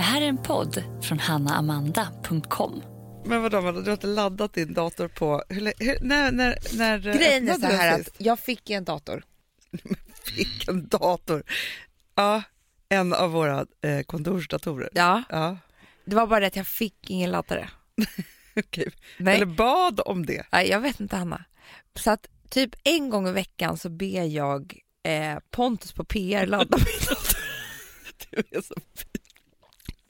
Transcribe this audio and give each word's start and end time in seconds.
Det 0.00 0.04
här 0.04 0.22
är 0.22 0.26
en 0.26 0.42
podd 0.42 0.84
från 1.02 1.18
hannaamanda.com. 1.18 2.82
Men 3.24 3.42
vadå, 3.42 3.60
vadå, 3.60 3.80
du 3.80 3.86
har 3.86 3.92
inte 3.92 4.06
laddat 4.06 4.52
din 4.52 4.74
dator 4.74 5.08
på... 5.08 5.42
Hur, 5.48 5.72
hur, 5.78 5.98
när, 6.00 6.32
när, 6.32 6.58
när 6.76 6.98
Grejen 6.98 7.48
är 7.48 7.54
så 7.54 7.66
här 7.66 8.00
att 8.00 8.08
jag 8.18 8.38
fick 8.38 8.70
en 8.70 8.84
dator. 8.84 9.24
Fick 10.24 10.68
en 10.68 10.88
dator. 10.88 11.42
Ja, 12.14 12.42
en 12.88 13.12
av 13.14 13.30
våra 13.30 13.66
eh, 13.82 14.00
kontorsdatorer. 14.02 14.88
Ja, 14.92 15.22
Ja, 15.28 15.56
det 16.04 16.16
var 16.16 16.26
bara 16.26 16.40
det 16.40 16.46
att 16.46 16.56
jag 16.56 16.66
fick 16.66 17.10
ingen 17.10 17.30
laddare. 17.30 17.70
okej. 18.56 18.92
Nej. 19.18 19.34
Eller 19.36 19.46
bad 19.46 20.00
om 20.04 20.26
det. 20.26 20.46
Nej, 20.52 20.68
jag 20.68 20.80
vet 20.80 21.00
inte 21.00 21.16
Hanna. 21.16 21.44
Så 21.94 22.10
att 22.10 22.26
typ 22.48 22.70
en 22.84 23.10
gång 23.10 23.28
i 23.28 23.32
veckan 23.32 23.76
så 23.78 23.88
ber 23.88 24.24
jag 24.24 24.78
eh, 25.02 25.38
Pontus 25.50 25.92
på 25.92 26.04
PR 26.04 26.46
ladda 26.46 26.78
min 26.78 27.08
dator. 27.08 27.40
Du 28.30 28.58
är 28.58 28.62
så 28.62 28.74
pin- 28.74 29.20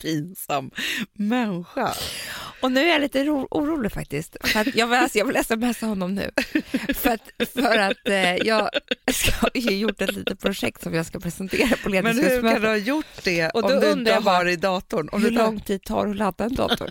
pinsam 0.02 0.70
människa. 1.12 1.94
Och 2.60 2.72
nu 2.72 2.80
är 2.80 2.88
jag 2.92 3.00
lite 3.00 3.24
ro- 3.24 3.48
orolig 3.50 3.92
faktiskt. 3.92 4.36
För 4.40 4.60
att 4.60 4.74
jag, 4.74 4.86
vill, 4.86 4.98
alltså, 4.98 5.18
jag 5.18 5.24
vill 5.26 5.44
smsa 5.44 5.86
honom 5.86 6.14
nu. 6.14 6.30
För 6.94 7.10
att, 7.10 7.48
för 7.54 7.78
att 7.78 8.08
eh, 8.08 8.36
jag 8.36 8.70
har 9.40 9.70
gjort 9.70 10.00
ett 10.02 10.12
litet 10.12 10.40
projekt 10.40 10.82
som 10.82 10.94
jag 10.94 11.06
ska 11.06 11.20
presentera 11.20 11.76
på 11.82 11.88
Men 11.88 11.92
hur 11.92 12.02
kan 12.02 12.14
du 12.16 12.22
ledningsgruppsmötet. 12.22 12.62
ha 12.68 12.76
gjort 12.76 13.06
det 13.24 13.48
Och 13.50 13.64
om 13.64 13.80
du 13.80 13.90
inte 13.92 14.14
har 14.14 14.46
i 14.48 14.56
datorn? 14.56 15.08
Om 15.12 15.22
Hur 15.22 15.30
lång 15.30 15.60
tid 15.60 15.82
tar 15.82 16.04
det 16.04 16.10
att 16.10 16.16
ladda 16.16 16.44
en 16.44 16.54
dator? 16.54 16.90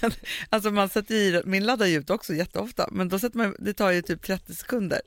alltså 0.50 0.70
man 0.70 0.88
sätter 0.88 1.14
i, 1.14 1.42
min 1.44 1.64
laddar 1.66 1.86
ju 1.86 1.98
ut 1.98 2.10
också 2.10 2.34
jätteofta, 2.34 2.88
men 2.92 3.08
då 3.08 3.18
sätter 3.18 3.38
man, 3.38 3.56
det 3.58 3.74
tar 3.74 3.90
ju 3.90 4.02
typ 4.02 4.22
30 4.22 4.54
sekunder. 4.54 5.00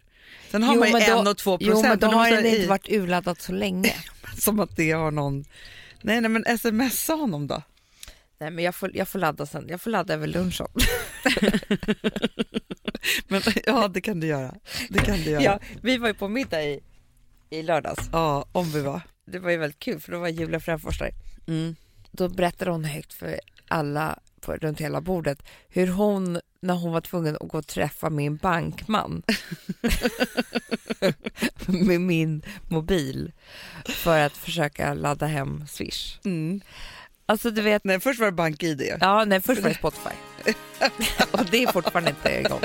Sen 0.52 0.64
har 0.64 0.74
Jo, 0.74 0.80
man 0.80 0.88
ju 0.88 0.94
men 0.94 1.10
då- 1.10 1.20
en 1.20 1.28
och 1.28 1.38
två 1.38 1.58
Jo, 1.62 1.72
procent. 1.72 1.88
men 1.88 2.00
då 2.00 2.08
och 2.08 2.14
då 2.14 2.18
har 2.20 2.32
den 2.32 2.46
inte 2.46 2.68
varit 2.68 2.90
urladdad 2.90 3.42
så 3.42 3.52
länge. 3.52 3.94
Som 4.40 4.60
att 4.60 4.76
det 4.76 4.92
har 4.92 5.12
någon... 5.12 5.46
Nej, 6.08 6.22
nej 6.22 6.32
men 6.32 6.58
smsa 6.58 7.14
honom 7.14 7.48
då. 7.48 7.62
Nej, 8.38 8.52
men 8.52 8.64
jag 8.64 8.76
får, 8.76 8.98
jag 8.98 9.08
får 9.08 9.20
ladda 9.20 9.46
sen. 9.46 9.66
Jag 9.70 9.82
får 9.82 9.92
ladda 9.92 10.14
över 10.14 10.28
lunchen. 10.28 10.68
Men, 13.28 13.42
ja, 13.66 13.88
det 13.88 14.02
kan 14.02 14.20
du 14.20 14.28
göra. 14.28 14.56
Det 14.90 15.00
kan 15.00 15.18
du 15.18 15.30
göra. 15.30 15.44
Ja, 15.44 15.60
vi 15.82 15.98
var 15.98 16.08
ju 16.08 16.14
på 16.14 16.28
middag 16.28 16.64
i, 16.64 16.80
i 17.50 17.64
lördags. 17.64 18.10
Ja, 18.12 18.48
om 18.52 18.72
vi 18.72 18.82
var. 18.82 19.02
Det 19.26 19.40
var 19.40 19.52
ju 19.52 19.58
väldigt 19.58 19.80
kul 19.80 20.00
för 20.00 20.12
då 20.12 20.20
var 20.20 20.28
Julia 20.28 20.60
Fränfors 20.60 21.00
där. 21.00 21.12
Mm. 21.48 21.76
Då 22.12 22.30
berättade 22.30 22.72
hon 22.72 22.86
högt 22.86 23.14
för 23.14 23.40
alla 23.68 24.20
på, 24.42 24.56
runt 24.56 24.82
hela 24.82 25.02
bordet 25.02 25.44
hur 25.70 25.88
hon, 25.88 26.40
när 26.60 26.74
hon 26.74 26.92
var 26.92 27.02
tvungen 27.02 27.36
att 27.36 27.48
gå 27.48 27.58
och 27.58 27.68
träffa 27.68 28.10
min 28.10 28.38
bankman 28.38 29.24
med 31.66 32.02
min 32.02 32.42
mobil 32.68 33.32
för 33.86 34.20
att 34.20 34.38
försöka 34.38 34.94
ladda 34.94 35.26
hem 35.26 35.64
Swish. 35.68 36.20
Mm. 36.26 36.62
Alltså 37.26 37.52
du 37.52 37.62
vet, 37.62 37.84
Nej, 37.84 38.00
först 38.00 38.20
var 38.20 38.26
det 38.26 38.32
bank-id. 38.32 38.98
ja 39.02 39.26
nej 39.26 39.42
först 39.42 39.62
var 39.62 39.70
det 39.70 39.76
Spotify 39.76 40.10
och 41.32 41.46
det 41.52 41.64
är 41.64 41.72
fortfarande 41.72 42.10
inte 42.10 42.30
igång. 42.40 42.62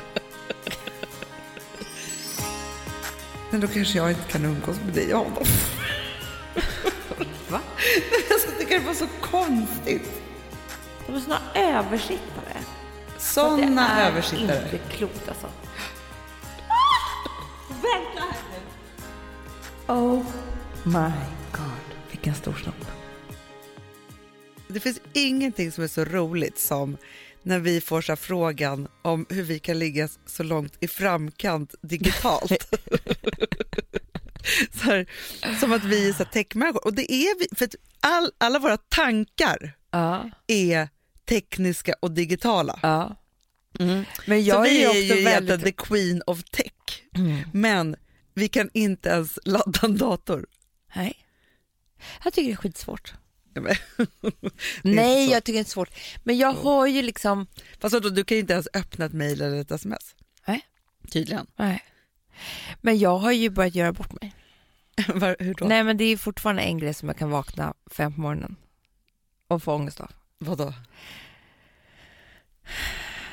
Men 3.51 3.61
då 3.61 3.69
kanske 3.69 3.99
jag 3.99 4.11
inte 4.11 4.23
kan 4.33 4.45
umgås 4.45 4.77
med 4.85 4.95
dig 4.95 5.15
och 5.15 5.21
honom. 5.21 5.45
Va? 7.49 7.61
Jag 8.31 8.59
tycker 8.59 8.81
det 8.81 8.87
var 8.87 8.95
så 8.95 9.07
konstigt. 9.21 10.11
De 11.07 11.15
är 11.17 11.21
såna 11.21 11.41
översittare. 11.55 12.57
Såna 13.35 14.07
översittare. 14.09 14.65
inte 14.65 14.79
klokt 14.79 15.29
alltså. 15.29 15.47
Vänta 17.69 18.21
här 18.21 18.43
nu. 19.87 19.93
Oh 19.95 20.25
my 20.85 21.13
god, 21.53 21.97
vilken 22.11 22.35
stor 22.35 22.55
snopp. 22.55 22.87
Det 24.69 24.81
finns 24.81 25.01
ingenting 25.13 25.73
som 25.73 25.85
är 25.85 25.89
så 25.89 26.05
roligt 26.05 26.59
som 26.59 26.97
när 27.43 27.59
vi 27.59 27.81
får 27.81 28.01
så 28.01 28.17
frågan 28.17 28.89
om 29.03 29.27
hur 29.29 29.43
vi 29.43 29.59
kan 29.59 29.79
ligga 29.79 30.09
så 30.27 30.43
långt 30.43 30.77
i 30.81 30.89
framkant 30.89 31.75
digitalt. 31.83 32.51
så 34.73 34.85
här, 34.85 35.07
som 35.61 35.73
att 35.73 35.85
vi 35.85 36.09
är 36.09 36.13
så 36.13 36.25
techmänniskor. 36.25 36.85
Och 36.85 36.95
det 36.95 37.13
är 37.13 37.39
vi, 37.39 37.57
för 37.57 37.65
att 37.65 37.75
all, 38.01 38.31
alla 38.39 38.59
våra 38.59 38.77
tankar 38.77 39.73
Ja, 39.91 40.31
är 40.47 40.89
tekniska 41.29 41.95
och 42.01 42.11
digitala. 42.11 42.79
ja. 42.83 43.17
Men 43.79 44.05
så 44.27 44.35
jag 44.49 44.67
är 44.69 44.91
är 44.95 45.03
ju 45.17 45.25
väldigt... 45.25 45.63
the 45.65 45.73
queen 45.73 46.23
of 46.27 46.43
tech. 46.45 46.73
Mm. 47.15 47.39
Men 47.53 47.97
vi 48.35 48.49
kan 48.49 48.71
inte 48.75 49.09
ens 49.09 49.39
ladda 49.45 49.81
en 49.83 49.97
dator. 49.97 50.47
Nej. 50.97 51.15
Jag 52.25 52.33
tycker 52.33 52.49
det 52.49 52.55
är 52.55 52.57
skitsvårt. 52.57 53.15
Men- 53.55 53.77
Nej, 54.83 55.31
jag 55.31 55.45
tycker 55.45 55.53
det 55.53 55.59
är 55.59 55.61
inte 55.61 55.71
svårt. 55.71 55.91
Men 56.25 56.39
jag 56.39 56.53
har 56.53 56.87
ju 56.87 57.03
liksom... 57.03 57.47
Fast 57.81 57.93
vadå, 57.93 58.09
du 58.09 58.25
kan 58.25 58.37
ju 58.37 58.41
inte 58.41 58.53
ens 58.53 58.69
öppna 58.75 59.05
ett 59.05 59.13
mejl 59.13 59.41
eller 59.43 59.61
ett 59.61 59.71
sms. 59.71 60.15
Nej. 60.47 60.61
Tydligen. 61.11 61.47
Nej. 61.57 61.85
Men 62.81 62.99
jag 62.99 63.19
har 63.19 63.33
ju 63.33 63.51
börjat 63.51 63.75
göra 63.75 63.93
bort 63.93 64.21
mig. 64.21 64.35
Var, 65.15 65.37
hur 65.39 65.55
då? 65.55 65.65
Nej, 65.67 65.85
men 65.85 65.97
det 65.97 66.05
är 66.05 66.17
fortfarande 66.17 66.63
en 66.63 66.79
grej 66.79 66.95
som 66.95 67.09
jag 67.09 67.19
kan 67.19 67.31
vakna 67.31 67.75
fem 67.91 68.15
på 68.15 68.21
morgonen 68.21 68.57
och 69.49 69.63
få 69.63 69.75
ångest 69.75 70.01
av. 70.01 70.11
Vadå? 70.39 70.75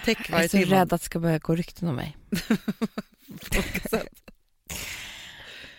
Tech 0.05 0.29
Jag 0.29 0.43
är 0.43 0.47
så 0.47 0.57
rädd 0.57 0.93
att 0.93 1.01
det 1.01 1.05
ska 1.05 1.19
börja 1.19 1.37
gå 1.39 1.55
rykten 1.55 1.87
om 1.87 1.95
mig. 1.95 2.17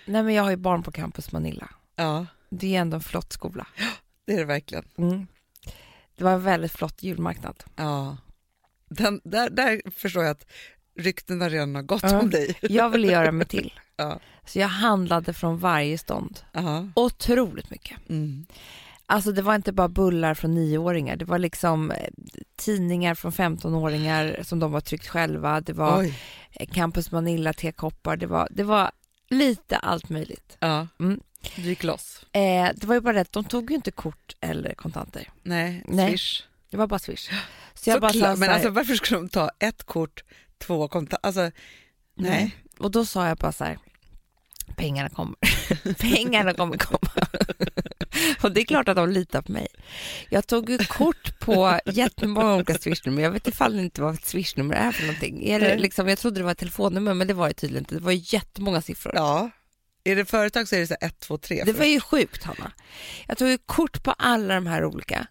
Nej, 0.06 0.22
men 0.22 0.34
jag 0.34 0.42
har 0.42 0.50
ju 0.50 0.56
barn 0.56 0.82
på 0.82 0.92
Campus 0.92 1.32
Manilla. 1.32 1.68
Ja, 1.96 2.26
Det 2.50 2.76
är 2.76 2.80
ändå 2.80 2.94
en 2.94 3.00
flott 3.02 3.32
skola. 3.32 3.66
det 4.26 4.32
är 4.32 4.38
det 4.38 4.44
verkligen. 4.44 4.84
Mm. 4.98 5.26
Det 6.16 6.24
var 6.24 6.32
en 6.32 6.42
väldigt 6.42 6.72
flott 6.72 7.02
julmarknad. 7.02 7.64
Ja. 7.76 8.16
Den, 8.88 9.20
där, 9.24 9.50
där 9.50 9.90
förstår 9.90 10.22
jag 10.24 10.30
att 10.30 10.46
ryktena 10.98 11.48
redan 11.48 11.74
har 11.74 11.82
gått 11.82 12.02
Ja. 12.02 12.20
om 12.20 12.30
dig. 12.30 12.58
Jag 12.62 12.90
ville 12.90 13.12
göra 13.12 13.32
mig 13.32 13.46
till. 13.46 13.72
Ja. 13.96 14.20
Så 14.46 14.58
jag 14.58 14.68
handlade 14.68 15.32
från 15.32 15.58
varje 15.58 15.98
stånd. 15.98 16.40
Aha. 16.54 16.88
Otroligt 16.94 17.70
mycket. 17.70 17.98
Mm. 18.08 18.46
Alltså 19.10 19.32
det 19.32 19.42
var 19.42 19.54
inte 19.54 19.72
bara 19.72 19.88
bullar 19.88 20.34
från 20.34 20.54
nioåringar. 20.54 21.16
Det 21.16 21.24
var 21.24 21.38
liksom 21.38 21.90
eh, 21.90 22.08
tidningar 22.56 23.14
från 23.14 23.32
15-åringar 23.32 24.40
som 24.42 24.58
de 24.58 24.72
var 24.72 24.80
tryckt 24.80 25.08
själva. 25.08 25.60
Det 25.60 25.72
var 25.72 26.00
Oj. 26.00 26.18
Campus 26.72 27.10
Manilla 27.10 27.52
tekoppar. 27.52 28.16
Det 28.16 28.26
var, 28.26 28.48
det 28.50 28.62
var 28.62 28.90
lite 29.30 29.76
allt 29.76 30.08
möjligt. 30.08 30.56
Ja. 30.60 30.86
Mm. 31.00 31.20
Du 31.56 31.62
gick 31.62 31.84
loss. 31.84 32.26
Eh, 32.32 32.68
det 32.74 32.84
var 32.84 32.94
ju 32.94 33.00
bara 33.00 33.12
det 33.12 33.32
de 33.32 33.44
tog 33.44 33.70
ju 33.70 33.76
inte 33.76 33.90
kort 33.90 34.36
eller 34.40 34.74
kontanter. 34.74 35.28
Nej, 35.42 35.84
Nej. 35.86 36.10
swish. 36.10 36.42
Det 36.70 36.76
var 36.76 36.86
bara 36.86 36.98
swish. 36.98 37.30
Så 37.74 37.90
jag 37.90 38.00
bara 38.00 38.12
Såklart, 38.12 38.30
sa 38.30 38.34
så 38.34 38.40
men 38.40 38.50
alltså, 38.50 38.70
varför 38.70 38.94
skulle 38.94 39.20
de 39.20 39.28
ta 39.28 39.50
ett 39.58 39.82
kort, 39.82 40.24
två 40.58 40.88
kontanter? 40.88 41.26
Alltså, 41.26 41.50
nej. 42.14 42.56
Och 42.78 42.90
då 42.90 43.04
sa 43.04 43.28
jag 43.28 43.36
bara 43.36 43.52
så 43.52 43.64
här, 43.64 43.78
pengarna 44.76 45.08
kommer. 45.08 45.36
pengarna 46.00 46.54
kommer 46.54 46.76
komma. 46.76 47.10
och 48.42 48.52
det 48.52 48.60
är 48.60 48.64
klart 48.64 48.88
att 48.88 48.96
de 48.96 49.08
litar 49.08 49.42
på 49.42 49.52
mig. 49.52 49.66
Jag 50.28 50.46
tog 50.46 50.70
ju 50.70 50.78
kort 50.78 51.38
på 51.38 51.78
jättemånga 51.86 52.54
olika 52.54 52.74
swishnummer. 52.74 53.22
Jag 53.22 53.30
vet 53.30 53.48
ifall 53.48 53.76
det 53.76 53.82
inte 53.82 54.02
vad 54.02 54.14
ett 54.14 54.26
swishnummer 54.26 54.74
är 54.74 54.92
för 54.92 55.02
någonting. 55.02 55.44
Är 55.44 55.60
det 55.60 55.76
liksom, 55.76 56.08
jag 56.08 56.18
trodde 56.18 56.40
det 56.40 56.44
var 56.44 56.52
ett 56.52 56.58
telefonnummer, 56.58 57.14
men 57.14 57.26
det 57.26 57.34
var 57.34 57.48
det 57.48 57.54
tydligen 57.54 57.82
inte. 57.82 57.94
Det 57.94 58.00
var 58.00 58.34
jättemånga 58.34 58.82
siffror. 58.82 59.12
Ja. 59.14 59.50
Är 60.04 60.16
det 60.16 60.24
företag 60.24 60.68
så 60.68 60.76
är 60.76 60.80
det 60.80 60.86
så 60.86 60.94
här 61.00 61.08
ett, 61.08 61.20
två, 61.20 61.38
tre. 61.38 61.62
Det 61.64 61.72
var 61.72 61.84
ju 61.84 62.00
sjukt, 62.00 62.44
Hanna. 62.44 62.72
Jag 63.28 63.38
tog 63.38 63.48
ju 63.48 63.58
kort 63.58 64.02
på 64.02 64.12
alla 64.18 64.54
de 64.54 64.66
här 64.66 64.84
olika. 64.84 65.26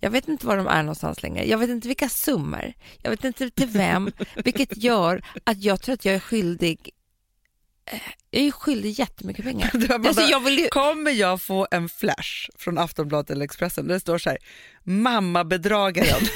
Jag 0.00 0.10
vet 0.10 0.28
inte 0.28 0.46
var 0.46 0.56
de 0.56 0.66
är 0.66 0.82
någonstans 0.82 1.22
längre. 1.22 1.44
Jag 1.44 1.58
vet 1.58 1.70
inte 1.70 1.88
vilka 1.88 2.08
summor. 2.08 2.72
Jag 3.02 3.10
vet 3.10 3.24
inte 3.24 3.50
till 3.50 3.68
vem. 3.68 4.12
vilket 4.44 4.76
gör 4.76 5.22
att 5.44 5.64
jag 5.64 5.82
tror 5.82 5.92
att 5.92 6.04
jag 6.04 6.14
är 6.14 6.20
skyldig 6.20 6.90
jag 8.30 8.42
är 8.42 8.50
skyldig 8.50 8.90
jättemycket 8.90 9.44
pengar. 9.44 9.70
Bara 9.98 10.08
Alltså, 10.08 10.22
jag 10.22 10.40
vill 10.40 10.58
ju... 10.58 10.68
Kommer 10.68 11.10
jag 11.10 11.42
få 11.42 11.66
en 11.70 11.88
flash 11.88 12.48
från 12.58 12.78
Aftonbladet 12.78 13.30
eller 13.30 13.44
Expressen 13.44 13.86
där 13.86 13.94
det 13.94 14.00
står 14.00 14.18
så 14.18 14.30
här, 14.30 14.38
mamma 14.84 15.44
bedragaren 15.44 16.20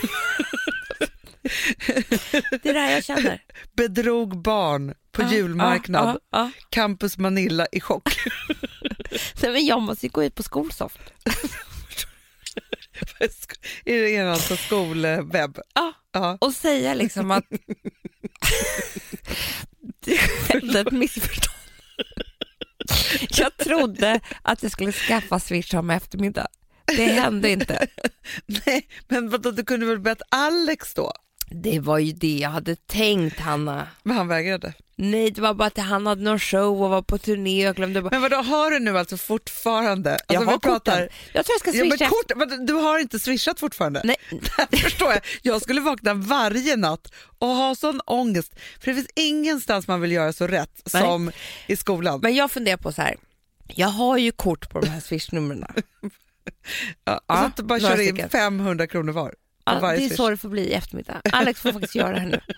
Det 2.63 2.69
är 2.69 2.75
det 2.75 2.81
här 2.81 2.91
jag 2.91 3.05
känner. 3.05 3.43
bedrog 3.77 4.43
barn 4.43 4.95
på 5.13 5.23
Ja, 5.23 5.33
julmarknad, 5.33 6.09
ja, 6.31 6.39
ja, 6.39 6.51
Campus 6.71 7.19
Manilla 7.19 7.67
i 7.73 7.81
chock. 7.81 8.09
Nej, 9.43 9.53
men 9.53 9.67
jag 9.67 9.83
måste 9.83 10.07
ju 10.07 10.11
gå 10.11 10.25
ut 10.25 10.35
på 10.35 10.43
Skolsoft. 10.43 10.99
är 13.85 14.03
det 14.03 14.11
er 14.11 14.25
alltså 14.25 14.57
skolwebb? 14.57 15.59
Ja. 15.75 16.39
Och 16.41 16.53
säga 16.53 16.95
liksom 16.95 17.31
att 17.31 17.45
det 20.01 20.17
skedde 20.19 20.81
ett 20.81 20.93
missförstånd. 20.93 21.54
Jag 23.31 23.57
trodde 23.57 24.21
att 24.43 24.63
jag 24.63 24.73
skulle 24.73 24.93
skaffa 24.93 25.41
Swish 25.41 25.75
om 25.75 25.91
eftermiddag. 25.91 26.47
Det 26.87 27.05
hände 27.05 27.51
inte. 27.51 27.87
Nej, 28.67 28.89
men 29.09 29.31
vadå, 29.31 29.51
du 29.51 29.65
kunde 29.65 29.87
väl 29.87 30.01
bett 30.01 30.23
Alex 30.29 30.95
då? 30.95 31.13
Det 31.51 31.81
var 31.81 31.99
ju 31.99 32.13
det 32.13 32.39
jag 32.39 32.51
hade 32.51 32.77
tänkt, 32.77 33.41
Hanna. 33.41 33.89
Men 34.03 34.17
han 34.17 34.29
vägrade. 34.29 34.75
Nej, 34.97 35.31
det 35.31 35.41
var 35.41 35.55
bara 35.55 35.67
att 35.67 35.79
han 35.79 36.07
hade 36.07 36.23
någon 36.23 36.39
show 36.39 36.83
och 36.83 36.91
var 36.91 37.03
på 37.03 37.19
turné 37.19 37.69
och 37.69 37.77
glömde 37.77 38.03
bort. 38.03 38.13
Men 38.13 38.23
vadå, 38.23 38.37
har 38.37 38.71
du 38.71 38.79
nu 38.79 38.99
alltså 38.99 39.17
fortfarande? 39.17 40.11
Alltså, 40.13 40.25
jag 40.35 40.41
har 40.41 40.59
pratar- 40.59 40.75
korten. 40.75 41.09
Jag 41.33 41.45
tror 41.47 41.55
jag 41.55 41.61
ska 41.61 41.71
Ja, 41.79 41.85
men 41.85 41.99
swisha. 41.99 42.09
kort, 42.11 42.33
men 42.37 42.67
du 42.67 42.73
har 42.73 42.99
inte 42.99 43.19
swishat 43.19 43.61
fortfarande? 43.61 44.01
Nej, 44.05 44.17
Det 44.71 44.77
förstår 44.77 45.13
jag. 45.13 45.21
Jag 45.43 45.63
skulle 45.63 45.81
vakna 45.81 46.15
varje 46.15 46.77
natt 46.77 47.13
och 47.39 47.49
ha 47.49 47.75
sån 47.75 48.01
ångest. 48.07 48.53
För 48.81 48.87
det 48.91 48.95
finns 48.95 49.09
ingenstans 49.15 49.89
man 49.89 50.01
vill 50.01 50.13
göra 50.13 50.33
så 50.33 50.47
rätt 50.47 50.83
Nej. 50.95 51.03
som 51.03 51.31
i 51.67 51.77
skolan. 51.77 52.21
men 52.23 52.35
jag 52.35 52.51
funderar 52.51 52.77
på 52.77 52.93
så 52.93 53.03
här. 53.03 53.17
Jag 53.69 53.89
har 53.89 54.19
ju 54.19 54.33
kort 54.33 54.71
på 54.71 54.81
de 54.81 54.87
här 54.87 55.01
swishnumren. 55.01 55.65
ja, 57.05 57.21
så 57.29 57.33
att 57.35 57.57
du 57.57 57.63
bara 57.63 57.81
kör 57.81 58.01
in 58.01 58.09
stycken. 58.09 58.29
500 58.31 58.87
kronor 58.87 59.13
var. 59.13 59.35
Ja, 59.67 59.81
det 59.81 59.87
är 59.87 59.97
swish. 59.97 60.17
så 60.17 60.31
det 60.31 60.37
får 60.37 60.49
bli 60.49 60.63
i 60.63 60.73
eftermiddag. 60.73 61.21
Alex 61.33 61.61
får 61.61 61.73
faktiskt 61.73 61.95
göra 61.95 62.13
det 62.15 62.21
här 62.21 62.29
nu. 62.29 62.41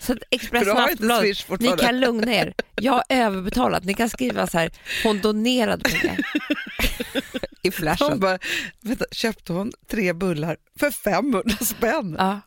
Så 0.00 0.16
Expressen 0.30 0.70
och 0.72 0.80
Aftonbladet, 0.80 1.60
ni 1.60 1.76
kan 1.76 2.00
lugna 2.00 2.34
er. 2.34 2.54
Jag 2.74 2.92
har 2.92 3.04
överbetalat. 3.08 3.84
Ni 3.84 3.94
kan 3.94 4.08
skriva 4.10 4.46
så 4.46 4.58
här, 4.58 4.70
hon 5.02 5.20
donerade 5.20 5.90
pengar. 5.90 6.18
I 7.62 7.70
flashen. 7.70 8.20
bara, 8.20 8.38
vänta, 8.80 9.04
köpte 9.12 9.52
hon 9.52 9.72
tre 9.90 10.12
bullar 10.12 10.56
för 10.78 10.90
500 10.90 11.56
spänn? 11.60 12.16
Ja, 12.18 12.40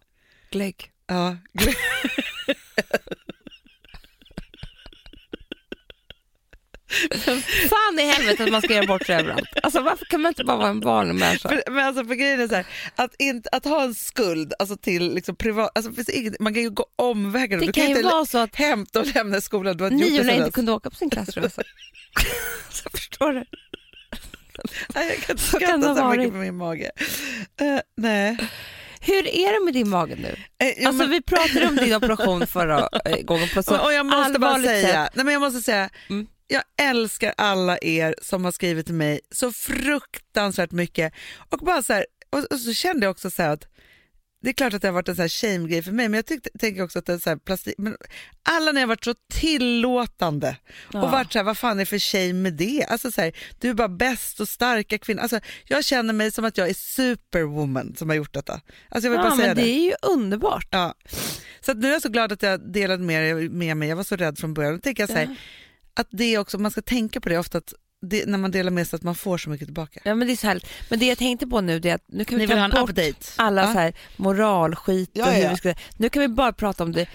glögg. 0.52 0.90
Ja, 1.08 1.38
glö- 1.54 2.23
Fan 7.42 8.00
i 8.00 8.04
helvete 8.12 8.44
att 8.44 8.52
man 8.52 8.62
ska 8.62 8.74
göra 8.74 8.86
bort 8.88 9.06
sig 9.06 9.16
överallt. 9.16 9.50
Alltså 9.64 9.82
varför 9.82 10.06
kan 10.06 10.22
man 10.22 10.30
inte 10.30 10.44
bara 10.44 10.58
vara 10.58 10.70
en 10.70 10.80
vanlig 10.80 11.16
människa? 11.16 11.50
för, 11.50 11.64
men 11.72 11.86
alltså 11.86 12.06
för 12.06 12.16
grejen 12.16 12.40
är 12.42 12.48
så 12.48 12.56
här, 12.56 12.66
att, 12.96 13.16
inte, 13.20 13.50
att 13.52 13.66
ha 13.66 13.84
en 13.84 13.96
skuld 13.96 14.54
alltså 14.60 14.78
till 14.78 15.14
liksom 15.14 15.36
privat, 15.36 15.72
alltså 15.76 16.12
inget, 16.12 16.40
man 16.40 16.54
kan 16.54 16.64
ju 16.64 16.70
gå 16.70 16.86
omvägar. 16.96 17.60
Det 17.60 17.66
du 17.66 17.72
kan 17.72 17.84
ju 17.84 17.90
inte 17.90 18.04
vara 18.04 18.26
så 18.26 18.38
att 18.38 18.56
hämta 18.56 19.00
och 19.00 19.16
lämna 19.16 19.42
skolan, 19.42 19.78
du 19.78 19.84
har 19.84 19.92
niorna 19.92 20.34
inte 20.34 20.52
kunde 20.52 20.72
åka 20.72 20.90
på 20.90 20.96
sin 20.96 21.10
klassresa. 21.10 21.62
Så 22.70 22.90
förstår 22.90 23.34
du? 23.34 23.44
Nej, 24.96 25.08
jag 25.10 25.18
kan 25.22 25.32
inte 25.34 25.44
Så 25.44 25.58
skratta 25.58 25.88
ha 25.88 25.96
så 25.96 26.18
mycket 26.18 26.34
på 26.34 26.38
min 26.40 26.58
mage. 26.58 26.92
Eh, 27.62 27.80
nej. 27.98 28.38
Hur 29.02 29.28
är 29.28 29.60
det 29.60 29.66
med 29.66 29.74
din 29.74 29.90
mage 29.90 30.16
nu? 30.16 30.36
Eh, 30.68 30.88
Alltså 30.88 31.04
men- 31.04 31.10
vi 31.10 31.22
pratade 31.22 31.68
om 31.68 31.76
din 31.76 31.96
operation 31.96 32.48
förra 32.48 32.90
eh, 33.06 33.18
gången 33.22 33.50
på 33.54 33.64
så 33.64 33.78
och 33.86 33.94
jag 33.94 34.06
måste 34.06 34.40
bara 34.40 34.62
säga, 34.62 35.04
sätt. 35.06 35.12
nej 35.16 35.26
men 35.26 35.34
jag 35.34 35.42
måste 35.42 35.62
säga, 35.62 35.90
Mm. 36.10 36.28
Jag 36.48 36.64
älskar 36.82 37.34
alla 37.38 37.78
er 37.82 38.16
som 38.22 38.46
har 38.46 38.52
skrivit 38.52 38.86
till 38.86 38.96
mig 38.96 39.20
så 39.32 39.52
fruktansvärt 39.54 40.72
mycket. 40.72 41.14
Och 41.50 41.60
bara 41.60 41.84
så 41.84 41.94
här, 41.94 42.06
och, 42.30 42.40
och 42.40 42.60
så 42.60 42.74
kände 42.74 43.06
jag 43.06 43.12
också 43.12 43.30
så 43.32 43.42
här 43.42 43.50
att 43.50 43.68
det 44.42 44.50
är 44.50 44.54
klart 44.54 44.74
att 44.74 44.82
det 44.82 44.88
har 44.88 44.94
varit 44.94 45.10
en 45.10 45.16
så 45.16 45.22
här 45.22 45.30
shame-grej 45.30 45.82
för 45.84 45.92
mig, 45.92 46.10
men 46.10 46.18
jag 46.18 46.26
tyckte, 46.26 46.50
tänker 46.60 46.84
också 46.84 47.00
att 47.00 47.06
det 47.06 47.14
är 47.14 47.18
så 47.18 47.30
här 47.30 47.38
plastik, 47.38 47.76
men 47.78 47.98
alla 48.44 48.72
ni 48.72 48.80
har 48.80 48.88
varit 48.88 49.04
så 49.04 49.14
tillåtande 49.34 50.58
Ja. 50.94 51.04
och 51.04 51.12
varit 51.12 51.32
så 51.34 51.40
här, 51.40 51.44
vad 51.44 51.58
fan 51.58 51.78
är 51.78 51.82
det 51.82 51.86
för 51.86 52.00
shame 52.00 52.34
med 52.34 52.54
det? 52.54 52.86
Alltså 52.90 53.12
så 53.12 53.22
här, 53.22 53.34
du 53.60 53.70
är 53.70 53.74
bara 53.74 53.88
bäst 53.88 54.40
och 54.40 54.48
starka 54.50 54.98
kvinna. 54.98 55.22
Alltså, 55.22 55.40
jag 55.66 55.86
känner 55.86 56.14
mig 56.14 56.32
som 56.32 56.46
att 56.46 56.58
jag 56.58 56.70
är 56.70 56.74
superwoman 56.74 57.96
som 57.98 58.10
har 58.10 58.16
gjort 58.16 58.34
detta. 58.34 58.54
Alltså 58.90 59.08
jag 59.08 59.12
vill 59.12 59.20
Ja, 59.24 59.30
bara 59.30 59.36
säga 59.36 59.48
men 59.48 59.56
det 59.56 59.70
är 59.70 59.84
ju 59.84 59.94
underbart. 60.02 60.68
Ja. 60.70 60.94
Så 61.62 61.74
nu 61.74 61.88
är 61.88 61.92
jag 61.92 62.02
så 62.02 62.10
glad 62.10 62.32
att 62.32 62.42
jag 62.42 62.74
delade 62.74 63.04
med, 63.04 63.52
med 63.52 63.78
mig. 63.78 63.90
Jag 63.90 63.96
var 63.96 64.04
så 64.04 64.16
rädd 64.16 64.40
från 64.40 64.54
början. 64.54 64.74
Då 64.74 64.80
tänker 64.80 65.04
jag 65.04 65.10
så 65.10 65.16
här, 65.16 65.36
att 65.96 66.08
det 66.12 66.38
också, 66.38 66.58
man 66.58 66.72
ska 66.72 66.82
tänka 66.82 67.22
på 67.22 67.30
det 67.30 67.38
ofta 67.38 67.58
att 67.58 67.74
det, 68.06 68.26
när 68.26 68.38
man 68.38 68.52
delar 68.52 68.72
med 68.72 68.88
sig 68.88 68.98
att 68.98 69.04
man 69.04 69.16
får 69.16 69.38
så 69.38 69.50
mycket 69.50 69.68
tillbaka. 69.68 70.00
Ja, 70.04 70.16
men 70.16 70.28
det 70.28 70.34
är 70.34 70.38
så 70.38 70.48
härligt. 70.48 70.68
Men 70.90 71.00
det 71.00 71.06
jag 71.06 71.18
tänkte 71.18 71.48
på 71.48 71.62
nu 71.62 71.80
det 71.80 71.90
är 71.90 71.96
att 71.96 72.04
nu 72.08 72.26
kan 72.26 72.38
vi 72.40 72.48
Ni 72.48 72.54
ta 72.72 72.80
bort 72.86 72.96
alla 73.36 73.62
Ja. 73.62 73.74
så 73.74 73.80
här 73.80 73.94
moralskit 74.18 75.10
och 75.10 75.18
Ja, 75.18 75.26
hur 75.26 75.44
ja. 75.44 75.50
vi 75.50 75.56
ska, 75.58 75.74
Nu 75.98 76.10
kan 76.10 76.22
vi 76.22 76.28
bara 76.28 76.54
prata 76.54 76.84
om 76.84 76.92
det 76.92 77.08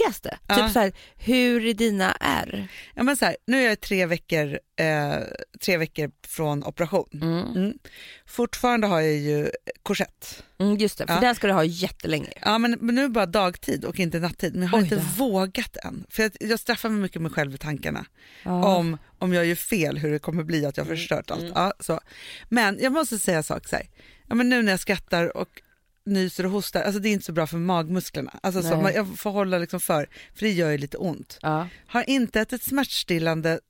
göttigaste. 0.00 0.38
Ja. 0.46 0.54
Typ 0.56 0.72
så 0.72 0.78
här, 0.80 0.92
hur 1.16 1.66
är 1.66 1.74
dina 1.74 2.12
är? 2.12 2.68
Ja, 2.94 3.02
men 3.02 3.16
så 3.16 3.24
här, 3.24 3.36
nu 3.46 3.62
är 3.64 3.68
jag 3.68 3.80
tre 3.80 4.06
veckor, 4.06 4.58
eh, 4.76 5.18
tre 5.60 5.76
veckor 5.76 6.10
från 6.26 6.64
operation. 6.64 7.08
Mm. 7.22 7.56
Mm. 7.56 7.78
Fortfarande 8.26 8.86
har 8.86 9.00
jag 9.00 9.14
ju 9.16 9.50
korsett. 9.82 10.42
Mm, 10.58 10.76
just 10.76 10.98
det, 10.98 11.06
för 11.06 11.14
Ja. 11.14 11.20
den 11.20 11.34
ska 11.34 11.46
du 11.46 11.52
ha 11.52 11.64
jättelänge. 11.64 12.32
Ja, 12.42 12.58
men, 12.58 12.78
men 12.80 12.94
nu 12.94 13.08
bara 13.08 13.26
dagtid 13.26 13.84
och 13.84 14.00
inte 14.00 14.18
nattid. 14.18 14.52
Men 14.54 14.62
jag 14.62 14.68
har 14.68 14.78
Oj 14.78 14.82
inte 14.84 14.96
då. 14.96 15.02
vågat 15.16 15.76
än. 15.76 16.06
För 16.10 16.22
jag, 16.22 16.32
jag 16.40 16.60
straffar 16.60 16.88
mig 16.88 17.00
mycket 17.00 17.22
mig 17.22 17.30
själv 17.30 17.54
i 17.54 17.58
tankarna. 17.58 18.04
Ja. 18.42 18.76
om, 18.76 18.98
om 19.18 19.32
jag 19.32 19.46
gör 19.46 19.54
fel 19.54 19.98
hur 19.98 20.10
det 20.12 20.18
kommer 20.18 20.42
bli 20.42 20.66
att 20.66 20.76
jag 20.76 20.84
har 20.84 20.88
förstört 20.90 21.30
allt. 21.30 21.52
Ja, 21.54 21.72
så. 21.80 22.00
Men 22.48 22.78
jag 22.80 22.92
måste 22.92 23.18
säga 23.18 23.36
en 23.36 23.42
sak 23.44 23.68
så 23.68 23.76
här. 23.76 23.86
Ja, 24.28 24.34
men 24.34 24.48
nu 24.48 24.62
när 24.62 24.70
jag 24.72 24.80
skrattar 24.80 25.36
och 25.36 25.62
nyser 26.10 26.44
och 26.46 26.52
hostar, 26.52 26.82
alltså 26.82 27.00
det 27.00 27.08
är 27.08 27.12
inte 27.12 27.24
så 27.24 27.32
bra 27.32 27.46
för 27.46 27.58
magmusklerna. 27.58 28.40
Alltså 28.42 28.62
så, 28.62 28.76
man, 28.76 28.92
jag 28.94 29.18
får 29.18 29.30
hålla 29.30 29.58
liksom 29.58 29.80
för, 29.80 30.08
för 30.34 30.40
det 30.46 30.52
gör 30.52 30.70
ju 30.70 30.78
lite 30.78 30.96
ont. 30.96 31.38
Ja. 31.42 31.68
Har 31.86 32.10
inte 32.10 32.40
ätit 32.40 32.62
smärtstillande, 32.62 33.60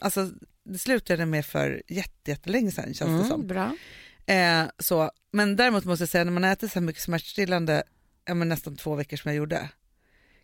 alltså 0.00 0.30
det 0.64 0.78
slutade 0.78 1.26
med 1.26 1.46
för 1.46 1.82
jätte, 1.88 2.30
jättelänge 2.30 2.70
sedan 2.72 2.84
känns 2.94 2.98
det 2.98 3.04
Mm, 3.16 3.28
som. 3.28 3.46
bra. 3.46 3.76
Eh, 4.26 4.64
så, 4.78 5.10
men 5.32 5.56
däremot 5.56 5.84
måste 5.84 6.02
jag 6.02 6.08
säga 6.08 6.24
när 6.24 6.32
man 6.32 6.44
äter 6.44 6.68
så 6.68 6.74
här 6.74 6.80
mycket 6.80 7.02
smärtstillande, 7.02 7.82
ja, 8.24 8.34
men 8.34 8.48
nästan 8.48 8.76
två 8.76 8.94
veckor 8.94 9.16
som 9.16 9.28
jag 9.28 9.36
gjorde, 9.36 9.68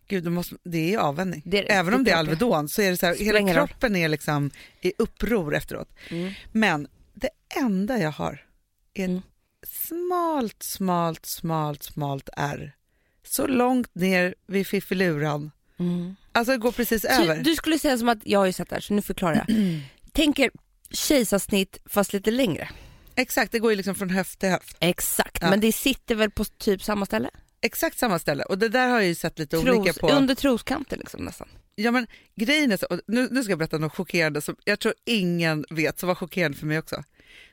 Gud, 0.07 0.23
då 0.23 0.29
måste, 0.31 0.55
det 0.63 0.93
är 0.93 0.97
avvänjning. 0.97 1.41
Det 1.45 1.61
det. 1.61 1.71
Även 1.71 1.93
om 1.93 2.03
det 2.03 2.11
är 2.11 2.13
det. 2.15 2.19
Alvedon 2.19 2.69
så 2.69 2.81
är 2.81 2.91
det 2.91 2.97
så 2.97 3.05
här, 3.05 3.15
hela 3.15 3.53
kroppen 3.53 3.95
är 3.95 4.09
liksom 4.09 4.51
i 4.81 4.93
uppror 4.97 5.55
efteråt. 5.55 5.89
Mm. 6.09 6.33
Men 6.51 6.87
det 7.13 7.29
enda 7.59 7.99
jag 7.99 8.11
har 8.11 8.45
är 8.93 9.05
Mm. 9.05 9.21
Smalt, 9.67 10.63
smalt, 10.63 11.25
smalt, 11.25 11.83
smalt 11.83 12.29
R. 12.37 12.75
Så 13.23 13.47
långt 13.47 13.95
ner 13.95 14.35
vid 14.47 14.67
fiffiluran. 14.67 15.51
Mm. 15.79 16.15
Alltså 16.31 16.51
det 16.51 16.57
går 16.57 16.71
precis 16.71 17.01
Så 17.01 17.07
över. 17.21 17.43
du 17.43 17.55
skulle 17.55 17.79
säga 17.79 17.97
som 17.97 18.09
att, 18.09 18.17
jag 18.23 18.39
har 18.39 18.45
ju 18.45 18.53
sett 18.53 18.69
det 18.69 18.75
här 18.75 18.81
så 18.81 18.93
nu 18.93 19.01
förklarar 19.01 19.45
jag. 19.47 19.57
Tänker 20.13 20.51
kejsarsnitt 20.91 21.77
fast 21.85 22.13
lite 22.13 22.31
längre. 22.31 22.69
Exakt, 23.15 23.51
det 23.51 23.59
går 23.59 23.71
ju 23.71 23.75
liksom 23.77 23.95
från 23.95 24.09
höft 24.09 24.39
till 24.39 24.49
höft. 24.49 24.77
Exakt, 24.79 25.37
Ja. 25.41 25.49
men 25.49 25.59
det 25.59 25.71
sitter 25.71 26.15
väl 26.15 26.31
på 26.31 26.45
typ 26.45 26.83
samma 26.83 27.05
ställe? 27.05 27.29
Exakt 27.61 27.97
samma 27.97 28.19
ställe. 28.19 28.43
Och 28.43 28.57
det 28.57 28.69
där 28.69 28.87
har 28.87 28.95
jag 28.99 29.07
ju 29.07 29.15
sett 29.15 29.39
lite 29.39 29.57
olika 29.57 29.93
Tros, 29.93 29.97
på. 29.97 30.09
Under 30.09 30.35
troskanten 30.35 30.99
liksom 30.99 31.25
nästan. 31.25 31.47
Ja, 31.75 31.91
men 31.91 32.07
grejen 32.35 32.71
är 32.71 32.77
så, 32.77 32.87
nu, 33.07 33.27
nu 33.31 33.43
ska 33.43 33.51
jag 33.51 33.59
berätta 33.59 33.77
något 33.77 33.95
chockerande 33.95 34.41
som 34.41 34.55
jag 34.65 34.79
tror 34.79 34.93
ingen 35.05 35.65
vet, 35.69 35.99
som 35.99 36.07
var 36.07 36.15
chockerande 36.15 36.57
för 36.57 36.65
mig 36.65 36.79
också. 36.79 37.03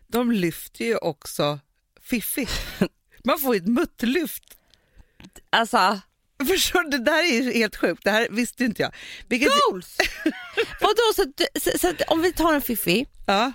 De 0.07 0.33
lyfter 0.33 0.85
ju 0.85 0.97
också 0.97 1.59
Fiffi. 2.07 2.49
Man 3.25 3.39
får 3.39 3.55
ju 3.55 3.61
ett 3.61 3.67
muttlyft. 3.69 4.45
Alltså, 5.51 6.01
Förstår 6.49 6.83
du? 6.83 6.91
Det 6.99 7.05
där 7.05 7.19
är 7.19 7.43
ju 7.43 7.53
helt 7.53 7.77
sjukt, 7.77 8.05
det 8.05 8.11
här 8.11 8.29
visste 8.31 8.65
inte 8.65 8.83
jag. 8.83 8.95
Vilket, 9.29 9.49
goals! 9.71 9.97
Vadå, 10.81 11.13
så, 11.17 11.25
så, 11.61 11.79
så 11.79 11.93
om 12.07 12.23
vi 12.23 12.33
tar 12.33 12.55
en 12.55 12.61
fiffi 12.63 13.07
ja, 13.27 13.53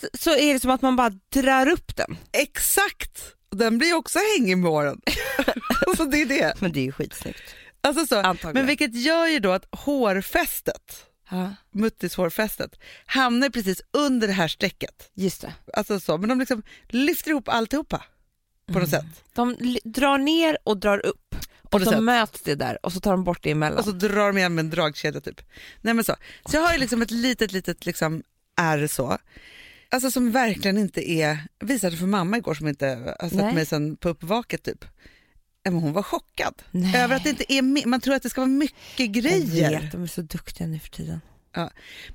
så, 0.00 0.08
så 0.14 0.36
är 0.36 0.54
det 0.54 0.60
som 0.60 0.70
att 0.70 0.82
man 0.82 0.96
bara 0.96 1.10
drar 1.32 1.68
upp 1.68 1.96
den. 1.96 2.16
exakt! 2.32 3.34
Den 3.50 3.78
blir 3.78 3.94
också 3.94 4.18
hängig 4.38 4.58
med 4.58 4.70
åren. 4.70 5.00
så 5.96 6.04
det 6.04 6.22
är 6.22 6.26
det. 6.26 6.54
Men 6.60 6.72
det 6.72 6.80
är 6.80 6.84
ju 6.84 6.92
skitsnyggt. 6.92 7.54
Alltså 7.80 8.06
så, 8.06 8.16
Antagligen. 8.16 8.54
men 8.54 8.66
vilket 8.66 8.94
gör 8.94 9.26
ju 9.26 9.38
då 9.38 9.52
att 9.52 9.66
hårfästet, 9.72 11.06
Ja, 11.30 11.54
muttishårfästet, 11.70 12.78
hamnar 13.06 13.48
precis 13.50 13.82
under 13.90 14.26
det 14.26 14.32
här 14.32 14.48
strecket. 14.48 15.10
just 15.14 15.40
det. 15.40 15.54
Alltså 15.74 16.00
så, 16.00 16.18
men 16.18 16.28
de 16.28 16.38
liksom 16.38 16.62
lyfter 16.88 17.30
ihop 17.30 17.48
alltihopa 17.48 18.04
på 18.66 18.78
något 18.78 18.88
Mm. 18.88 19.00
sätt. 19.02 19.24
De 19.34 19.56
drar 19.84 20.18
ner 20.18 20.58
och 20.64 20.76
drar 20.80 21.06
upp 21.06 21.34
och 21.62 21.80
något 21.80 21.88
så 21.88 21.92
sätt. 21.94 22.02
möts 22.02 22.40
det 22.42 22.54
där 22.54 22.86
och 22.86 22.92
så 22.92 23.00
tar 23.00 23.10
de 23.10 23.24
bort 23.24 23.42
det 23.42 23.50
emellan. 23.50 23.78
Och 23.78 23.84
så 23.84 23.90
drar 23.90 24.26
de 24.26 24.38
igen 24.38 24.54
med 24.54 24.64
en 24.64 24.70
dragkedja 24.70 25.20
typ. 25.20 25.40
Nej 25.80 25.94
men 25.94 26.04
så. 26.04 26.16
Så 26.46 26.56
jag 26.56 26.62
har 26.62 26.72
ju 26.72 26.78
liksom 26.78 27.02
ett 27.02 27.10
litet, 27.10 27.52
litet 27.52 27.86
liksom 27.86 28.22
R 28.60 28.86
så. 28.86 29.18
Alltså 29.90 30.10
som 30.10 30.30
verkligen 30.32 30.78
inte 30.78 31.10
är, 31.10 31.38
visade 31.60 31.96
för 31.96 32.06
mamma 32.06 32.36
igår 32.36 32.54
som 32.54 32.68
inte 32.68 32.86
har 33.20 33.28
sett 33.28 33.38
Nej. 33.38 33.54
mig 33.54 33.66
sen 33.66 33.96
på 33.96 34.08
uppvaket 34.08 34.62
typ. 34.62 34.84
Ja, 35.74 35.80
hon 35.80 35.92
var 35.92 36.02
chockad 36.02 36.62
Nej. 36.70 36.96
över 37.02 37.16
att 37.16 37.24
det 37.24 37.30
inte 37.30 37.52
är, 37.52 37.86
man 37.86 38.00
tror 38.00 38.14
att 38.14 38.22
det 38.22 38.30
ska 38.30 38.40
vara 38.40 38.48
mycket 38.50 38.98
Jag 38.98 39.08
grejer. 39.12 39.80
vet, 39.80 39.92
de 39.92 40.02
är 40.02 40.06
så 40.06 40.22
duktiga 40.22 40.66
nu 40.66 40.78
för 40.78 40.88
tiden. 40.90 41.20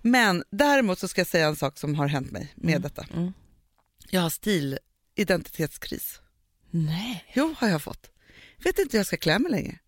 Men 0.02 0.44
däremot 0.52 1.00
så 1.00 1.08
ska 1.08 1.22
jag 1.22 1.28
säga 1.28 1.48
en 1.48 1.56
sak 1.56 1.78
som 1.78 1.96
har 1.96 2.08
hänt 2.08 2.32
mig 2.32 2.54
med 2.56 2.70
Mm. 2.70 2.82
detta. 2.82 3.06
Mm. 3.14 3.34
Jag 4.10 4.22
har 4.22 4.30
stilidentitetskris. 4.30 6.20
Nej. 6.72 7.26
Jo, 7.34 7.56
har 7.58 7.68
jag 7.68 7.82
fått. 7.82 8.10
Vet 8.64 8.80
inte 8.80 8.98
hur 8.98 9.00
jag 9.00 9.08
ska 9.08 9.18
klä 9.18 9.40
mig 9.40 9.52
längre. 9.52 9.80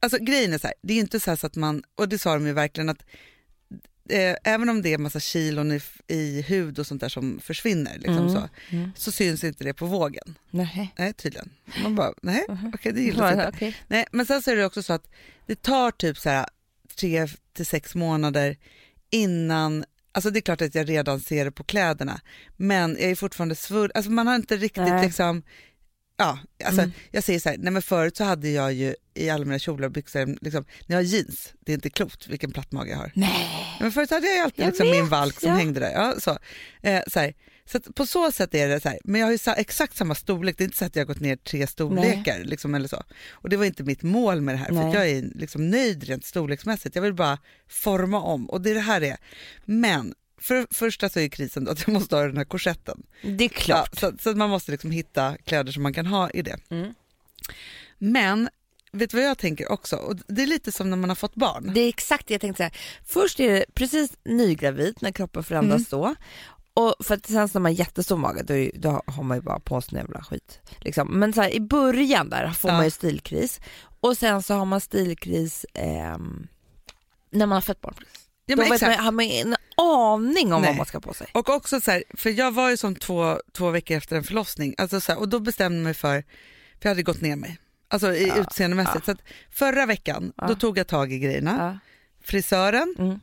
Alltså 0.00 0.18
grejen 0.18 0.52
är 0.52 0.58
så 0.58 0.66
här, 0.66 0.74
det 0.82 0.94
är 0.94 0.98
inte 0.98 1.20
så, 1.20 1.36
så 1.36 1.46
att 1.46 1.56
man, 1.56 1.82
och 1.94 2.08
det 2.08 2.18
sa 2.18 2.34
de 2.34 2.46
ju 2.46 2.52
verkligen 2.52 2.88
att 2.88 3.02
eh, 4.10 4.36
även 4.44 4.68
om 4.68 4.82
det 4.82 4.92
är 4.92 4.98
massa 4.98 5.20
kilon 5.20 5.72
i, 5.72 5.80
i 6.08 6.42
hud 6.42 6.78
och 6.78 6.86
sånt 6.86 7.00
där 7.00 7.08
som 7.08 7.40
försvinner 7.42 7.94
liksom 7.98 8.16
Mm. 8.18 8.30
så, 8.30 8.48
Mm. 8.70 8.90
så 8.96 9.12
syns 9.12 9.44
inte 9.44 9.64
det 9.64 9.74
på 9.74 9.86
vågen. 9.86 10.38
Nej. 10.50 10.94
Nej, 10.98 11.12
tydligen. 11.12 11.50
Man 11.82 11.94
bara, 11.94 12.12
nej, 12.22 12.44
okej 12.74 12.92
det 12.92 13.00
gillas 13.02 13.32
inte. 13.32 13.50
Okej. 13.54 13.76
Nej, 13.88 14.04
men 14.12 14.26
sen 14.26 14.42
så 14.42 14.50
är 14.50 14.56
det 14.56 14.64
också 14.64 14.82
så 14.82 14.92
att 14.92 15.06
det 15.46 15.62
tar 15.62 15.90
typ 15.90 16.18
så 16.18 16.28
här 16.30 16.46
tre 16.96 17.26
till 17.52 17.66
sex 17.66 17.94
månader 17.94 18.56
innan 19.10 19.84
Alltså 20.12 20.30
det 20.30 20.38
är 20.38 20.40
klart 20.40 20.62
att 20.62 20.74
jag 20.74 20.88
redan 20.88 21.20
ser 21.20 21.44
det 21.44 21.50
på 21.52 21.64
kläderna, 21.64 22.20
men 22.56 22.90
jag 23.00 23.10
är 23.10 23.14
fortfarande 23.14 23.54
svullen. 23.54 23.90
Alltså 23.94 24.10
man 24.10 24.26
har 24.26 24.34
inte 24.34 24.56
riktigt 24.56 24.82
Nej. 24.82 25.04
liksom, 25.06 25.42
Ja, 26.20 26.38
alltså, 26.64 26.80
Mm. 26.80 26.92
jag 27.10 27.24
säger 27.24 27.40
så 27.40 27.48
här, 27.48 27.56
nej 27.58 27.72
men 27.72 27.82
förut 27.82 28.16
så 28.16 28.24
hade 28.24 28.48
jag 28.50 28.72
ju 28.72 28.94
i 29.14 29.30
alla 29.30 29.44
mina 29.44 29.58
kjolar 29.58 29.86
och 29.86 29.92
byxor, 29.92 30.38
liksom, 30.40 30.64
när 30.86 30.96
jag 30.96 31.02
har 31.02 31.08
jeans, 31.08 31.52
det 31.60 31.72
är 31.72 31.74
inte 31.74 31.90
klokt 31.90 32.28
vilken 32.28 32.50
platt 32.52 32.72
mage 32.72 32.90
jag 32.90 32.96
har. 32.96 33.12
Nej. 33.14 33.76
Men 33.80 33.92
förut 33.92 34.10
hade 34.10 34.26
jag 34.26 34.36
ju 34.36 34.42
alltid 34.42 34.64
Jag 34.64 34.68
liksom 34.68 34.90
min 34.90 35.08
valk 35.08 35.40
som 35.40 35.48
ja. 35.50 35.54
hängde 35.56 35.80
där. 35.80 35.92
Ja, 35.92 36.14
så. 36.18 36.38
Eh, 36.82 37.00
så, 37.06 37.20
här. 37.20 37.34
så 37.72 37.80
på 37.80 38.06
så 38.06 38.32
sätt 38.32 38.54
är 38.54 38.68
det 38.68 38.80
så 38.80 38.88
här, 38.88 38.98
men 39.04 39.20
jag 39.20 39.26
har 39.26 39.32
ju 39.32 39.38
sa, 39.38 39.52
exakt 39.54 39.96
samma 39.96 40.14
storlek, 40.14 40.58
det 40.58 40.64
är 40.64 40.66
inte 40.66 40.76
så 40.78 40.84
att 40.84 40.96
jag 40.96 41.02
har 41.02 41.06
gått 41.06 41.20
ner 41.20 41.36
tre 41.36 41.66
storlekar. 41.66 42.38
Liksom, 42.44 42.74
eller 42.74 42.88
så. 42.88 43.02
Och 43.30 43.48
det 43.48 43.56
var 43.56 43.64
inte 43.64 43.82
mitt 43.82 44.02
mål 44.02 44.40
med 44.40 44.54
det 44.54 44.58
här, 44.58 44.66
för 44.66 44.74
Nej. 44.74 44.88
att 44.88 44.94
jag 44.94 45.08
är 45.08 45.22
liksom 45.34 45.70
nöjd 45.70 46.04
rent 46.04 46.24
storleksmässigt. 46.24 46.94
Jag 46.94 47.02
vill 47.02 47.14
bara 47.14 47.38
forma 47.68 48.20
om 48.20 48.50
och 48.50 48.60
det 48.60 48.70
är 48.70 48.74
det 48.74 48.80
här 48.80 49.00
det 49.00 49.08
är. 49.08 49.18
Men 49.64 50.14
för 50.40 50.54
det 50.54 50.66
första 50.70 51.08
så 51.08 51.20
är 51.20 51.28
krisen 51.28 51.68
att 51.68 51.80
jag 51.86 51.92
måste 51.94 52.16
ha 52.16 52.22
den 52.22 52.36
här 52.36 52.44
korsetten. 52.44 53.02
Det 53.22 53.44
är 53.44 53.48
klart. 53.48 53.98
Ja, 54.02 54.10
så, 54.10 54.18
så 54.20 54.36
man 54.36 54.50
måste 54.50 54.72
liksom 54.72 54.90
hitta 54.90 55.36
kläder 55.36 55.72
som 55.72 55.82
man 55.82 55.92
kan 55.94 56.06
ha 56.06 56.30
i 56.30 56.42
det. 56.42 56.56
Mm. 56.70 56.94
Men 57.98 58.48
vet 58.92 59.10
du 59.10 59.16
vad 59.16 59.26
jag 59.26 59.38
tänker 59.38 59.72
också? 59.72 59.96
Och 59.96 60.16
det 60.28 60.42
är 60.42 60.46
lite 60.46 60.72
som 60.72 60.90
när 60.90 60.96
man 60.96 61.10
har 61.10 61.14
fått 61.16 61.34
barn. 61.34 61.70
Det 61.74 61.80
är 61.80 61.88
exakt 61.88 62.26
det 62.28 62.34
jag 62.34 62.40
tänkte 62.40 62.56
säga. 62.62 62.70
Först 63.06 63.40
är 63.40 63.52
det 63.52 63.64
precis 63.74 64.12
nygravid 64.24 64.94
när 65.00 65.12
kroppen 65.12 65.44
förändras 65.44 65.92
Mm. 65.92 66.02
då. 66.02 66.14
Och 66.74 66.94
för 67.00 67.14
att 67.14 67.26
sen 67.26 67.34
när 67.54 67.60
man 67.60 67.72
har 67.72 67.78
jättestor 67.78 68.16
mage 68.16 68.42
då, 68.42 68.54
är, 68.54 68.70
då 68.74 69.02
har 69.06 69.22
man 69.22 69.36
ju 69.36 69.42
bara 69.42 69.60
på 69.60 69.80
sig 69.80 69.98
jävla 69.98 70.22
skit. 70.22 70.60
Liksom. 70.80 71.18
Men 71.18 71.32
så 71.32 71.40
här, 71.42 71.50
i 71.50 71.60
början 71.60 72.28
där 72.30 72.50
får 72.50 72.70
Ja. 72.70 72.76
man 72.76 72.84
ju 72.84 72.90
stilkris 72.90 73.60
och 74.00 74.16
sen 74.16 74.42
så 74.42 74.54
har 74.54 74.64
man 74.64 74.80
stilkris 74.80 75.66
ehm, 75.74 76.46
när 77.30 77.46
man 77.46 77.56
har 77.56 77.60
fött 77.60 77.80
barn. 77.80 77.94
Ja, 78.46 78.56
då 78.56 78.62
men 78.62 78.68
man, 78.82 78.92
har 79.04 79.12
man 79.12 79.24
en 79.24 79.56
aning 79.80 80.52
om 80.52 80.62
Nej. 80.62 80.70
vad 80.70 80.76
man 80.76 80.86
ska 80.86 81.00
på 81.00 81.14
sig. 81.14 81.26
Och 81.32 81.48
också 81.48 81.80
så 81.80 81.90
här, 81.90 82.04
för 82.16 82.30
jag 82.30 82.52
var 82.52 82.70
ju 82.70 82.76
som 82.76 82.94
två, 82.94 83.38
två 83.52 83.70
veckor 83.70 83.96
efter 83.96 84.16
en 84.16 84.24
förlossning 84.24 84.74
alltså 84.78 85.00
så 85.00 85.12
här, 85.12 85.18
och 85.18 85.28
då 85.28 85.40
bestämde 85.40 85.78
jag 85.78 85.84
mig 85.84 85.94
för, 85.94 86.20
för 86.22 86.88
jag 86.88 86.88
hade 86.90 87.02
gått 87.02 87.20
ner 87.20 87.36
mig, 87.36 87.58
alltså 87.88 88.12
i 88.14 88.28
Ja, 88.28 88.36
utseendemässigt. 88.36 89.08
ja. 89.08 89.14
Så 89.14 89.20
förra 89.50 89.86
veckan, 89.86 90.32
Ja. 90.36 90.46
då 90.46 90.54
tog 90.54 90.78
jag 90.78 90.86
tag 90.86 91.12
i 91.12 91.18
grejerna. 91.18 91.80
Frisören, 92.24 92.94
mm, 92.98 93.20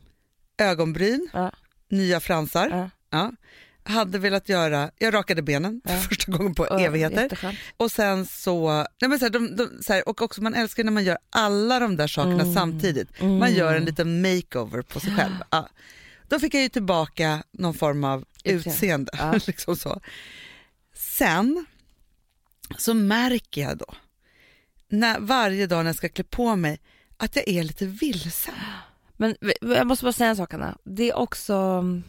ögonbryn, 0.58 1.28
nya 1.88 2.20
fransar. 2.20 2.90
ja. 3.10 3.32
Hade 3.82 4.18
velat 4.18 4.48
göra, 4.48 4.90
jag 4.98 5.14
rakade 5.14 5.42
benen 5.42 5.80
för 5.86 5.96
första 5.96 6.32
gången 6.32 6.54
på 6.54 6.62
Och 6.62 6.80
evigheter. 6.80 7.22
jätteskönt. 7.22 7.58
Och 7.76 7.90
sen 7.92 8.26
så, 8.26 8.70
nej 9.00 9.08
men 9.08 9.18
så 9.18 9.24
här, 9.24 9.30
de, 9.30 9.56
de, 9.56 9.70
så 9.82 10.00
och 10.06 10.22
också 10.22 10.42
man 10.42 10.54
älskar 10.54 10.84
när 10.84 10.92
man 10.92 11.04
gör 11.04 11.18
alla 11.30 11.78
de 11.80 11.96
där 11.96 12.06
sakerna 12.06 12.42
Mm. 12.42 12.54
samtidigt. 12.54 13.20
Mm. 13.20 13.38
Man 13.38 13.54
gör 13.54 13.74
en 13.74 13.84
liten 13.84 14.22
makeover 14.22 14.82
på 14.82 15.00
sig 15.00 15.16
själv. 15.16 15.34
Då 16.28 16.38
fick 16.40 16.54
jag 16.54 16.62
ju 16.62 16.68
tillbaka 16.68 17.42
någon 17.52 17.74
form 17.74 18.04
av 18.04 18.24
Utseende. 18.44 19.12
Ja. 19.18 19.32
liksom 19.46 19.76
så. 19.76 20.00
Sen 20.94 21.66
så 22.78 22.94
märker 22.94 23.60
jag 23.60 23.78
då, 23.78 23.94
när, 24.88 25.20
varje 25.20 25.66
dag 25.66 25.78
när 25.78 25.88
jag 25.88 25.96
ska 25.96 26.08
klä 26.08 26.24
på 26.24 26.56
mig, 26.56 26.80
att 27.16 27.36
jag 27.36 27.48
är 27.48 27.62
lite 27.62 27.86
vilsen. 27.86 28.54
Men 29.16 29.36
jag 29.60 29.86
måste 29.86 30.04
bara 30.04 30.12
säga 30.12 30.30
en 30.30 30.36
sak 30.36 30.54
Anna, 30.54 30.78
det 30.84 31.10
är 31.10 31.14
också 31.16 31.54
mm, 31.54 32.02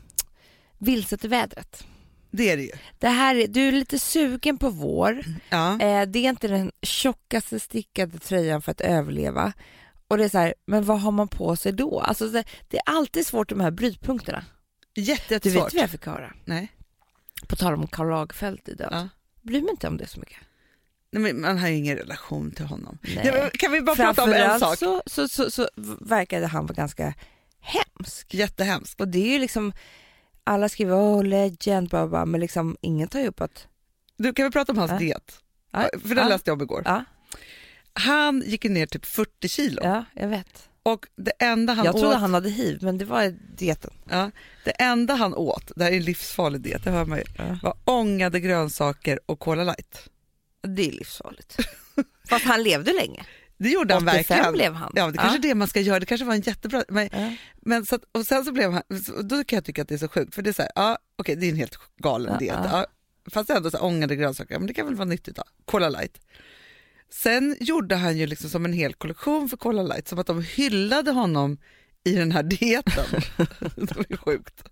vilset 0.77 1.25
i 1.25 1.27
vädret. 1.27 1.83
Det 2.31 2.49
är 2.49 2.57
det 2.57 2.63
ju. 2.63 2.71
Det 2.99 3.07
här 3.09 3.35
är, 3.35 3.47
du 3.47 3.67
är 3.67 3.71
lite 3.71 3.99
sugen 3.99 4.57
på 4.57 4.69
vår, 4.69 5.23
Ja. 5.49 5.71
eh, 5.81 6.05
det 6.07 6.19
är 6.19 6.29
inte 6.29 6.47
den 6.47 6.71
tjockaste 6.81 7.59
stickade 7.59 8.19
tröjan 8.19 8.61
för 8.61 8.71
att 8.71 8.81
överleva. 8.81 9.53
Och 10.09 10.17
det 10.17 10.23
är 10.23 10.29
så 10.29 10.37
här, 10.37 10.53
men 10.65 10.83
vad 10.85 11.01
har 11.01 11.11
man 11.11 11.27
på 11.27 11.55
sig 11.55 11.71
då? 11.71 11.99
Alltså 11.99 12.27
det, 12.27 12.43
det 12.67 12.77
är 12.77 12.83
alltid 12.85 13.27
svårt 13.27 13.49
de 13.49 13.59
här 13.59 13.71
brytpunkterna. 13.71 14.43
Jätte, 14.95 15.23
Du 15.27 15.33
vet 15.35 15.45
jättesvårt. 15.45 15.73
vad 15.73 15.83
jag 15.83 15.89
fick 15.89 16.05
höra? 16.05 16.33
Nej. 16.45 16.71
På 17.47 17.55
tal 17.55 17.73
om 17.73 17.87
Karl 17.87 18.09
Lagerfeld 18.09 18.59
i 18.69 18.73
död. 18.73 18.89
Ja. 18.91 19.09
Bryr 19.41 19.61
mig 19.61 19.71
inte 19.71 19.87
om 19.87 19.97
det 19.97 20.07
så 20.07 20.19
mycket. 20.19 20.37
Nej, 21.11 21.23
men 21.23 21.41
man 21.41 21.57
har 21.57 21.67
ju 21.67 21.75
ingen 21.75 21.97
relation 21.97 22.51
till 22.51 22.65
honom. 22.65 22.97
Nej. 23.15 23.49
Kan 23.53 23.71
vi 23.71 23.81
bara 23.81 23.95
prata 23.95 24.23
om 24.23 24.33
en 24.33 24.59
sak? 24.59 24.77
Så, 24.77 25.01
så, 25.05 25.27
så, 25.27 25.51
så 25.51 25.69
verkade 26.01 26.47
han 26.47 26.65
vara 26.65 26.73
ganska 26.73 27.13
hemsk. 27.59 28.33
Jättehemskt. 28.33 29.01
Och 29.01 29.07
det 29.07 29.19
är 29.19 29.33
ju 29.33 29.39
liksom, 29.39 29.73
alla 30.43 30.69
skriver 30.69 30.93
åh 30.95 31.23
legend, 31.23 31.89
bla, 31.89 32.07
bla, 32.07 32.25
men 32.25 32.41
liksom 32.41 32.77
ingen 32.81 33.07
tar 33.07 33.19
ju 33.19 33.27
upp 33.27 33.41
att, 33.41 33.67
Du, 34.17 34.33
kan 34.33 34.45
vi 34.45 34.51
prata 34.51 34.71
om 34.71 34.77
hans 34.77 34.91
Ja. 34.91 34.97
diet? 34.97 35.39
Ja. 35.71 35.89
För 36.01 36.09
den 36.15 36.17
Ja. 36.17 36.27
läste 36.27 36.49
jag 36.49 36.57
om 36.57 36.61
igår. 36.61 36.81
ja, 36.85 37.03
Han 37.93 38.43
gick 38.45 38.63
ner 38.63 38.85
typ 38.85 39.05
40 39.05 39.47
kilo 39.47 39.81
ja 39.83 40.05
jag 40.13 40.27
vet. 40.27 40.69
och 40.83 41.05
det 41.15 41.31
enda 41.39 41.73
han 41.73 41.85
jag 41.85 41.93
trodde 41.95 42.07
åt, 42.15 42.21
han 42.21 42.33
hade 42.33 42.49
hiv, 42.49 42.79
men 42.81 42.97
det 42.97 43.05
var 43.05 43.35
dieten. 43.57 43.93
ja, 44.09 44.31
det 44.65 44.71
enda 44.71 45.13
han 45.13 45.33
åt, 45.33 45.71
det 45.75 45.83
här 45.83 45.91
är 45.91 45.97
en 45.97 46.03
livsfarlig 46.03 46.61
diet, 46.61 46.83
det 46.83 46.89
hör 46.91 47.05
man 47.05 47.17
ju, 47.17 47.23
Ja. 47.37 47.59
var 47.63 47.77
ångade 47.85 48.39
grönsaker 48.39 49.19
och 49.25 49.39
Cola 49.39 49.63
light. 49.63 50.09
Det 50.61 50.87
är 50.87 50.91
livsfarligt. 50.91 51.57
Fast 52.29 52.45
han 52.45 52.63
levde 52.63 52.93
länge. 52.93 53.25
Det 53.57 53.69
gjorde 53.69 53.93
han 53.93 54.07
85 54.07 54.15
verkligen. 54.27 54.53
blev 54.53 54.73
han. 54.73 54.91
Ja, 54.95 55.07
det 55.11 55.17
kanske 55.17 55.37
är 55.37 55.41
det 55.41 55.55
man 55.55 55.67
ska 55.67 55.79
göra, 55.81 55.99
det 55.99 56.05
kanske 56.05 56.25
var 56.25 56.33
en 56.33 56.41
jättebra... 56.41 56.83
Men, 56.89 57.09
Ja. 57.11 57.33
men 57.61 57.85
så 57.85 57.95
att, 57.95 58.01
och 58.11 58.25
sen 58.25 58.45
så 58.45 58.51
blev 58.51 58.71
han, 58.71 58.81
då 59.23 59.43
kan 59.43 59.57
jag 59.57 59.65
tycka 59.65 59.81
att 59.81 59.87
det 59.87 59.93
är 59.93 59.97
så 59.99 60.07
sjukt, 60.07 60.35
för 60.35 60.41
det 60.41 60.49
är 60.49 60.53
så 60.53 60.61
här, 60.61 60.71
ja 60.75 60.97
okej 61.15 61.35
det 61.35 61.45
är 61.45 61.49
en 61.49 61.55
helt 61.57 61.77
galen 61.97 62.31
Ja, 62.33 62.37
diet. 62.39 62.57
Ja. 62.71 62.85
Fast 63.31 63.49
ändå 63.49 63.71
så 63.71 63.77
här, 63.77 63.83
ångade 63.85 64.15
grönsaker, 64.15 64.57
men 64.59 64.67
det 64.67 64.73
kan 64.73 64.85
väl 64.85 64.95
vara 64.95 65.05
nyttigt 65.07 65.35
då. 65.35 65.43
Cola 65.65 65.89
light. 65.89 66.19
Sen 67.11 67.55
gjorde 67.59 67.95
han 67.95 68.17
ju 68.17 68.27
liksom 68.27 68.49
som 68.49 68.65
en 68.65 68.73
hel 68.73 68.93
kollektion 68.93 69.49
för 69.49 69.57
Cola 69.57 69.83
light, 69.83 70.07
som 70.07 70.19
att 70.19 70.27
de 70.27 70.41
hyllade 70.41 71.11
honom 71.11 71.57
i 72.03 72.15
den 72.15 72.31
här 72.31 72.43
dieten. 72.43 73.05
det 73.75 74.05
ju 74.09 74.17
sjukt. 74.17 74.63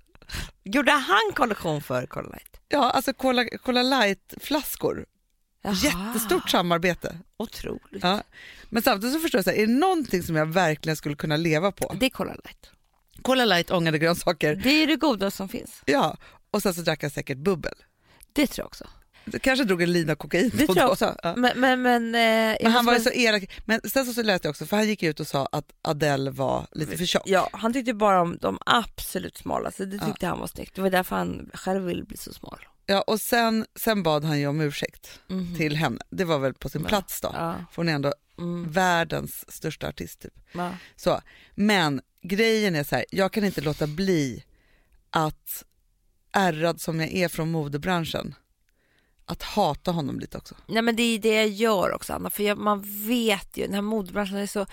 Gjorde 0.63 0.91
han 0.91 1.33
kollektion 1.35 1.81
för 1.81 2.05
Cola 2.05 2.29
Light? 2.29 2.59
Ja, 2.67 2.89
alltså 2.91 3.13
Cola, 3.13 3.45
Cola 3.63 3.83
light-flaskor. 3.83 5.05
Jättestort 5.83 6.49
samarbete. 6.49 7.17
Otroligt. 7.37 8.03
Ja. 8.03 8.23
Men 8.69 8.83
samtidigt 8.83 9.15
så 9.15 9.19
förstår 9.19 9.37
jag, 9.37 9.43
så 9.45 9.49
här, 9.51 9.57
är 9.57 9.67
det 9.67 9.73
någonting 9.73 10.23
som 10.23 10.35
jag 10.35 10.45
verkligen 10.45 10.95
skulle 10.97 11.15
kunna 11.15 11.37
leva 11.37 11.71
på? 11.71 11.95
Det 11.99 12.05
är 12.05 12.09
Cola 12.09 12.33
Light. 12.33 12.69
Cola 13.21 13.45
light, 13.45 13.71
ångade 13.71 13.97
grönsaker, 13.99 14.55
Det 14.55 14.69
är 14.83 14.87
det 14.87 14.95
godaste 14.95 15.37
som 15.37 15.49
finns. 15.49 15.81
ja. 15.85 16.17
Och 16.51 16.61
sen 16.61 16.73
så 16.73 16.81
drack 16.81 17.01
han 17.01 17.11
säkert 17.11 17.37
bubbel. 17.37 17.73
Det 18.33 18.47
tror 18.47 18.63
jag 18.63 18.67
också. 18.67 18.87
Kanske 19.41 19.63
drog 19.65 19.81
en 19.81 19.91
lina 19.91 20.15
kokain. 20.15 20.51
Det 20.53 20.65
tror 20.65 20.77
jag 20.77 20.91
också. 20.91 21.15
Ja. 21.23 21.33
Men, 21.37 21.59
men, 21.59 21.81
men, 21.81 22.05
eh, 22.15 22.57
Men 22.63 22.71
han 22.71 22.85
var 22.85 22.93
ju 22.93 22.99
måste 22.99 23.11
så 23.11 23.15
elak. 23.19 23.61
Men 23.65 23.81
sen 23.81 24.05
så, 24.05 24.13
så 24.13 24.21
jag 24.21 24.45
också, 24.45 24.65
för 24.65 24.77
han 24.77 24.87
gick 24.87 25.03
ut 25.03 25.19
och 25.19 25.27
sa 25.27 25.45
att 25.51 25.65
Adele 25.81 26.31
var 26.31 26.67
lite 26.71 26.97
för 26.97 27.05
tjock. 27.05 27.23
Ja, 27.25 27.49
han 27.51 27.73
tyckte 27.73 27.93
bara 27.93 28.21
om 28.21 28.37
de 28.41 28.57
absolut 28.65 29.37
smalaste. 29.37 29.85
Det 29.85 29.95
Ja. 29.95 30.05
tyckte 30.05 30.27
han 30.27 30.39
var 30.39 30.47
snyggt. 30.47 30.75
Det 30.75 30.81
var 30.81 30.89
därför 30.89 31.15
han 31.15 31.49
själv 31.53 31.83
ville 31.85 32.03
bli 32.03 32.17
så 32.17 32.33
smal. 32.33 32.59
Ja, 32.85 33.01
och 33.01 33.21
sen, 33.21 33.65
sen 33.79 34.03
bad 34.03 34.23
han 34.23 34.39
ju 34.39 34.47
om 34.47 34.61
ursäkt 34.61 35.19
Mhm. 35.27 35.55
till 35.57 35.75
henne. 35.75 35.99
Det 36.09 36.25
var 36.25 36.39
väl 36.39 36.53
på 36.53 36.69
sin 36.69 36.81
Ja. 36.81 36.87
plats 36.87 37.21
då. 37.21 37.29
Ja. 37.33 37.55
För 37.71 37.75
hon 37.75 37.89
är 37.89 37.93
ändå 37.93 38.13
Mm. 38.39 38.71
världens 38.71 39.51
största 39.51 39.87
artist. 39.87 40.21
Typ. 40.21 40.33
Ja. 40.53 40.71
Så. 40.95 41.21
Men 41.55 42.01
grejen 42.23 42.75
är 42.75 42.83
så 42.83 42.95
här, 42.95 43.05
jag 43.09 43.31
kan 43.33 43.43
inte 43.43 43.61
låta 43.61 43.87
bli 43.87 44.43
att, 45.09 45.63
ärrad 46.31 46.81
som 46.81 46.99
jag 46.99 47.11
är 47.13 47.27
från 47.27 47.51
modebranschen, 47.51 48.35
att 49.29 49.43
hata 49.43 49.91
honom 49.91 50.19
lite 50.19 50.37
också. 50.37 50.55
Nej 50.67 50.81
men 50.81 50.95
det 50.95 51.03
är 51.03 51.19
det 51.19 51.35
jag 51.35 51.47
gör 51.47 51.93
också 51.93 52.13
Anna, 52.13 52.29
för 52.29 52.43
jag, 52.43 52.57
man 52.57 53.07
vet 53.07 53.57
ju, 53.57 53.65
den 53.65 53.73
här 53.73 53.81
modebranschen 53.81 54.37
är 54.37 54.47
så 54.47 54.65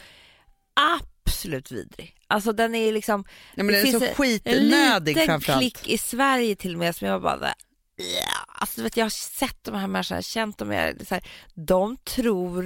absolut 0.75 1.73
vidrig. 1.73 2.17
Alltså 2.27 2.53
den 2.53 2.75
är 2.75 2.93
liksom, 2.93 3.25
Ja, 3.55 3.63
men 3.63 3.67
Det 3.67 3.73
den 3.73 3.81
är 3.81 3.85
finns 3.85 3.99
så 3.99 4.05
en- 4.05 4.09
en 4.11 4.15
skitnödig 4.17 5.17
liten 5.17 5.41
klick 5.41 5.89
i 5.89 5.99
Sverige 5.99 6.57
till 6.57 6.73
och 6.75 6.79
med 6.79 6.97
som 6.97 7.09
jag 7.09 7.23
bara, 7.23 7.55
ja. 7.97 8.05
alltså 8.49 8.77
du 8.77 8.83
vet 8.83 8.97
jag 8.97 9.05
har 9.05 9.11
sett 9.11 9.65
de 9.65 9.75
här 9.75 9.87
människorna, 9.87 10.23
känt 10.23 10.59
dem, 10.59 10.73
jag, 10.73 11.07
så 11.07 11.15
här, 11.15 11.25
de 11.55 11.97
tror, 11.97 12.63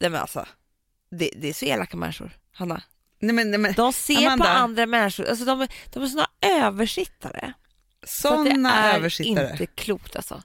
nej 0.00 0.10
men 0.10 0.20
alltså, 0.20 0.46
det, 1.10 1.30
det 1.36 1.48
är 1.48 1.52
så 1.52 1.64
elaka 1.64 1.96
människor, 1.96 2.36
Hanna. 2.52 2.82
Nej, 3.18 3.34
men, 3.34 3.50
nej, 3.50 3.60
men, 3.60 3.72
De 3.72 3.92
ser 3.92 4.16
Amanda. 4.26 4.44
på 4.44 4.50
andra 4.50 4.86
människor, 4.86 5.28
alltså 5.28 5.44
de, 5.44 5.60
är- 5.60 5.68
de 5.92 6.02
är 6.02 6.06
såna 6.06 6.26
översittare. 6.40 7.52
Så 8.06 8.28
att 8.28 8.34
sådana 8.46 8.68
det 8.68 8.76
är 8.76 8.94
översittare. 8.96 9.50
inte 9.50 9.66
klokt 9.66 10.16
alltså. 10.16 10.42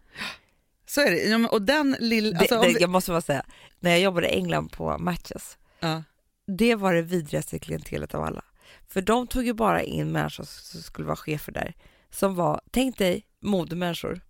Så 0.89 1.01
är 1.01 1.11
det. 1.39 1.47
Och 1.47 1.61
den 1.61 1.95
lilla... 1.99 2.39
Alltså, 2.39 2.61
vi, 2.61 2.77
Jag 2.79 2.89
måste 2.89 3.11
bara 3.11 3.21
säga, 3.21 3.43
när 3.79 3.91
jag 3.91 3.99
jobbade 3.99 4.27
i 4.29 4.35
England 4.35 4.71
på 4.71 4.97
Matches, 4.97 5.57
ja. 5.79 6.03
det 6.47 6.75
var 6.75 6.93
det 6.93 7.01
vidrigaste 7.01 7.59
klientelet 7.59 8.15
av 8.15 8.23
alla. 8.23 8.43
För 8.87 9.01
de 9.01 9.27
tog 9.27 9.45
ju 9.45 9.53
bara 9.53 9.83
in 9.83 10.11
människor 10.11 10.43
som 10.43 10.81
skulle 10.81 11.07
vara 11.07 11.15
chefer 11.15 11.51
där, 11.51 11.73
som 12.11 12.35
var, 12.35 12.61
tänk 12.71 12.97
dig, 12.97 13.25
modemänniskor, 13.41 14.21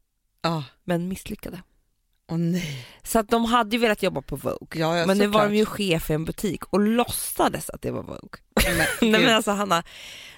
Ja. 0.41 0.63
men 0.83 1.07
misslyckade. 1.07 1.61
Nej. 2.31 2.87
Så 3.03 3.19
att 3.19 3.29
de 3.29 3.45
hade 3.45 3.75
ju 3.75 3.81
velat 3.81 4.03
jobba 4.03 4.21
på 4.21 4.35
Vogue, 4.35 4.79
Ja, 4.81 4.97
ja, 4.97 5.05
men 5.05 5.17
nu 5.17 5.27
var 5.27 5.33
såklart. 5.39 5.49
de 5.51 5.57
ju 5.57 5.65
chef 5.65 6.09
i 6.09 6.13
en 6.13 6.25
butik 6.25 6.63
och 6.65 6.79
låtsades 6.79 7.69
att 7.69 7.81
det 7.81 7.91
var 7.91 8.03
Vogue. 8.03 8.39
Nej 8.77 8.87
gud. 8.99 9.11
men 9.11 9.35
alltså 9.35 9.51
Hanna, 9.51 9.83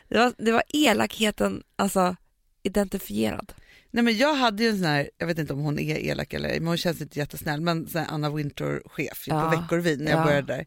det 0.10 0.18
var, 0.18 0.34
det 0.38 0.52
var 0.52 0.64
elakheten 0.74 1.64
alltså 1.76 2.16
identifierad. 2.64 3.54
Nej, 3.92 4.04
men 4.04 4.18
jag 4.18 4.34
hade 4.34 4.64
ju 4.64 4.70
en 4.70 4.78
sån 4.78 4.86
här, 4.86 5.10
jag 5.18 5.28
vet 5.28 5.38
inte 5.40 5.54
om 5.54 5.60
hon 5.60 5.80
är 5.80 5.98
elak 5.98 6.34
eller 6.34 6.50
men 6.60 6.68
hon 6.68 6.78
känns 6.78 7.02
inte 7.02 7.20
jättesnäll, 7.20 7.62
men 7.62 7.88
sån 7.88 8.06
Anna 8.10 8.30
Wintour-chef 8.30 9.28
ju 9.28 9.34
Ja. 9.34 9.42
på 9.52 9.62
Veckorevyn 9.62 10.00
när 10.00 10.12
jag 10.12 10.20
Ja. 10.20 10.26
började 10.26 10.54
där. 10.54 10.66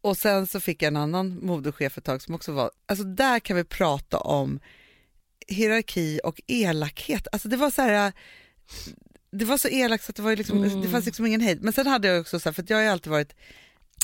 Och 0.00 0.16
sen 0.16 0.46
så 0.46 0.60
fick 0.60 0.82
jag 0.82 0.86
en 0.88 0.96
annan 0.96 1.38
modechef 1.46 1.98
ett 1.98 2.04
tag 2.04 2.22
som 2.22 2.34
också 2.34 2.52
var, 2.52 2.70
alltså 2.86 3.04
där 3.04 3.38
kan 3.40 3.56
vi 3.56 3.64
prata 3.64 4.18
om 4.18 4.60
hierarki 5.48 6.20
och 6.24 6.40
elakhet. 6.46 7.26
Alltså 7.32 7.48
det 7.48 7.56
var 7.56 7.70
så 7.70 7.82
här, 7.82 8.12
det 9.30 9.44
var 9.44 9.58
så 9.58 9.68
elakt 9.68 10.04
så 10.04 10.10
att 10.10 10.16
det, 10.16 10.22
var 10.22 10.36
liksom, 10.36 10.64
Mm. 10.64 10.80
det 10.80 10.88
fanns 10.88 11.06
liksom 11.06 11.26
ingen 11.26 11.40
hejd. 11.40 11.62
Men 11.62 11.72
sen 11.72 11.86
hade 11.86 12.08
jag 12.08 12.20
också 12.20 12.40
så 12.40 12.48
här, 12.48 12.54
för 12.54 12.64
jag 12.68 12.76
har 12.76 12.82
ju 12.82 12.88
alltid 12.88 13.10
varit... 13.10 13.34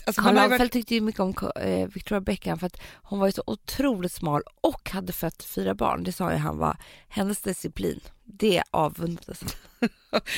Alltså 0.05 0.23
Karl 0.23 0.35
ju 0.35 0.35
varit 0.35 0.51
Lagerfeld 0.51 0.73
tyckte 0.73 0.95
ju 0.95 1.01
mycket 1.01 1.21
om 1.21 1.35
eh, 1.57 1.89
Victoria 1.89 2.21
Beckham 2.21 2.59
för 2.59 2.67
att 2.67 2.81
hon 3.03 3.19
var 3.19 3.27
ju 3.27 3.33
så 3.33 3.43
otroligt 3.47 4.13
smal 4.13 4.43
och 4.61 4.91
hade 4.91 5.13
fött 5.13 5.43
fyra 5.43 5.75
barn. 5.75 6.05
Det 6.05 6.13
sa 6.13 6.33
ju 6.33 6.39
han 6.39 6.59
var 6.59 6.77
hennes 7.09 7.41
disciplin. 7.41 8.01
Det 8.25 8.63
avundades. 8.71 9.41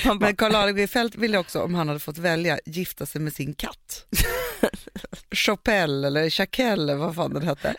Han 0.04 0.18
men 0.20 0.36
Karl 0.36 0.52
Lagerfeld 0.52 1.16
ville 1.16 1.38
också, 1.38 1.62
om 1.62 1.74
han 1.74 1.88
hade 1.88 2.00
fått 2.00 2.18
välja, 2.18 2.58
gifta 2.66 3.06
sig 3.06 3.20
med 3.20 3.32
sin 3.32 3.54
katt. 3.54 4.06
Chopelle 5.30 6.06
eller 6.06 6.30
Chaquelle 6.30 6.82
eller 6.82 6.94
vad 6.94 7.14
fan 7.14 7.34
den 7.34 7.42
hette. 7.42 7.74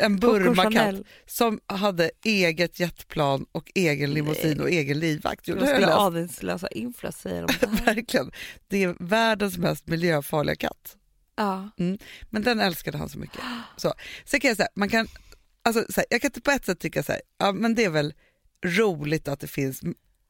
En 0.00 0.16
Burma-katt 0.16 1.06
som 1.26 1.60
hade 1.66 2.10
eget 2.24 2.80
jetplan 2.80 3.46
och 3.52 3.70
egen 3.74 4.14
limousin 4.14 4.60
och 4.60 4.70
egen 4.70 4.98
livvakt. 4.98 5.48
Jo, 5.48 5.56
det 5.56 5.66
skulle 5.66 5.94
aningslösa 5.94 6.68
inflös 6.68 7.20
säger 7.20 7.46
de. 7.46 7.66
Verkligen. 7.84 8.32
Det 8.68 8.84
är 8.84 8.96
världens 8.98 9.58
mest 9.58 9.86
miljöfarliga 9.86 10.56
katt. 10.56 10.96
Ja. 11.36 11.70
Men 12.30 12.42
den 12.42 12.60
älskade 12.60 12.98
han 12.98 13.08
så 13.08 13.18
mycket. 13.18 13.40
Så. 13.76 13.94
Sen 14.24 14.40
kan 14.40 14.48
jag 14.48 14.56
säga, 14.56 14.68
man 14.74 14.88
kan, 14.88 15.08
alltså, 15.62 15.84
så 15.92 16.00
här, 16.00 16.06
jag 16.10 16.22
kan 16.22 16.30
på 16.30 16.50
ett 16.50 16.64
sätt 16.64 16.80
tycka 16.80 17.02
så 17.02 17.12
här, 17.12 17.20
ja, 17.38 17.52
men 17.52 17.74
det 17.74 17.84
är 17.84 17.90
väl 17.90 18.14
roligt 18.64 19.28
att 19.28 19.40
det 19.40 19.46
finns 19.46 19.82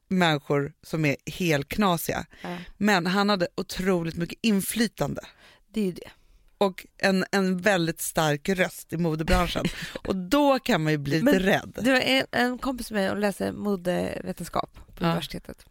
människor 0.08 0.72
som 0.82 1.04
är 1.04 1.16
helt 1.26 1.68
knasiga. 1.68 2.26
ja. 2.42 2.56
Men 2.76 3.06
han 3.06 3.28
hade 3.28 3.48
otroligt 3.56 4.16
mycket 4.16 4.38
inflytande 4.42 5.20
Det 5.68 5.80
är 5.80 5.84
ju 5.84 5.92
det. 5.92 6.10
och 6.58 6.86
en, 6.98 7.24
en 7.32 7.58
väldigt 7.58 8.00
stark 8.00 8.48
röst 8.48 8.92
i 8.92 8.96
modebranschen. 8.96 9.64
och 10.04 10.16
då 10.16 10.58
kan 10.58 10.82
man 10.82 10.92
ju 10.92 10.98
bli 10.98 11.22
Men- 11.22 11.34
lite 11.34 11.46
rädd. 11.46 11.78
Det 11.82 11.92
var 11.92 12.00
en, 12.00 12.26
en 12.30 12.58
kompis 12.58 12.90
med 12.90 13.02
mig 13.02 13.10
och 13.10 13.16
läste 13.18 13.52
modevetenskap 13.52 14.74
på 14.74 15.04
Ja. 15.04 15.06
universitetet. 15.06 15.64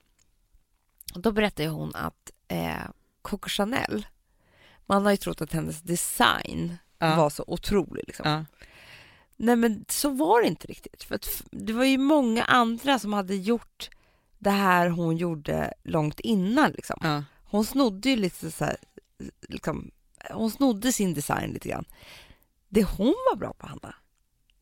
Och 1.13 1.22
då 1.22 1.32
berättade 1.32 1.70
hon 1.70 1.96
att 1.96 2.32
eh, 2.48 2.75
Coco 3.22 3.50
Chanel, 3.50 4.06
man 4.86 5.06
har 5.06 5.12
ju 5.12 5.18
trott 5.18 5.42
att 5.42 5.54
hennes 5.54 5.82
design 5.82 6.77
Ja. 7.00 7.15
var 7.15 7.30
så 7.30 7.44
otrolig. 7.48 8.04
Liksom. 8.08 8.30
Ja. 8.30 8.46
Nej 9.38 9.56
men 9.56 9.86
så 9.89 10.10
var 10.10 10.42
det 10.42 10.48
inte 10.48 10.68
riktigt. 10.68 11.04
För 11.04 11.20
det 11.51 11.74
var 11.74 11.86
ju 11.86 11.98
många 11.98 12.44
andra 12.44 13.00
som 13.00 13.13
hade 13.13 13.36
gjort 13.36 13.89
det 14.39 14.50
här 14.50 14.89
hon 14.89 15.18
gjorde 15.18 15.74
långt 15.84 16.20
innan. 16.20 16.72
Liksom. 16.72 17.00
Ja. 17.04 17.24
Hon 17.44 17.65
snodde 17.65 18.10
ju 18.10 18.15
lite 18.15 18.51
så 18.51 18.65
här, 18.65 18.77
liksom, 19.50 19.92
hon 20.32 20.51
snodde 20.51 20.92
sin 20.92 21.13
design 21.13 21.51
lite 21.54 21.70
grann. 21.70 21.86
Det 22.70 22.84
hon 22.84 23.15
var 23.32 23.36
bra 23.36 23.54
på, 23.54 23.68
Hanna, 23.68 23.96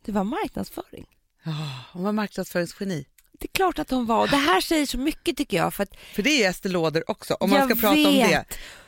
det 0.06 0.12
var 0.12 0.24
marknadsföring. 0.24 1.06
Ja, 1.44 1.52
hon 1.92 2.04
var 2.04 2.12
marknadsföringsgeni. 2.12 3.06
Det 3.40 3.46
är 3.46 3.54
klart 3.54 3.80
att 3.80 3.90
hon 3.90 4.06
var. 4.06 4.22
Och 4.22 4.30
det 4.30 4.36
här 4.38 4.62
säger 4.62 4.86
så 4.86 4.98
mycket 4.98 5.38
tycker 5.38 5.58
jag. 5.58 5.74
För 5.74 5.84
att 5.84 5.96
För 6.16 6.24
det 6.24 6.44
är 6.44 6.50
Estée 6.50 6.72
Lauder 6.72 7.12
också, 7.12 7.34
om 7.34 7.50
man 7.50 7.70
ska 7.70 7.76
prata 7.76 8.08
om 8.10 8.14
det. 8.16 8.46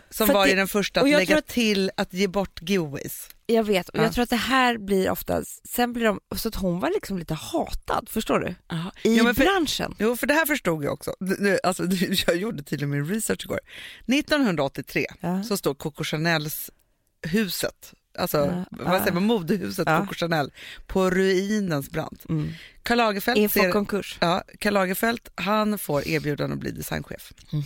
Som 0.10 0.28
För 0.28 0.34
var 0.34 0.48
det- 0.48 0.56
den 0.56 0.68
första 0.68 1.02
att 1.02 1.10
lägga 1.10 1.38
att- 1.38 1.48
till 1.48 1.92
att 1.98 2.14
ge 2.14 2.28
bort 2.28 2.60
giveaways. 2.70 3.30
Jag 3.46 3.64
vet. 3.64 3.90
Och 3.90 3.98
Ja. 4.00 4.04
jag 4.04 4.14
tror 4.14 4.24
att 4.24 4.30
det 4.30 4.36
här 4.36 4.78
blir 4.78 5.10
ofta, 5.10 5.44
sen 5.70 5.94
blir 5.94 6.06
de, 6.06 6.20
så 6.36 6.48
att 6.48 6.56
hon 6.56 6.80
var 6.80 6.90
liksom 6.90 7.18
lite 7.20 7.34
hatad, 7.34 8.10
förstår 8.10 8.40
du? 8.40 8.48
I 9.10 9.18
Jo, 9.18 9.26
för- 9.26 9.34
branschen. 9.34 9.96
Jo, 10.00 10.16
för 10.18 10.28
det 10.28 10.34
här 10.34 10.46
förstod 10.46 10.84
jag 10.84 10.94
också. 10.94 11.14
Nu, 11.20 11.60
Alltså, 11.64 11.84
jag 12.28 12.36
gjorde 12.38 12.64
tydligen 12.64 12.90
min 12.92 13.06
research 13.08 13.44
igår. 13.46 13.60
1983 14.08 15.06
Ja. 15.20 15.44
så 15.44 15.58
står 15.58 15.74
Coco 15.74 16.04
Chanels 16.04 16.70
huset, 17.28 17.94
alltså 18.20 18.38
Ja, 18.38 18.66
vad 18.72 19.00
säger 19.02 19.14
man, 19.14 19.24
modehuset 19.24 19.88
Ja. 19.88 20.00
Coco 20.00 20.14
Chanel 20.16 20.52
på 20.88 21.10
ruinens 21.10 21.90
brant. 21.90 22.26
Mm. 22.30 22.52
Karl 22.84 22.98
Lagerfeld, 22.98 23.38
Inför 23.38 23.60
ser, 23.60 23.72
konkurs. 23.72 24.18
ja, 24.22 24.44
Karl 24.60 24.74
Lagerfeld 24.74 25.20
han 25.36 25.78
får 25.78 26.08
erbjudande 26.08 26.54
att 26.54 26.60
bli 26.60 26.72
designchef. 26.72 27.34
Mhm. 27.52 27.64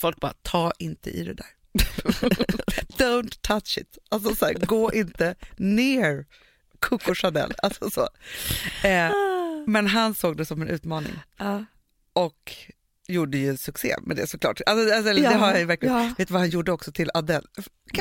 Folk 0.00 0.20
bara, 0.20 0.34
ta 0.42 0.72
inte 0.78 1.10
i 1.10 1.24
det 1.24 1.34
där. 1.34 1.46
Don't 2.98 3.40
touch 3.40 3.78
it. 3.78 3.98
Alltså 4.08 4.34
så 4.34 4.46
här, 4.46 4.54
gå 4.54 4.92
inte 4.92 5.34
ner 5.56 6.26
Coco 6.80 7.14
Chanel. 7.14 7.54
Alltså 7.62 7.90
så. 7.90 8.08
Eh, 8.88 9.10
men 9.66 9.86
han 9.86 10.14
såg 10.14 10.36
det 10.36 10.44
som 10.46 10.62
en 10.62 10.68
utmaning 10.68 11.12
Ja. 11.38 11.64
och 12.12 12.52
gjorde 13.08 13.38
ju 13.38 13.56
succé 13.56 13.96
med 14.02 14.16
det 14.16 14.26
såklart. 14.26 14.60
Alltså, 14.66 14.94
alltså, 14.94 15.12
Ja, 15.12 15.30
det 15.30 15.36
har 15.36 15.54
jag 15.56 15.66
verkligen. 15.66 15.94
ja. 15.96 16.14
Vet 16.18 16.28
du 16.28 16.32
vad 16.34 16.40
han 16.42 16.50
gjorde 16.50 16.72
också 16.72 16.92
till 16.92 17.10
Adele? 17.14 17.46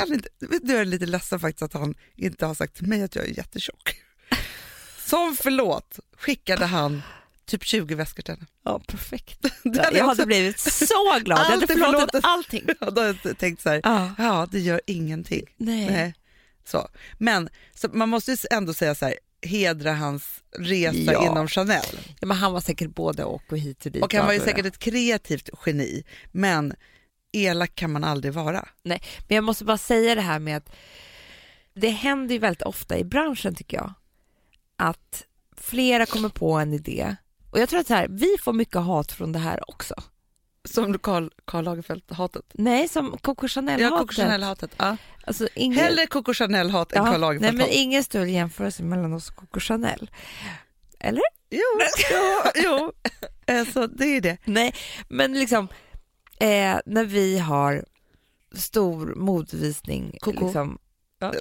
Inte, 0.08 0.30
vet 0.40 0.68
du, 0.68 0.72
jag 0.74 0.82
är 0.82 0.86
lite 0.86 1.06
ledsen 1.06 1.40
faktiskt 1.40 1.62
att 1.62 1.74
han 1.74 1.96
inte 2.16 2.46
har 2.46 2.54
sagt 2.56 2.76
till 2.76 2.88
mig 2.88 3.04
att 3.04 3.16
jag 3.16 3.26
är 3.26 3.38
jättetjock. 3.38 3.96
Som 5.06 5.36
förlåt 5.42 6.00
skickade 6.18 6.66
han 6.66 7.02
typ 7.48 7.64
20 7.64 7.96
väskor 7.96 8.24
till 8.24 8.34
henne. 8.34 8.46
Ja, 8.66 8.80
perfekt. 8.88 9.40
Hade 9.64 9.78
jag 9.80 9.84
hade 9.92 10.04
också- 10.12 10.26
blivit 10.26 10.60
så 10.60 11.20
glad. 11.24 11.40
Jag 11.40 11.44
hade 11.46 11.54
Allt 11.54 11.72
förlåtit 11.72 11.92
förlåtet. 11.96 12.22
allting. 12.24 12.64
Ja, 12.80 12.90
då 12.92 13.02
har 13.02 13.18
jag 13.24 13.38
tänkt 13.38 13.62
så 13.62 13.70
här, 13.70 13.82
Ja. 13.84 14.12
ja 14.18 14.48
det 14.52 14.60
gör 14.60 14.82
ingenting. 14.88 15.44
Nej. 15.58 15.86
Nej. 15.92 16.14
Så. 16.66 16.90
Men 17.18 17.50
så 17.74 17.88
man 17.94 18.10
måste 18.10 18.32
ju 18.32 18.38
ändå 18.52 18.74
säga 18.74 18.96
så 18.96 19.06
här, 19.06 19.16
hedra 19.42 19.94
hans 19.94 20.44
resa 20.60 21.14
Ja. 21.14 21.32
inom 21.32 21.48
Chanel. 21.48 21.86
Ja, 22.20 22.28
men 22.28 22.38
han 22.38 22.54
var 22.54 22.62
säkert 22.62 22.96
både 22.96 23.24
och 23.24 23.42
och 23.52 23.58
hit 23.58 23.86
och 23.86 23.92
dit. 23.92 24.04
Och 24.04 24.14
han 24.14 24.26
var 24.26 24.34
ju 24.34 24.40
allt 24.40 24.50
säkert 24.50 24.66
ett 24.66 24.80
kreativt 24.80 25.50
geni, 25.66 26.04
men 26.32 26.74
elak 27.32 27.76
kan 27.76 27.92
man 27.92 28.04
aldrig 28.04 28.34
vara. 28.34 28.58
är. 28.84 29.00
Men 29.28 29.36
jag 29.36 29.44
måste 29.44 29.66
bara 29.66 29.78
säga 29.78 30.16
det 30.16 30.22
här 30.22 30.40
med 30.40 30.58
att 30.58 30.70
det 31.74 31.90
händer 31.90 32.34
ju 32.36 32.40
väldigt 32.40 32.62
ofta 32.62 32.98
i 32.98 33.04
branschen 33.04 33.56
tycker 33.56 33.78
jag. 33.78 33.94
Att 34.76 35.24
flera 35.58 36.06
kommer 36.06 36.30
på 36.30 36.54
en 36.54 36.74
idé. 36.74 37.16
Och 37.58 37.62
jag 37.62 37.70
tror 37.70 37.80
att 37.80 37.88
så 37.88 37.94
här, 37.94 38.08
vi 38.10 38.36
får 38.42 38.54
mycket 38.54 38.82
hat 38.82 39.12
från 39.12 39.32
det 39.32 39.40
här 39.40 39.70
också. 39.70 39.96
Som 40.66 41.00
Karl, 41.00 41.30
Karl 41.46 41.64
Lagerfeld-hatet. 41.64 42.46
Nej, 42.54 42.88
som 42.88 43.18
Coco 43.18 43.48
Chanel 43.48 43.82
Ja, 43.82 43.90
Coco 43.90 44.14
Chanel-hatet. 44.14 44.72
Ja. 44.78 44.98
Alltså, 45.24 45.48
ingen... 45.56 45.80
Hellre 45.80 46.08
Coco 46.08 46.34
Chanel-hat 46.34 46.94
än 46.94 47.04
Karl 47.04 47.10
Nej, 47.12 47.20
Lagerfeld-hat. 47.20 47.56
men 47.56 47.68
ingen 47.70 48.04
större 48.04 48.32
jämförelse 48.32 48.84
mellan 48.84 49.14
oss 49.14 49.30
och 49.30 49.36
Coco 49.36 49.60
Chanel. 49.60 50.12
Eller? 51.00 51.22
Jo, 51.50 51.60
jo, 52.12 52.52
jo. 52.56 52.92
Alltså, 53.60 53.88
det 53.88 54.06
är 54.06 54.22
det. 54.22 54.38
Nej, 54.46 54.76
men 55.10 55.34
liksom 55.34 55.68
eh, 56.40 56.80
när 56.86 57.06
vi 57.06 57.40
har 57.40 57.86
stor 58.56 59.16
modvisning 59.16 60.18
Coco. 60.22 60.46
liksom, 60.46 60.78
ja. 61.20 61.34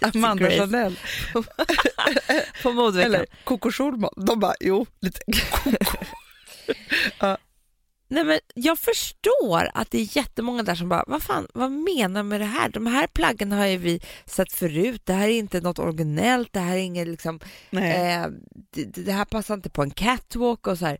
Amanda 0.00 0.44
Grace. 0.44 0.58
Chanel 0.58 0.98
på 2.62 2.72
modeveckan. 2.72 3.14
eller 3.14 3.26
Coco 3.44 3.70
Schulman. 3.70 4.10
De 4.16 4.40
bara, 4.40 4.54
jo, 4.60 4.86
lite 5.00 5.20
Nej, 8.08 8.24
men 8.24 8.38
jag 8.54 8.78
förstår 8.78 9.70
att 9.74 9.90
det 9.90 9.98
är 9.98 10.16
jättemånga 10.16 10.62
där 10.62 10.74
som 10.74 10.88
bara, 10.88 11.04
vad 11.06 11.22
fan, 11.22 11.46
vad 11.54 11.72
menar 11.72 12.22
du 12.22 12.28
med 12.28 12.40
det 12.40 12.44
här? 12.44 12.68
De 12.68 12.86
här 12.86 13.06
plaggen 13.06 13.52
har 13.52 13.66
ju 13.66 13.76
vi 13.76 14.00
sett 14.26 14.52
förut, 14.52 15.02
det 15.04 15.12
här 15.12 15.28
är 15.28 15.38
inte 15.38 15.60
något 15.60 15.78
originellt, 15.78 16.52
det 16.52 16.60
här 16.60 16.76
är 16.76 16.80
inget 16.80 17.08
liksom, 17.08 17.40
eh, 17.72 18.26
det, 18.70 18.84
det 18.84 19.12
här 19.12 19.24
passar 19.24 19.54
inte 19.54 19.70
på 19.70 19.82
en 19.82 19.90
catwalk 19.90 20.66
och 20.66 20.78
så 20.78 20.86
här. 20.86 20.98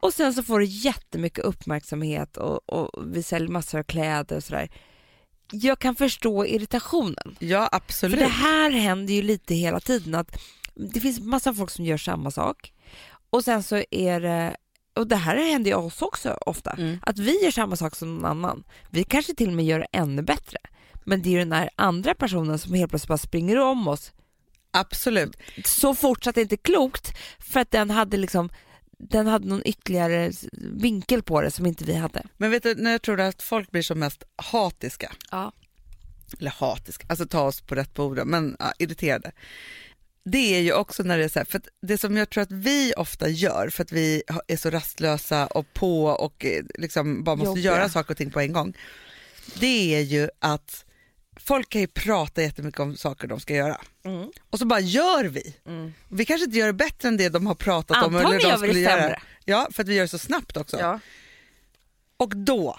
Och 0.00 0.14
sen 0.14 0.34
så 0.34 0.42
får 0.42 0.58
det 0.60 0.66
jättemycket 0.66 1.44
uppmärksamhet 1.44 2.36
och, 2.36 2.68
och 2.68 3.02
vi 3.14 3.22
säljer 3.22 3.48
massor 3.48 3.78
av 3.78 3.82
kläder 3.82 4.36
och 4.36 4.44
sådär. 4.44 4.68
Jag 5.52 5.78
kan 5.78 5.94
förstå 5.94 6.46
irritationen. 6.46 7.36
Ja, 7.38 7.68
För 7.70 7.76
absolut. 7.76 8.18
det 8.18 8.26
här 8.26 8.70
händer 8.70 9.14
ju 9.14 9.22
lite 9.22 9.54
hela 9.54 9.80
tiden 9.80 10.14
att 10.14 10.38
det 10.74 11.00
finns 11.00 11.20
massa 11.20 11.54
folk 11.54 11.70
som 11.70 11.84
gör 11.84 11.96
samma 11.96 12.30
sak 12.30 12.72
och 13.30 13.44
sen 13.44 13.62
så 13.62 13.82
är 13.90 14.20
det, 14.20 14.56
och 14.96 15.06
det 15.06 15.16
här 15.16 15.36
händer 15.36 15.70
ju 15.70 15.76
oss 15.76 16.02
också 16.02 16.38
ofta, 16.46 16.70
Mm. 16.70 16.98
att 17.02 17.18
vi 17.18 17.44
gör 17.44 17.50
samma 17.50 17.76
sak 17.76 17.96
som 17.96 18.14
någon 18.14 18.24
annan. 18.24 18.64
Vi 18.90 19.04
kanske 19.04 19.34
till 19.34 19.48
och 19.48 19.54
med 19.54 19.64
gör 19.66 19.78
det 19.78 19.86
ännu 19.92 20.22
bättre. 20.22 20.58
Men 21.04 21.22
det 21.22 21.28
är 21.28 21.30
ju 21.30 21.38
den 21.38 21.52
här 21.52 21.70
andra 21.76 22.14
personen 22.14 22.58
som 22.58 22.74
helt 22.74 22.90
plötsligt 22.90 23.08
bara 23.08 23.18
springer 23.18 23.58
om 23.58 23.88
oss 23.88 24.12
Absolut. 24.70 25.36
så 25.64 25.94
fort 25.94 26.24
så 26.24 26.30
att 26.30 26.34
det 26.34 26.42
inte 26.42 26.54
är 26.54 26.64
klokt 26.72 27.12
för 27.38 27.60
att 27.60 27.70
den 27.70 27.90
hade 27.90 28.16
liksom 28.16 28.50
den 28.98 29.26
hade 29.26 29.46
någon 29.48 29.62
ytterligare 29.64 30.32
vinkel 30.72 31.22
på 31.22 31.40
det 31.40 31.50
som 31.50 31.66
inte 31.66 31.84
vi 31.84 31.94
hade. 31.94 32.22
Men 32.36 32.50
vet 32.50 32.62
du, 32.62 32.74
när 32.74 32.90
jag 32.92 33.02
tror 33.02 33.20
att 33.20 33.42
folk 33.42 33.70
blir 33.70 33.82
som 33.82 33.98
mest 33.98 34.22
hatiska, 34.36 35.12
Ja. 35.30 35.52
eller 36.38 36.50
hatiska, 36.50 37.06
alltså 37.08 37.26
ta 37.26 37.40
oss 37.42 37.60
på 37.60 37.74
rätt 37.74 37.94
på 37.94 38.04
orden, 38.04 38.28
men 38.28 38.56
ja, 38.58 38.72
irriterade. 38.78 39.32
Det 40.24 40.56
är 40.56 40.60
ju 40.60 40.72
också 40.72 41.02
när 41.02 41.18
det 41.18 41.24
är 41.24 41.28
så 41.28 41.38
här, 41.38 41.46
för 41.46 41.60
det 41.82 41.98
som 41.98 42.16
jag 42.16 42.30
tror 42.30 42.42
att 42.42 42.50
vi 42.52 42.92
ofta 42.96 43.28
gör, 43.28 43.68
för 43.70 43.82
att 43.84 43.92
vi 43.92 44.22
är 44.48 44.56
så 44.56 44.70
rastlösa 44.70 45.46
och 45.46 45.72
på 45.74 46.04
och 46.04 46.44
eh, 46.44 46.64
liksom 46.74 47.24
bara 47.24 47.36
måste 47.36 47.48
Jobbiga. 47.48 47.64
göra 47.72 47.88
saker 47.88 48.10
och 48.10 48.16
ting 48.16 48.30
på 48.30 48.40
en 48.40 48.52
gång. 48.52 48.76
Det 49.60 49.94
är 49.94 50.00
ju 50.00 50.28
att 50.38 50.84
folk 51.36 51.68
kan 51.68 51.80
ju 51.80 51.86
prata 51.86 52.42
jättemycket 52.42 52.80
om 52.80 52.96
saker 52.96 53.28
de 53.28 53.40
ska 53.40 53.54
göra 53.54 53.80
Mm. 54.04 54.30
och 54.50 54.58
så 54.58 54.66
bara 54.66 54.80
gör 54.80 55.24
vi. 55.24 55.56
Mm. 55.66 55.94
Vi 56.08 56.24
kanske 56.24 56.44
inte 56.44 56.58
gör 56.58 56.66
det 56.66 56.72
bättre 56.72 57.08
än 57.08 57.16
det 57.16 57.28
de 57.28 57.46
har 57.46 57.54
pratat 57.54 57.96
om 57.96 58.16
Antagligen 58.16 58.26
eller 58.32 58.38
de 58.42 58.48
gör 58.48 58.58
vi 58.58 58.66
det 58.66 58.72
skulle 58.72 58.80
göra. 58.84 59.00
sämre. 59.00 59.20
Ja, 59.44 59.68
för 59.72 59.82
att 59.82 59.88
vi 59.88 59.94
gör 59.94 60.02
det 60.02 60.08
så 60.08 60.18
snabbt 60.18 60.56
också. 60.56 60.78
Ja. 60.80 61.00
Och 62.16 62.36
då 62.36 62.76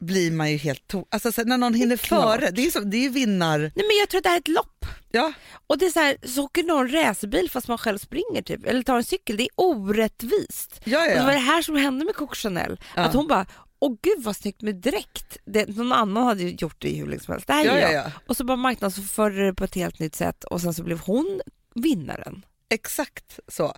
blir 0.00 0.30
man 0.32 0.50
ju 0.50 0.56
helt 0.56 0.92
to- 0.92 1.06
alltså 1.10 1.32
så 1.32 1.44
när 1.44 1.58
någon 1.58 1.74
hinner 1.74 1.96
klart. 1.96 2.40
före, 2.40 2.50
det 2.50 2.66
är, 2.66 2.70
så, 2.70 2.80
det 2.80 2.96
är 2.96 3.00
ju 3.02 3.08
vinnar... 3.08 3.58
Nej 3.58 3.72
men 3.74 3.96
jag 4.00 4.08
tror 4.08 4.18
att 4.18 4.22
det 4.22 4.28
här 4.28 4.36
är 4.36 4.40
ett 4.40 4.48
lopp. 4.48 4.86
Ja, 5.12 5.32
Och 5.66 5.78
det 5.78 5.86
är 5.86 5.90
så 5.90 6.00
här, 6.00 6.16
så 6.22 6.44
åker 6.44 6.62
någon 6.62 6.88
racerbil 6.92 7.50
fast 7.50 7.68
man 7.68 7.78
själv 7.78 7.98
springer 7.98 8.42
typ, 8.42 8.66
eller 8.66 8.82
tar 8.82 8.96
en 8.96 9.04
cykel. 9.04 9.36
Det 9.36 9.42
är 9.42 9.48
orättvist. 9.56 10.80
ja, 10.84 11.02
Och 11.02 11.08
det 11.10 11.20
var 11.22 11.26
ja. 11.32 11.32
det 11.32 11.38
här 11.44 11.62
som 11.62 11.76
hände 11.76 12.04
med 12.04 12.14
Coco 12.14 12.34
Chanel. 12.34 12.80
Ja. 12.96 13.02
Att 13.02 13.14
hon 13.14 13.26
bara, 13.28 13.46
åh 13.80 13.96
gud 14.02 14.22
vad 14.22 14.36
snyggt 14.36 14.62
med 14.62 14.76
dräkt. 14.76 15.38
Det, 15.44 15.68
någon 15.76 15.92
annan 15.92 16.24
hade 16.24 16.42
ju 16.42 16.50
gjort 16.50 16.76
det 16.78 16.92
hur 16.92 17.06
länge 17.06 17.20
som 17.20 17.32
helst. 17.32 17.46
Det 17.46 17.52
här 17.52 17.64
ja, 17.64 17.72
gör 17.72 17.80
ja, 17.80 17.92
jag. 17.92 18.06
ja. 18.06 18.12
Och 18.26 18.36
så 18.36 18.44
bara 18.44 18.56
marknadsförde 18.56 19.46
det 19.46 19.54
på 19.54 19.64
ett 19.64 19.74
helt 19.74 19.98
nytt 19.98 20.14
sätt 20.14 20.44
och 20.44 20.60
sen 20.60 20.74
så 20.74 20.82
blev 20.82 20.98
hon 20.98 21.40
vinnaren. 21.74 22.44
Exakt 22.68 23.40
så. 23.48 23.74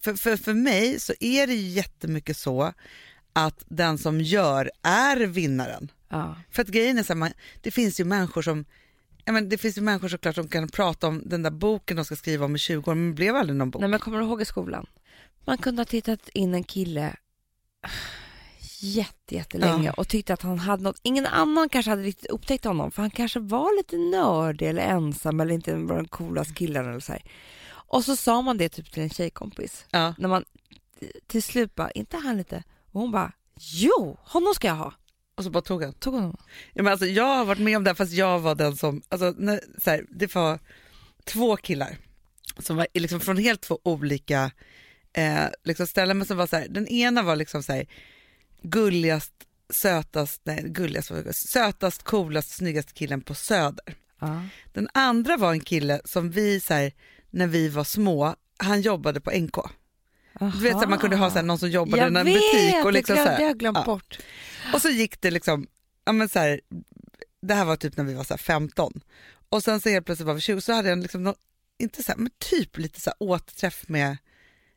För, 0.00 0.14
för, 0.14 0.36
för 0.36 0.54
mig 0.54 1.00
så 1.00 1.12
är 1.20 1.46
det 1.46 1.54
ju 1.54 1.68
jättemycket 1.68 2.36
så 2.36 2.72
att 3.32 3.64
den 3.68 3.98
som 3.98 4.20
gör 4.20 4.70
är 4.82 5.16
vinnaren. 5.16 5.90
Ja. 6.08 6.36
För 6.50 6.62
att 6.62 6.68
grejen 6.68 6.98
är 6.98 7.02
så 7.02 7.12
här, 7.12 7.18
man, 7.18 7.32
det 7.60 7.70
finns 7.70 8.00
ju 8.00 8.04
människor 8.04 8.42
som 8.42 8.64
Ja, 9.28 9.32
men 9.32 9.48
det 9.48 9.58
finns 9.58 9.78
ju 9.78 9.82
människor 9.82 10.08
såklart 10.08 10.34
som 10.34 10.48
kan 10.48 10.68
prata 10.68 11.06
om 11.06 11.22
den 11.24 11.42
där 11.42 11.50
boken 11.50 11.96
de 11.96 12.04
ska 12.04 12.16
skriva 12.16 12.44
om 12.44 12.56
i 12.56 12.58
20 12.58 12.90
år, 12.90 12.94
men 12.94 13.08
det 13.08 13.14
blev 13.14 13.36
aldrig 13.36 13.56
någon 13.56 13.70
bok. 13.70 13.80
Nej 13.80 13.90
men 13.90 14.00
kommer 14.00 14.18
du 14.18 14.24
ihåg 14.24 14.42
i 14.42 14.44
skolan? 14.44 14.86
Man 15.44 15.58
kunde 15.58 15.80
ha 15.80 15.84
tittat 15.84 16.28
in 16.28 16.54
en 16.54 16.64
kille 16.64 17.16
jätte, 18.80 19.34
jättelänge 19.34 19.86
Ja. 19.86 19.92
och 19.92 20.08
tyckte 20.08 20.34
att 20.34 20.42
han 20.42 20.58
hade 20.58 20.82
något. 20.82 21.00
Ingen 21.02 21.26
annan 21.26 21.68
kanske 21.68 21.90
hade 21.90 22.02
riktigt 22.02 22.30
upptäckt 22.30 22.64
honom 22.64 22.90
för 22.90 23.02
han 23.02 23.10
kanske 23.10 23.40
var 23.40 23.76
lite 23.76 23.96
nördig 23.96 24.68
eller 24.68 24.82
ensam 24.82 25.40
eller 25.40 25.54
inte 25.54 25.74
var 25.74 25.96
den 25.96 26.08
coolaste 26.08 26.54
killen 26.54 26.88
eller 26.88 27.00
så 27.00 27.12
här. 27.12 27.22
Och 27.68 28.04
så 28.04 28.16
sa 28.16 28.42
man 28.42 28.58
det 28.58 28.68
typ 28.68 28.92
till 28.92 29.02
en 29.02 29.10
tjejkompis. 29.10 29.86
Ja. 29.90 30.14
När 30.18 30.28
man 30.28 30.44
till 31.26 31.42
slut 31.42 31.74
bara, 31.74 31.90
inte 31.90 32.16
han 32.16 32.36
lite? 32.36 32.62
Och 32.92 33.00
hon 33.00 33.10
bara, 33.10 33.32
jo, 33.60 34.16
honom 34.20 34.54
ska 34.54 34.68
jag 34.68 34.74
ha. 34.74 34.92
Och 35.36 35.44
så 35.44 35.50
bara 35.50 35.62
tog 35.62 35.82
han. 35.82 35.92
Tog 35.92 36.14
honom. 36.14 36.36
Ja, 36.72 36.82
men 36.82 36.92
alltså, 36.92 37.06
jag 37.06 37.24
har 37.36 37.44
varit 37.44 37.58
med 37.60 37.76
om 37.76 37.84
det 37.84 37.90
här, 37.90 37.94
fast 37.94 38.12
jag 38.12 38.38
var 38.38 38.54
den 38.54 38.76
som, 38.76 39.02
alltså, 39.08 39.34
när, 39.38 39.60
så 39.84 39.90
här, 39.90 40.06
det 40.10 40.34
var 40.34 40.58
två 41.24 41.56
killar 41.56 41.96
som 42.58 42.76
var 42.76 42.86
liksom 42.94 43.20
från 43.20 43.36
helt 43.36 43.60
två 43.60 43.78
olika 43.82 44.50
eh, 45.12 45.44
liksom 45.64 45.86
ställen, 45.86 46.18
men 46.18 46.26
som 46.26 46.36
var 46.36 46.46
så 46.46 46.56
här, 46.56 46.68
den 46.68 46.88
ena 46.88 47.22
var 47.22 47.36
liksom 47.36 47.62
så 47.62 47.72
här, 47.72 47.86
gulligast, 48.70 49.32
sötast, 49.70 50.40
nej 50.44 50.62
gulligast, 50.66 51.10
sötast, 51.32 52.02
coolast, 52.02 52.50
snyggast 52.50 52.92
killen 52.94 53.20
på 53.20 53.34
Söder. 53.34 53.94
Ja. 54.20 54.42
Den 54.72 54.88
andra 54.94 55.36
var 55.36 55.52
en 55.52 55.60
kille 55.60 56.00
som 56.04 56.30
vi, 56.30 56.60
så 56.60 56.74
här, 56.74 56.92
när 57.30 57.46
vi 57.46 57.68
var 57.68 57.84
små, 57.84 58.34
han 58.58 58.80
jobbade 58.80 59.20
på 59.20 59.30
NK. 59.30 59.56
Du 60.40 60.58
vet 60.60 60.74
att 60.76 60.88
man 60.90 60.98
kunde 60.98 61.16
ha 61.16 61.30
så 61.30 61.36
här, 61.36 61.42
någon 61.42 61.58
som 61.58 61.70
jobbade 61.70 61.96
i 61.96 62.00
jag 62.00 62.16
en 62.16 62.24
vet, 62.24 62.34
butik. 62.34 62.84
Och 62.84 62.92
liksom 62.92 63.16
det 63.16 63.36
så 63.36 63.42
jag 63.42 63.58
glömt 63.58 63.78
ja. 63.78 63.84
bort. 63.84 64.18
och 64.74 64.82
så 64.82 64.88
gick 64.88 65.20
det 65.20 65.30
liksom, 65.30 65.66
ja 66.04 66.12
men 66.12 66.28
så 66.28 66.38
här, 66.38 66.60
det 67.42 67.54
här 67.54 67.64
var 67.64 67.76
typ 67.76 67.96
när 67.96 68.04
vi 68.04 68.14
var 68.14 68.24
så 68.24 68.34
här 68.34 68.38
15 68.38 69.00
och 69.48 69.62
sen 69.62 69.80
så 69.80 69.88
helt 69.88 70.06
plötsligt 70.06 70.26
var 70.26 70.34
vi 70.34 70.40
20 70.40 70.60
så 70.60 70.72
hade 70.72 70.88
jag 70.88 70.98
liksom 70.98 71.22
nå- 71.22 71.36
inte 71.78 72.02
så 72.02 72.12
här, 72.12 72.18
men 72.18 72.30
typ 72.38 72.78
lite 72.78 73.00
så 73.00 73.12
återträff 73.18 73.88
med 73.88 74.16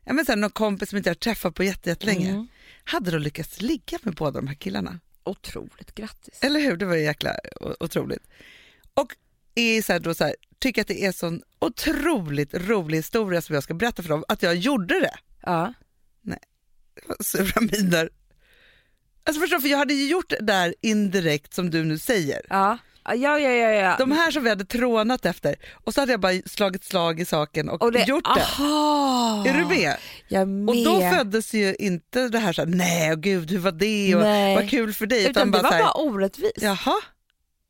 ja 0.04 0.12
men 0.12 0.26
så 0.26 0.36
någon 0.36 0.50
kompis 0.50 0.88
som 0.88 0.96
inte 0.98 1.10
jag 1.10 1.20
träffat 1.20 1.54
på 1.54 1.64
jätte- 1.64 1.88
jättelänge. 1.88 2.30
Mm. 2.30 2.48
Hade 2.90 3.10
då 3.10 3.18
lyckats 3.18 3.60
ligga 3.60 3.98
med 4.02 4.14
båda 4.14 4.40
de 4.40 4.46
här 4.46 4.54
killarna. 4.54 5.00
Otroligt, 5.24 5.94
grattis. 5.94 6.38
Eller 6.42 6.60
hur? 6.60 6.76
Det 6.76 6.86
var 6.86 6.94
ju 6.94 7.02
jäkla 7.02 7.36
otroligt. 7.80 8.26
Och 8.94 9.16
är 9.54 9.82
så 9.82 9.92
här 9.92 10.00
då 10.00 10.14
så 10.14 10.24
här, 10.24 10.36
tycker 10.58 10.80
att 10.80 10.88
det 10.88 11.04
är 11.04 11.12
sån 11.12 11.42
otroligt 11.58 12.54
rolig 12.54 12.98
historia 12.98 13.42
som 13.42 13.54
jag 13.54 13.62
ska 13.62 13.74
berätta 13.74 14.02
för 14.02 14.08
dem, 14.08 14.24
att 14.28 14.42
jag 14.42 14.56
gjorde 14.56 15.00
det. 15.00 15.14
Ja. 15.42 15.74
Sura 17.20 17.60
miner. 17.60 18.10
Alltså 19.24 19.40
förstår 19.40 19.60
för 19.60 19.68
jag 19.68 19.78
hade 19.78 19.94
ju 19.94 20.10
gjort 20.10 20.28
det 20.30 20.40
där 20.40 20.74
indirekt 20.80 21.54
som 21.54 21.70
du 21.70 21.84
nu 21.84 21.98
säger. 21.98 22.46
Ja. 22.48 22.78
Ja, 23.04 23.14
ja, 23.14 23.38
ja, 23.38 23.70
ja. 23.70 23.96
De 23.98 24.12
här 24.12 24.30
som 24.30 24.42
vi 24.44 24.48
hade 24.48 24.64
trånat 24.64 25.26
efter 25.26 25.54
och 25.84 25.94
så 25.94 26.00
hade 26.00 26.12
jag 26.12 26.20
bara 26.20 26.32
slagit 26.46 26.84
slag 26.84 27.20
i 27.20 27.24
saken 27.24 27.68
och, 27.68 27.82
Och 27.82 27.92
det, 27.92 28.08
gjort 28.08 28.24
det. 28.24 28.40
Aha, 28.42 29.44
Är 29.46 29.54
du 29.54 29.64
med? 29.66 29.96
Jag 30.28 30.48
med. 30.48 30.68
Och 30.68 30.84
då 30.84 31.00
föddes 31.00 31.54
ju 31.54 31.74
inte 31.78 32.28
det 32.28 32.38
här 32.38 32.52
så 32.52 32.62
här, 32.62 32.68
nej 32.68 33.12
och 33.12 33.20
gud 33.20 33.50
hur 33.50 33.58
var 33.58 33.72
det 33.72 34.14
och 34.14 34.22
Nej. 34.22 34.54
vad 34.54 34.70
kul 34.70 34.92
för 34.94 35.06
dig. 35.06 35.30
Utan 35.30 35.50
det 35.50 35.62
var 35.62 35.70
här, 35.70 35.82
bara 35.82 35.92
orättvist. 35.92 36.52
jaha, 36.62 36.94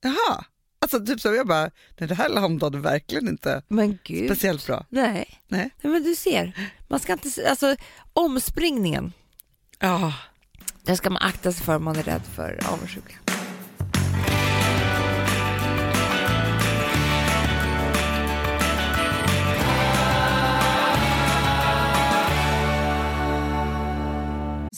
jaha. 0.02 0.44
Alltså 0.82 1.06
typ 1.06 1.20
så 1.20 1.34
jag 1.34 1.46
bara, 1.46 1.70
nej 1.98 2.08
det 2.08 2.14
här 2.14 2.28
landade 2.28 2.78
verkligen 2.78 3.28
inte 3.28 3.62
Men 3.68 3.98
gud. 4.04 4.30
speciellt 4.30 4.66
bra. 4.66 4.86
Nej. 4.88 5.40
Nej. 5.48 5.70
Nej, 5.82 5.92
men 5.92 6.02
du 6.02 6.14
ser. 6.14 6.70
Man 6.88 7.00
ska 7.00 7.12
inte, 7.12 7.48
alltså 7.50 7.76
omspringningen, 8.12 9.12
Ja, 9.82 10.12
den 10.82 10.96
ska 10.96 11.10
man 11.10 11.22
akta 11.22 11.52
sig 11.52 11.64
för 11.64 11.76
om 11.76 11.84
man 11.84 11.96
är 11.96 12.02
rädd 12.02 12.22
för 12.36 12.58
avundsjuka. 12.72 13.14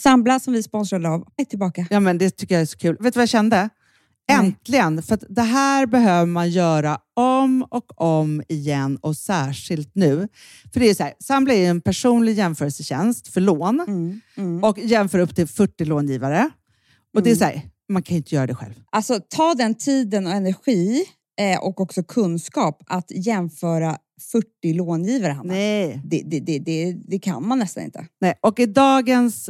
Sambla 0.03 0.39
som 0.39 0.53
vi 0.53 0.63
sponsrade 0.63 1.09
av 1.09 1.27
är 1.37 1.45
tillbaka. 1.45 1.87
Ja, 1.89 1.99
men 1.99 2.17
det 2.17 2.29
tycker 2.29 2.55
jag 2.55 2.61
är 2.61 2.65
så 2.65 2.77
kul. 2.77 2.97
Vet 2.99 3.13
du 3.13 3.17
vad 3.17 3.21
jag 3.21 3.29
kände? 3.29 3.69
Nej. 4.29 4.37
Äntligen! 4.37 5.03
För 5.03 5.15
att 5.15 5.23
det 5.29 5.41
här 5.41 5.85
behöver 5.85 6.25
man 6.25 6.49
göra 6.49 6.97
om 7.13 7.65
och 7.69 8.01
om 8.01 8.43
igen 8.47 8.97
och 8.97 9.17
särskilt 9.17 9.95
nu. 9.95 10.27
För 10.73 10.79
det 10.79 10.89
är 10.89 10.93
så 10.93 11.03
här, 11.03 11.13
Sambla 11.19 11.53
är 11.53 11.69
en 11.69 11.81
personlig 11.81 12.33
jämförelsetjänst 12.33 13.27
för 13.27 13.41
lån 13.41 13.79
Mm, 13.79 14.21
mm. 14.37 14.63
och 14.63 14.79
jämför 14.79 15.19
upp 15.19 15.35
till 15.35 15.47
40 15.47 15.85
långivare. 15.85 16.49
Och 17.13 17.23
det 17.23 17.31
är 17.31 17.35
så 17.35 17.45
här, 17.45 17.61
man 17.89 18.03
kan 18.03 18.15
ju 18.15 18.17
inte 18.17 18.35
göra 18.35 18.47
det 18.47 18.55
själv. 18.55 18.73
Alltså 18.91 19.19
ta 19.29 19.53
den 19.53 19.75
tiden 19.75 20.27
och 20.27 20.33
energi 20.33 21.05
eh, 21.39 21.63
och 21.63 21.81
också 21.81 22.03
kunskap 22.03 22.83
att 22.87 23.11
jämföra 23.11 23.97
40 24.31 24.73
långivare, 24.73 25.31
Hanna. 25.31 25.53
Nej. 25.53 26.01
Det, 26.05 26.21
det, 26.25 26.39
det, 26.39 26.59
det, 26.59 26.97
det 27.07 27.19
kan 27.19 27.47
man 27.47 27.59
nästan 27.59 27.83
inte. 27.83 28.07
Nej. 28.21 28.33
Och 28.41 28.59
i 28.59 28.65
dagens 28.65 29.49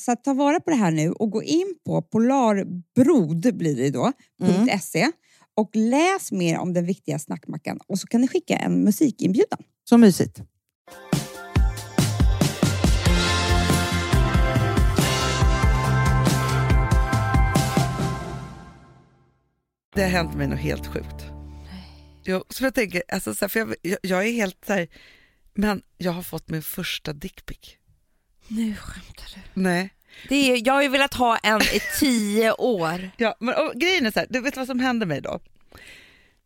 så 0.00 0.12
att 0.12 0.24
ta 0.24 0.34
vara 0.34 0.60
på 0.60 0.70
det 0.70 0.76
här 0.76 0.90
nu 0.90 1.10
och 1.10 1.30
gå 1.30 1.42
in 1.42 1.74
på 1.86 2.02
polarbrod 2.02 3.56
blir 3.56 3.76
det 3.76 3.90
då, 3.90 4.12
Mm. 4.42 4.78
.se 4.80 5.10
och 5.56 5.70
läs 5.76 6.32
mer 6.32 6.58
om 6.58 6.72
den 6.72 6.86
viktiga 6.86 7.18
snackmackan 7.18 7.78
och 7.86 7.98
så 7.98 8.06
kan 8.06 8.20
ni 8.20 8.28
skicka 8.28 8.56
en 8.56 8.84
musikinbjudan. 8.84 9.58
Så 9.88 9.98
mysigt. 9.98 10.40
Det 19.94 20.02
har 20.02 20.08
hänt 20.08 20.34
mig 20.34 20.46
något 20.48 20.58
helt 20.58 20.86
sjukt. 20.86 21.24
Jo, 22.24 22.44
så 22.48 22.64
jag 22.64 22.74
tänker, 22.74 23.02
alltså, 23.08 23.34
så 23.34 23.44
här, 23.44 23.48
för 23.48 23.60
jag, 23.60 23.74
jag, 23.82 23.98
jag 24.02 24.26
är 24.26 24.32
helt 24.32 24.64
så 24.66 24.72
här, 24.72 24.88
men 25.54 25.82
jag 25.98 26.12
har 26.12 26.22
fått 26.22 26.50
min 26.50 26.62
första 26.62 27.12
dickpic. 27.12 27.76
Nu 28.48 28.76
skämtar 28.76 29.24
du. 29.34 29.60
Nej. 29.60 29.94
Det 30.28 30.34
är, 30.34 30.66
jag 30.66 30.74
har 30.74 30.82
ju 30.82 30.88
velat 30.88 31.14
ha 31.14 31.36
en 31.36 31.62
i 31.62 31.80
tio 32.00 32.52
år. 32.52 33.10
Ja, 33.16 33.36
men 33.40 33.54
och, 33.54 33.72
grejen 33.74 34.06
är 34.06 34.10
så 34.10 34.18
här, 34.18 34.26
du 34.30 34.40
vet 34.40 34.56
vad 34.56 34.66
som 34.66 34.80
hände 34.80 35.06
mig 35.06 35.20
då? 35.20 35.40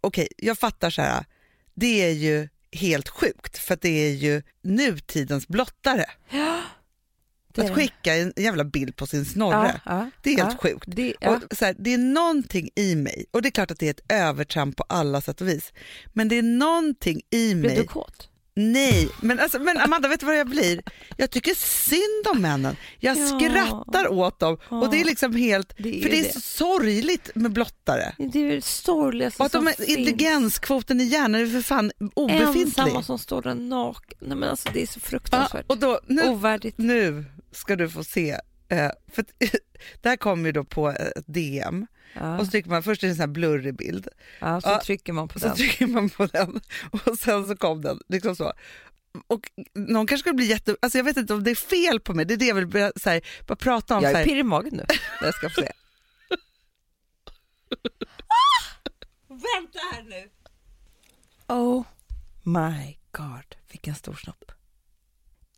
Okej, 0.01 0.29
jag 0.37 0.59
fattar 0.59 0.91
så 0.91 1.03
här, 1.03 1.25
det 1.75 2.05
är 2.05 2.13
ju 2.13 2.49
helt 2.73 3.09
sjukt 3.09 3.59
för 3.59 3.75
att 3.75 3.81
det 3.81 4.07
är 4.07 4.13
ju 4.13 4.43
nutidens 4.63 5.49
blottare. 5.49 6.05
Är 7.55 7.65
Att 7.65 7.75
skicka 7.75 8.15
en 8.15 8.33
jävla 8.37 8.65
bild 8.65 8.97
på 8.97 9.07
sin 9.07 9.25
snorre. 9.25 9.81
ja, 9.85 10.11
Det 10.23 10.31
är 10.31 10.37
helt 10.37 10.53
ja. 10.53 10.59
sjukt. 10.59 10.85
Det, 10.87 11.15
ja. 11.21 11.31
Och 11.37 11.57
så 11.57 11.65
här, 11.65 11.77
det 11.79 11.95
är 11.95 11.99
någonting 11.99 12.71
i 12.75 12.95
mig, 12.95 13.27
och 13.31 13.43
det 13.43 13.49
är 13.49 13.51
klart 13.51 13.71
att 13.71 13.79
det 13.79 13.87
är 13.87 13.91
ett 13.91 14.13
övertramp 14.13 14.77
på 14.77 14.85
alla 14.89 15.21
sätt 15.21 15.41
och 15.41 15.49
vis, 15.49 15.73
men 16.13 16.29
det 16.29 16.39
är 16.39 16.43
någonting 16.43 17.21
i 17.31 17.55
Blev 17.55 17.71
mig 17.71 17.77
du 17.77 17.85
kåt? 17.85 18.29
Nej, 18.61 19.09
men, 19.21 19.39
alltså, 19.41 19.59
men 19.59 19.79
Amanda, 19.79 20.09
vet 20.09 20.21
du 20.21 20.27
vad 20.27 20.39
jag 20.39 20.49
blir? 20.49 20.83
Jag 21.17 21.31
tycker 21.31 21.55
synd 21.55 22.27
om 22.37 22.43
männen. 22.43 22.77
Jag 22.99 23.19
Ja. 23.19 23.27
skrattar 23.39 24.09
åt 24.13 24.39
dem 24.41 24.59
och 24.69 24.91
det 24.91 25.01
är 25.01 25.05
liksom 25.05 25.35
helt, 25.35 25.75
Det 25.79 25.99
är 25.99 26.03
för 26.03 26.11
det 26.11 26.19
är 26.21 26.25
det. 26.25 26.33
så 26.33 26.41
sorgligt 26.41 27.31
med 27.35 27.53
blottare. 27.53 28.13
Det 28.19 28.39
är 28.39 28.55
det 28.55 28.65
sorgligaste 28.65 29.43
Och 29.43 29.47
att 29.47 29.53
de, 29.53 29.59
som 29.59 29.69
är- 29.69 29.73
finns. 29.73 29.89
intelligenskvoten 29.89 31.01
i 31.01 31.05
hjärnan 31.05 31.41
är 31.41 31.47
för 31.47 31.63
fan 31.63 31.93
obefintlig. 32.15 32.63
Ensamma 32.63 33.03
som 33.03 33.19
står 33.19 33.43
där 33.43 33.55
nakna. 33.55 34.17
Nej, 34.21 34.37
men 34.37 34.49
alltså, 34.49 34.69
det 34.73 34.83
är 34.83 34.87
så 34.87 35.01
Ja, 35.03 35.09
fruktansvärt. 35.09 35.65
och 35.69 35.79
då, 35.79 36.01
nu, 36.07 36.23
Ovärdigt. 36.23 36.79
nu 36.79 37.25
ska 37.53 37.77
du 37.77 37.89
få 37.91 38.05
se, 38.05 38.31
eh, 38.69 38.91
för 39.13 39.25
det 40.03 40.09
här 40.09 40.17
kommer 40.17 40.47
ju 40.47 40.53
då 40.53 40.65
på 40.65 40.89
ett 40.91 41.25
DM 41.27 41.87
Ja. 42.15 42.39
och 42.39 42.45
så 42.47 42.51
trycker 42.51 42.71
man, 42.71 42.83
först 42.83 43.03
är 43.03 43.07
det 43.07 43.13
en 43.13 43.17
sån 43.17 43.21
här 43.21 43.27
blurrig 43.27 43.77
bild, 43.77 44.09
Ja, 44.41 44.61
så 44.61 44.69
Ja, 44.69 44.81
trycker 44.85 45.13
man 45.13 45.29
på 45.29 45.41
så 45.41 45.47
den. 45.47 45.57
trycker 45.57 45.87
man 45.87 46.11
på 46.11 46.27
den 46.27 46.61
och 47.05 47.19
sen 47.19 47.47
så 47.47 47.57
kom 47.57 47.83
den. 47.83 48.01
Liksom 48.09 48.37
så. 48.37 48.53
Och 49.27 49.51
någon 49.75 50.07
kanske 50.07 50.23
skulle 50.23 50.35
bli 50.35 50.47
jätte... 50.47 50.77
Alltså 50.83 50.99
jag 50.99 51.05
vet 51.05 51.17
inte 51.17 51.35
om 51.35 51.45
det 51.45 51.51
är 51.51 51.55
fel 51.55 52.01
på 52.01 52.15
mig, 52.15 52.25
det 52.25 52.35
är 52.35 52.39
det 52.39 52.47
jag 52.47 52.55
vill 52.55 52.67
börja, 52.67 52.93
så 52.97 53.11
här, 53.11 53.21
bara 53.47 53.57
prata 53.57 53.97
om. 53.97 54.03
Jag 54.03 54.13
så 54.13 54.19
är 54.19 54.25
pirrig 54.25 54.41
i 54.41 54.43
magen 54.43 54.75
nu 54.75 54.85
jag 55.23 55.35
ska 55.35 55.49
få 55.51 55.61
se. 55.61 55.73
Vänta 59.29 59.79
här 59.93 60.03
nu. 60.03 60.29
Oh 61.49 61.85
my 62.43 62.97
god, 63.13 63.57
vilken 63.71 63.95
stor 63.95 64.15
snopp. 64.15 64.53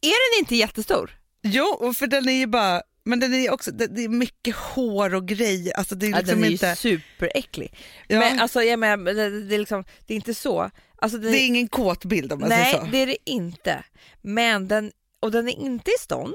Är 0.01 0.37
den 0.39 0.43
inte 0.45 0.57
jättestor? 0.57 1.19
Jo, 1.43 1.65
och 1.65 1.97
för 1.97 2.07
den 2.07 2.29
är 2.29 2.33
ju 2.33 2.47
bara... 2.47 2.83
Men 3.05 3.21
den 3.21 3.35
är 3.35 3.53
också, 3.53 3.71
det, 3.71 4.05
är 4.05 4.09
mycket 4.09 4.57
hår 4.57 5.15
och 5.15 5.27
grejer. 5.27 5.73
Alltså 5.77 5.95
det 5.95 6.07
är 6.07 6.11
Ja, 6.11 6.19
liksom 6.19 6.41
den 6.41 6.45
är 6.45 6.53
inte, 6.53 6.67
ju 6.67 6.77
superäcklig. 6.77 7.75
Ja. 8.07 8.19
Men 8.19 8.41
alltså, 8.41 8.63
jag 8.63 8.79
menar, 8.79 9.15
det, 9.15 9.55
är 9.55 9.59
liksom, 9.59 9.85
det 10.07 10.15
är 10.15 10.17
inte 10.17 10.35
så. 10.35 10.71
Alltså, 10.97 11.19
det 11.19 11.29
är 11.29 11.47
ingen 11.47 11.69
kåt 11.69 12.05
bild 12.05 12.33
om 12.33 12.41
man 12.41 12.49
nej, 12.49 12.65
säger 12.65 12.85
så. 12.85 12.91
det 12.91 12.99
är 12.99 13.07
det 13.07 13.17
inte. 13.25 13.85
Men 14.21 14.69
den, 14.69 14.93
och 15.21 15.31
den 15.31 15.49
är 15.49 15.59
inte 15.61 15.91
i 15.91 16.01
stånd. 16.01 16.35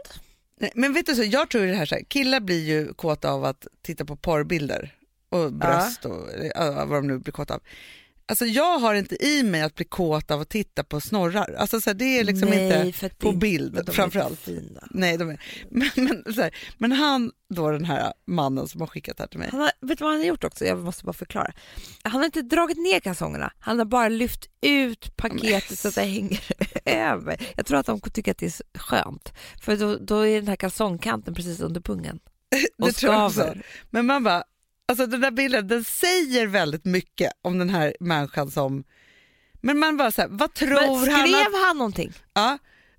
Nej, 0.59 0.71
Men 0.75 0.93
vet 0.93 1.05
du 1.05 1.15
så, 1.15 1.23
jag 1.23 1.49
tror 1.49 1.65
det 1.65 1.75
här, 1.75 1.85
så 1.85 1.95
här 1.95 2.03
killar 2.03 2.39
blir 2.39 2.63
ju 2.63 2.93
kåta 2.93 3.31
av 3.31 3.45
att 3.45 3.67
titta 3.81 4.05
på 4.05 4.15
porrbilder 4.15 4.95
och 5.29 5.53
bröst 5.53 6.05
och 6.05 6.29
ja, 6.55 6.85
vad 6.85 6.97
de 6.97 7.07
nu 7.07 7.19
blir 7.19 7.33
kåta 7.33 7.53
av. 7.53 7.61
Alltså 8.27 8.45
jag 8.45 8.79
har 8.79 8.95
inte 8.95 9.25
i 9.25 9.43
mig 9.43 9.61
att 9.61 9.75
bli 9.75 9.85
kåt 9.85 10.31
av 10.31 10.41
att 10.41 10.49
titta 10.49 10.83
på 10.83 11.01
snorrar. 11.01 11.55
Alltså 11.57 11.81
så 11.81 11.89
här, 11.89 11.95
det 11.95 12.19
är 12.19 12.23
liksom 12.23 12.49
nej, 12.49 12.87
inte 12.87 13.09
på 13.09 13.31
det- 13.31 13.37
bild 13.37 13.73
men 13.73 13.85
de 13.85 13.91
framförallt. 13.91 14.47
Nej, 14.91 15.17
de 15.17 15.29
är, 15.29 15.41
men, 15.69 15.89
men, 15.95 16.23
här, 16.37 16.55
men 16.77 16.91
han 16.91 17.31
då 17.53 17.71
den 17.71 17.85
här 17.85 18.13
mannen 18.27 18.67
som 18.67 18.81
har 18.81 18.87
skickat 18.87 19.17
det 19.17 19.23
här 19.23 19.27
till 19.27 19.39
mig. 19.39 19.49
Han 19.51 19.59
har, 19.61 19.71
vet 19.81 19.97
du 19.97 20.03
vad 20.03 20.11
han 20.13 20.21
har 20.21 20.27
gjort 20.27 20.43
också? 20.43 20.65
Jag 20.65 20.79
måste 20.83 21.05
bara 21.05 21.13
förklara. 21.13 21.51
Han 22.03 22.11
har 22.19 22.25
inte 22.25 22.41
dragit 22.41 22.77
ner 22.77 22.99
kalsongerna, 22.99 23.53
han 23.59 23.77
har 23.79 23.85
bara 23.85 24.09
lyft 24.09 24.49
ut 24.61 25.17
paketet 25.17 25.79
så 25.79 25.87
att 25.87 25.95
det 25.95 26.01
hänger 26.01 26.41
över. 26.85 27.47
Jag 27.55 27.65
tror 27.65 27.77
att 27.79 27.85
de 27.85 27.99
tycker 28.01 28.31
att 28.31 28.37
det 28.37 28.45
är 28.45 28.79
skönt, 28.79 29.33
för 29.61 29.75
då, 29.77 29.95
då 29.97 30.27
är 30.27 30.35
den 30.35 30.47
här 30.47 30.55
kalsongkanten 30.55 31.33
precis 31.33 31.59
under 31.59 31.81
pungen 31.81 32.19
och 32.81 32.87
Det 32.87 32.93
tror 32.93 33.13
jag 33.13 33.25
också. 33.25 33.53
Men 33.89 34.05
man 34.05 34.23
bara, 34.23 34.43
alltså 34.87 35.07
den 35.07 35.21
där 35.21 35.31
bilden 35.31 35.67
den 35.67 35.83
säger 35.83 36.47
väldigt 36.47 36.85
mycket 36.85 37.31
om 37.41 37.57
den 37.57 37.69
här 37.69 37.95
människan 37.99 38.51
som, 38.51 38.83
men 39.61 39.79
man 39.79 39.97
bara 39.97 40.11
så 40.11 40.21
här, 40.21 40.29
vad 40.31 40.53
tror 40.53 40.69
Men 40.69 41.13
han? 41.13 41.27
skrev 41.27 41.53
han 41.65 41.77
någonting? 41.77 42.13
ja, 42.33 42.57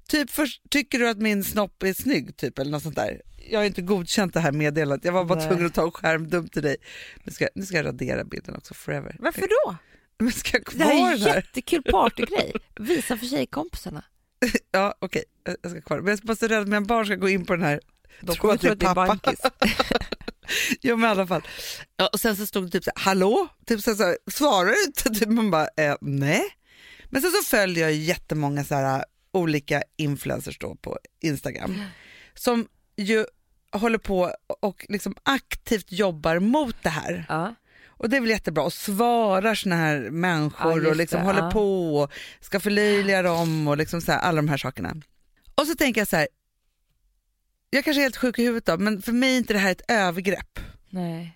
typ 0.08 0.30
först, 0.30 0.70
tycker 0.70 0.98
du 0.98 1.08
att 1.08 1.18
min 1.18 1.44
snopp 1.44 1.82
är 1.82 1.92
snygg 1.92 2.36
typ 2.36 2.58
eller 2.58 2.70
något 2.70 2.82
sånt 2.82 2.96
där. 2.96 3.22
Jag 3.50 3.60
har 3.60 3.64
inte 3.64 3.82
godkänt 3.82 4.34
det 4.34 4.40
här 4.40 4.52
meddelandet, 4.52 5.04
jag 5.04 5.12
var 5.12 5.24
bara 5.24 5.38
Nej. 5.38 5.48
tvungen 5.48 5.66
att 5.66 5.74
ta 5.74 5.82
en 5.84 5.90
skärmdump 5.90 6.52
till 6.52 6.62
dig. 6.62 6.76
Nu 7.24 7.32
ska, 7.32 7.48
nu 7.54 7.66
ska 7.66 7.76
jag 7.76 7.86
radera 7.86 8.24
bilden 8.24 8.56
också 8.56 8.74
forever. 8.74 9.16
Varför 9.18 9.40
då? 9.40 9.76
Men 10.18 10.32
ska 10.32 10.56
jag 10.56 10.64
Det 10.78 10.84
här 10.84 11.08
är 11.08 11.12
en 11.12 11.18
jättekul 11.18 11.82
partygrej. 11.82 12.52
Visa 12.76 13.16
för 13.16 13.26
tjejkompisarna. 13.26 14.04
Ja 14.70 14.94
okej, 14.98 15.24
jag 15.44 15.56
jag 15.62 15.70
ska 15.72 15.80
kvar. 15.80 16.00
Men 16.00 16.06
jag 16.08 16.22
är 16.22 16.26
bara 16.26 16.36
så 16.36 16.46
rädd 16.46 16.60
att 16.62 16.68
mina 16.68 16.80
barn 16.80 17.06
ska 17.06 17.14
gå 17.14 17.28
in 17.28 17.46
på 17.46 17.56
den 17.56 17.64
här 17.64 17.80
De 18.20 18.36
kommer 18.36 18.54
att 18.54 18.60
tro 18.60 18.74
det 18.74 18.86
är 18.86 18.90
att 18.90 18.96
det 18.96 19.02
är 19.02 19.06
pappa. 19.06 19.32
Jo 20.80 20.96
men 20.96 21.08
i 21.08 21.10
alla 21.10 21.26
fall. 21.26 21.42
Ja, 21.96 22.10
och 22.12 22.20
sen 22.20 22.36
så 22.36 22.46
stod 22.46 22.64
det 22.64 22.70
typ 22.70 22.84
så 22.84 22.90
här, 22.96 23.04
hallå? 23.04 23.48
Typ 23.66 23.80
så 23.80 23.90
här, 23.90 24.18
svarar 24.30 24.70
du 24.70 24.84
inte? 24.84 25.10
Typ 25.20 25.28
man 25.28 25.50
bara, 25.50 25.68
eh, 25.76 25.96
nej. 26.00 26.42
Men 27.10 27.22
sen 27.22 27.30
så 27.30 27.42
följer 27.50 27.84
jag 27.84 27.92
jättemånga 27.92 28.64
så 28.64 28.74
här, 28.74 29.04
olika 29.32 29.82
influencers 29.96 30.58
då 30.58 30.74
på 30.74 30.98
Instagram 31.20 31.82
som 32.34 32.68
ju 32.96 33.24
håller 33.72 33.98
på 33.98 34.34
och 34.60 34.86
liksom 34.88 35.14
aktivt 35.22 35.92
jobbar 35.92 36.38
mot 36.38 36.76
det 36.82 36.90
här. 36.90 37.26
Ja. 37.28 37.54
Och 37.98 38.10
det 38.10 38.16
är 38.16 38.20
väl 38.20 38.30
jättebra 38.30 38.64
och 38.64 38.72
svarar 38.72 39.54
såna 39.54 39.76
här 39.76 40.02
Ja, 40.02 40.10
människor 40.10 40.76
just 40.76 40.90
och 40.90 40.96
liksom 40.96 41.20
det, 41.20 41.26
håller 41.26 41.42
ja. 41.42 41.50
på 41.50 41.96
och 41.98 42.12
ska 42.40 42.60
förlöjliga 42.60 43.22
dem 43.22 43.68
och 43.68 43.76
liksom 43.76 44.00
så 44.00 44.12
här, 44.12 44.18
alla 44.18 44.36
de 44.36 44.48
här 44.48 44.56
sakerna. 44.56 44.96
Och 45.54 45.66
så 45.66 45.74
tänker 45.74 46.00
jag 46.00 46.08
så 46.08 46.16
här, 46.16 46.28
jag 47.70 47.84
kanske 47.84 48.00
är 48.00 48.02
helt 48.02 48.16
sjuk 48.16 48.38
i 48.38 48.42
huvudet 48.44 48.66
då, 48.66 48.76
men 48.78 49.02
för 49.02 49.12
mig 49.12 49.32
är 49.34 49.38
inte 49.38 49.52
det 49.52 49.58
här 49.58 49.72
ett 49.72 49.90
övergrepp. 49.90 50.60
Nej. 50.90 51.32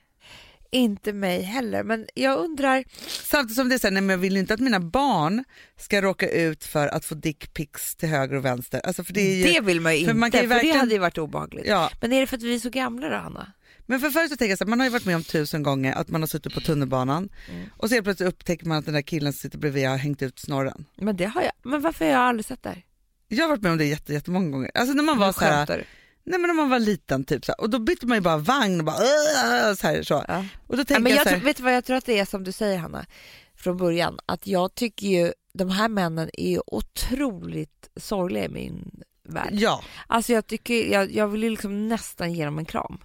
Inte 0.73 1.13
mig 1.13 1.43
heller, 1.43 1.83
men 1.85 2.07
jag 2.15 2.39
undrar... 2.39 2.85
Samtidigt 3.07 3.57
som 3.57 3.69
det 3.69 3.75
är 3.75 3.79
så 3.79 3.87
här, 3.87 3.93
nej 3.93 4.03
men 4.03 4.11
jag 4.11 4.19
vill 4.19 4.37
inte 4.37 4.55
att 4.55 4.61
mina 4.61 4.81
barn 4.81 5.45
ska 5.79 6.03
råka 6.03 6.29
ut 6.31 6.65
för 6.65 6.89
att 6.89 7.05
få 7.05 7.15
dickpics 7.15 7.97
till 7.97 8.09
höger 8.09 8.37
och 8.37 8.45
vänster. 8.45 8.81
Alltså 8.85 9.05
för 9.05 9.13
det 9.13 9.21
är 9.21 9.37
ju, 9.37 9.53
det 9.53 9.61
vill 9.61 9.81
man 9.81 9.93
ju 9.93 10.05
för 10.05 10.11
inte, 10.11 10.15
man 10.21 10.31
kan 10.31 10.41
ju 10.41 10.47
för 10.49 10.55
verkligen- 10.55 10.75
det 10.75 10.81
hade 10.81 10.93
ju 10.95 10.99
varit 10.99 11.19
obehagligt. 11.19 11.67
ja. 11.67 11.91
Men 12.01 12.13
är 12.13 12.21
det 12.21 12.27
för 12.27 12.37
att 12.37 12.43
vi 12.43 12.55
är 12.55 12.59
så 12.59 12.71
gamla 12.71 13.09
då, 13.09 13.17
Hanna? 13.17 13.53
Men 13.87 14.01
för 14.01 14.11
förut 14.11 14.31
så 14.31 14.37
tänker 14.37 14.51
jag 14.51 14.59
så 14.59 14.65
här, 14.65 14.69
man 14.71 14.81
har 14.81 14.87
ju 14.87 14.91
varit 14.93 15.05
med 15.05 15.17
om 15.17 15.25
tusen 15.25 15.63
gånger 15.63 15.93
att 15.93 16.09
man 16.09 16.23
har 16.23 16.27
suttit 16.27 16.55
på 16.55 16.61
tunnelbanan 16.61 17.29
Mm. 17.51 17.67
och 17.77 17.89
så 17.89 17.95
helt 17.95 18.05
plötsligt 18.05 18.29
upptäcker 18.29 18.67
man 18.67 18.79
att 18.79 18.85
den 18.85 18.95
där 18.95 19.03
killen 19.03 19.33
som 19.33 19.39
sitter 19.41 19.59
bredvid 19.59 19.89
har 19.89 19.97
hängt 19.97 20.23
ut 20.23 20.39
snorren. 20.39 20.85
Men 20.97 21.17
det 21.17 21.25
har 21.25 21.43
jag. 21.43 21.53
Men 21.63 21.81
varför 21.81 22.05
har 22.05 22.13
jag 22.13 22.21
aldrig 22.21 22.45
sett 22.45 22.63
det 22.63 22.69
här? 22.69 22.83
Jag 23.29 23.45
har 23.45 23.49
varit 23.49 23.63
med 23.63 23.73
om 23.73 23.79
det 23.79 23.85
jätte, 23.85 24.13
jättemånga 24.13 24.51
gånger. 24.51 24.71
Alltså 24.75 24.95
när 24.95 25.03
man 25.03 25.19
var 25.19 25.33
så 25.33 25.41
här. 25.45 25.85
Nej 26.25 26.39
men 26.41 26.49
när 26.49 26.55
man 26.55 26.69
var 26.69 26.79
liten 26.79 27.25
typ 27.25 27.45
så 27.45 27.53
och 27.59 27.71
då 27.71 27.79
bytte 27.79 28.07
man 28.07 28.17
ju 28.17 28.21
bara 28.21 28.37
vagn 28.37 28.81
och 28.81 28.87
bara 28.87 28.97
så 29.77 29.87
här, 29.87 30.03
så. 30.03 30.25
Ja. 30.29 30.45
Och 30.67 30.77
då 30.77 30.81
Ja, 30.81 30.85
tänker 30.85 31.03
men 31.03 31.13
jag, 31.13 31.19
jag 31.21 31.29
tror, 31.29 31.39
vet 31.41 31.57
du 31.57 31.63
vad 31.63 31.75
jag 31.75 31.85
tror 31.85 31.97
att 31.97 32.07
det 32.07 32.19
är 32.19 32.25
som 32.25 32.45
du 32.45 32.53
säger 32.53 32.79
Hanna, 32.79 33.07
från 33.57 33.77
början, 33.77 34.19
att 34.27 34.47
jag 34.47 34.75
tycker 34.75 35.07
ju 35.07 35.33
de 35.55 35.71
här 35.71 35.89
männen 35.89 36.31
är 36.33 36.75
otroligt 36.75 37.89
sorgliga 37.97 38.45
i 38.45 38.49
min 38.49 38.91
värld. 39.29 39.49
ja, 39.53 39.83
Alltså 40.07 40.33
jag 40.33 40.47
tycker, 40.47 40.93
jag, 40.93 41.13
jag 41.15 41.29
vill 41.29 41.43
ju 41.43 41.51
liksom 41.51 41.89
nästan 41.89 42.33
ge 42.33 42.45
dem 42.45 42.59
en 42.59 42.65
kram. 42.65 42.99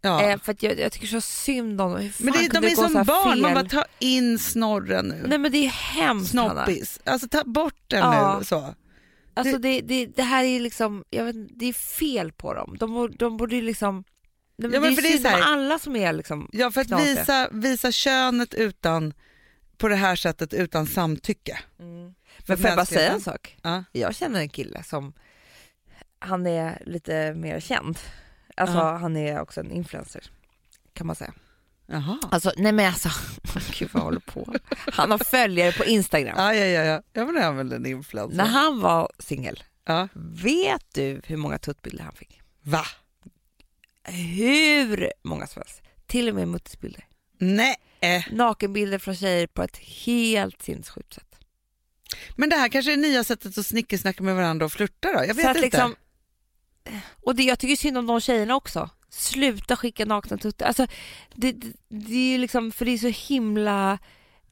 ja. 0.00 0.22
Eh, 0.22 0.38
för 0.38 0.56
jag, 0.60 0.78
jag 0.78 0.92
tycker 0.92 1.06
så 1.06 1.20
synd 1.20 1.80
om 1.80 1.92
dem. 1.92 2.00
Hur 2.00 2.10
fan 2.10 2.24
men 2.24 2.34
det, 2.34 2.60
de 2.60 2.66
är 2.66 2.74
som 2.74 2.92
barn, 3.04 3.40
man 3.40 3.54
fel? 3.54 3.54
bara 3.54 3.68
ta 3.82 3.84
in 3.98 4.38
snorren 4.38 5.06
nu. 5.06 5.24
Nej 5.28 5.38
men 5.38 5.52
det 5.52 5.58
är 5.58 5.68
hemskt 5.68 6.34
Hanna. 6.34 6.64
Snoppis, 6.64 7.00
alltså 7.04 7.28
ta 7.28 7.44
bort 7.44 7.74
den 7.86 7.98
Ja. 8.00 8.36
nu. 8.38 8.44
Så. 8.44 8.74
Alltså 9.40 9.58
det, 9.58 9.80
det, 9.80 10.06
det 10.06 10.22
här 10.22 10.44
är 10.44 10.60
liksom, 10.60 11.04
jag 11.10 11.24
vet, 11.24 11.58
det 11.58 11.66
är 11.66 11.72
fel 11.72 12.32
på 12.32 12.54
dem. 12.54 12.76
De, 12.80 12.92
borde- 12.94 13.16
de 13.16 13.36
borde 13.36 13.56
ju 13.56 13.62
liksom, 13.62 14.04
men 14.56 14.72
Ja, 14.72 14.80
men 14.80 14.94
det 14.94 15.00
är 15.00 15.12
synd 15.12 15.26
om 15.26 15.40
alla 15.42 15.78
som 15.78 15.96
är 15.96 16.12
liksom, 16.12 16.48
Ja, 16.52 16.70
för 16.70 16.80
att 16.80 16.86
Knasiga. 16.86 17.14
visa, 17.20 17.48
visa 17.52 17.92
könet 17.92 18.54
utan, 18.54 19.14
på 19.76 19.88
det 19.88 19.96
här 19.96 20.16
sättet 20.16 20.54
utan 20.54 20.86
samtycke. 20.86 21.58
men 21.76 22.14
För 22.46 22.56
får 22.56 22.66
jag 22.66 22.76
bara 22.76 22.86
säga 22.86 23.12
en 23.12 23.20
sak? 23.20 23.56
Ja. 23.62 23.84
Jag 23.92 24.14
känner 24.14 24.40
en 24.40 24.48
kille 24.48 24.82
som, 24.82 25.12
han 26.18 26.46
är 26.46 26.82
lite 26.86 27.34
mer 27.34 27.60
känd. 27.60 27.98
Alltså 28.56 28.76
Ja. 28.76 28.96
han 28.96 29.16
är 29.16 29.40
också 29.40 29.60
en 29.60 29.70
influencer, 29.70 30.22
kan 30.92 31.06
man 31.06 31.16
säga. 31.16 31.32
Jaha. 31.90 32.18
Alltså, 32.30 32.52
nej 32.56 32.72
men 32.72 32.86
alltså, 32.86 33.08
gud 33.78 33.88
vad 33.92 34.00
jag 34.00 34.04
håller 34.04 34.20
på. 34.20 34.54
Han 34.92 35.10
har 35.10 35.18
följare 35.18 35.72
på 35.72 35.84
Instagram. 35.84 36.34
Ja, 36.38 36.54
ja, 36.54 36.64
ja, 36.64 36.84
ja. 36.84 37.02
ja 37.12 37.24
men 37.24 37.34
det 37.34 37.40
är 37.40 37.52
väl 37.52 37.72
en 37.72 37.86
influencer. 37.86 38.36
När 38.36 38.46
han 38.46 38.80
var 38.80 39.10
singel, 39.18 39.62
Ja. 39.84 40.08
vet 40.42 40.84
du 40.94 41.20
hur 41.24 41.36
många 41.36 41.58
tuttbilder 41.58 42.04
han 42.04 42.12
fick? 42.14 42.40
Va? 42.62 42.84
Hur 44.04 45.12
många 45.22 45.46
som 45.46 45.62
helst. 45.62 45.82
Till 46.06 46.28
och 46.28 46.34
med 46.34 46.48
muttisbilder. 46.48 47.04
Nej. 47.38 47.76
Eh. 48.02 48.22
nakenbilder 48.32 48.98
från 48.98 49.16
tjejer 49.16 49.46
på 49.46 49.62
ett 49.62 49.76
helt 49.76 50.62
sinnessjukt 50.62 51.14
sätt. 51.14 51.36
Men 52.36 52.48
det 52.48 52.56
här 52.56 52.68
kanske 52.68 52.92
är 52.92 52.96
det 52.96 53.02
nya 53.02 53.24
sättet 53.24 53.58
att 53.58 53.66
snickesnacka 53.66 54.22
med 54.22 54.34
varandra 54.36 54.66
och 54.66 54.72
flirta 54.72 55.12
då? 55.12 55.24
Jag 55.24 55.34
vet 55.34 55.46
inte. 55.46 55.60
liksom, 55.60 55.94
och 57.22 57.34
det, 57.34 57.42
jag 57.42 57.58
tycker 57.58 57.76
synd 57.76 57.98
om 57.98 58.06
de 58.06 58.20
tjejerna 58.20 58.56
också. 58.56 58.90
Sluta 59.10 59.76
skicka 59.76 60.04
nakna 60.04 60.36
tuttar. 60.38 60.66
Alltså, 60.66 60.86
det, 61.34 61.52
det, 61.52 61.72
det 61.88 62.14
är 62.14 62.32
ju 62.32 62.38
liksom, 62.38 62.72
för 62.72 62.84
det 62.84 62.90
är 62.90 62.98
så 62.98 63.08
himla 63.32 63.98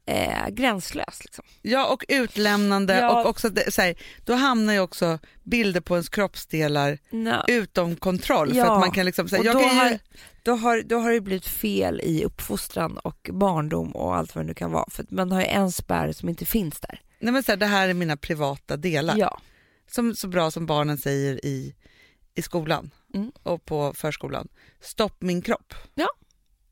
eh, 0.05 0.47
gränslöst. 0.49 1.23
Liksom. 1.25 1.45
Ja, 1.61 1.87
och 1.93 2.05
utlämnande 2.07 2.99
Ja. 2.99 3.21
och 3.23 3.29
också 3.29 3.49
det, 3.49 3.73
så 3.73 3.81
här, 3.81 3.95
då 4.25 4.33
hamnar 4.33 4.73
ju 4.73 4.79
också 4.79 5.19
bilder 5.43 5.81
på 5.81 5.95
ens 5.95 6.09
kroppsdelar 6.09 6.97
No. 7.09 7.35
utom 7.47 7.95
kontroll. 7.95 8.49
För 8.49 8.55
Ja. 8.57 8.73
att 8.73 8.79
man 8.79 8.91
kan 8.91 9.05
liksom, 9.05 9.29
så 9.29 9.35
här, 9.35 9.41
Och 9.41 9.45
jag 9.45 9.55
då, 9.55 9.59
kan 9.59 9.69
ju, 9.69 9.75
har, 9.79 9.99
då, 10.43 10.51
har, 10.55 10.81
då 10.81 10.99
har 10.99 11.11
det 11.11 11.21
blivit 11.21 11.45
fel 11.47 12.01
i 12.03 12.23
uppfostran 12.25 12.97
och 12.97 13.29
barndom 13.33 13.91
och 13.95 14.15
allt 14.15 14.35
vad 14.35 14.43
det 14.43 14.47
nu 14.47 14.53
kan 14.53 14.71
vara. 14.71 14.85
För 14.91 15.05
man 15.09 15.31
har 15.31 15.39
ju 15.41 15.47
en 15.47 15.71
spärr 15.71 16.11
som 16.11 16.29
inte 16.29 16.45
finns 16.45 16.79
där. 16.79 17.01
nej 17.19 17.33
men 17.33 17.43
så 17.43 17.51
här, 17.51 17.57
det 17.57 17.65
här 17.65 17.89
är 17.89 17.93
mina 17.93 18.17
privata 18.17 18.77
delar. 18.77 19.17
Ja. 19.17 19.39
Som, 19.91 20.15
så 20.15 20.27
bra 20.27 20.51
som 20.51 20.65
barnen 20.65 20.97
säger 20.97 21.45
i, 21.45 21.75
i 22.35 22.41
skolan 22.41 22.91
Mm. 23.13 23.31
och 23.43 23.65
på 23.65 23.93
förskolan. 23.93 24.47
Stopp 24.81 25.21
min 25.21 25.41
kropp. 25.41 25.73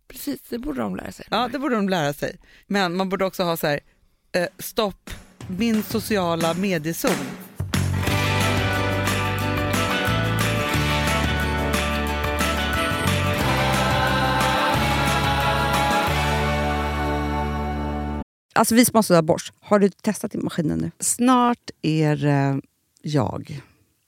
Precis, 0.08 0.42
det 0.50 0.58
borde 0.60 0.82
de 0.82 0.96
lära 0.96 1.12
sig. 1.12 1.26
Ja, 1.32 1.50
det 1.52 1.60
borde 1.60 1.76
de 1.76 1.90
lära 1.90 2.14
sig. 2.14 2.38
Men 2.68 2.96
man 2.96 3.10
borde 3.10 3.26
också 3.26 3.44
ha 3.44 3.58
så 3.58 3.68
här, 3.68 3.80
eh, 4.32 4.48
stopp 4.60 5.10
min 5.48 5.84
sociala 5.84 6.54
mediezon. 6.54 7.12
Alltså 18.54 18.76
vi 18.76 18.86
sponsrar 18.86 19.18
av 19.18 19.24
Bosch. 19.24 19.54
Har 19.60 19.80
du 19.80 19.90
testat 19.90 20.36
i 20.36 20.38
maskinen 20.38 20.80
nu? 20.80 20.92
Snart 21.00 21.70
är 21.82 22.16
det 22.16 22.62
jag 23.02 23.62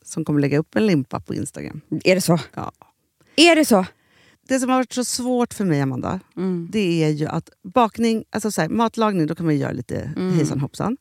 som 0.10 0.26
kommer 0.26 0.40
lägga 0.42 0.58
upp 0.60 0.76
en 0.76 0.86
limpa 0.88 1.20
på 1.20 1.34
Instagram. 1.36 1.82
Är 2.04 2.16
det 2.16 2.22
så? 2.22 2.40
Ja. 2.56 2.72
Är 3.36 3.56
det 3.56 3.66
så? 3.66 3.86
Det 4.48 4.60
som 4.60 4.70
har 4.70 4.78
varit 4.78 4.94
så 4.94 5.04
svårt 5.04 5.54
för 5.54 5.66
mig, 5.66 5.82
Amanda, 5.82 6.20
det 6.70 7.04
är 7.04 7.10
ju 7.10 7.28
att 7.28 7.50
bakning, 7.64 8.24
alltså 8.30 8.52
så 8.52 8.62
här, 8.62 8.70
matlagning, 8.70 9.28
då 9.28 9.36
kan 9.36 9.46
man 9.46 9.56
ju 9.56 9.62
göra 9.62 9.72
lite 9.72 10.00
Mm. 10.18 10.34
hejsan 10.34 10.60
hoppsan. 10.60 10.98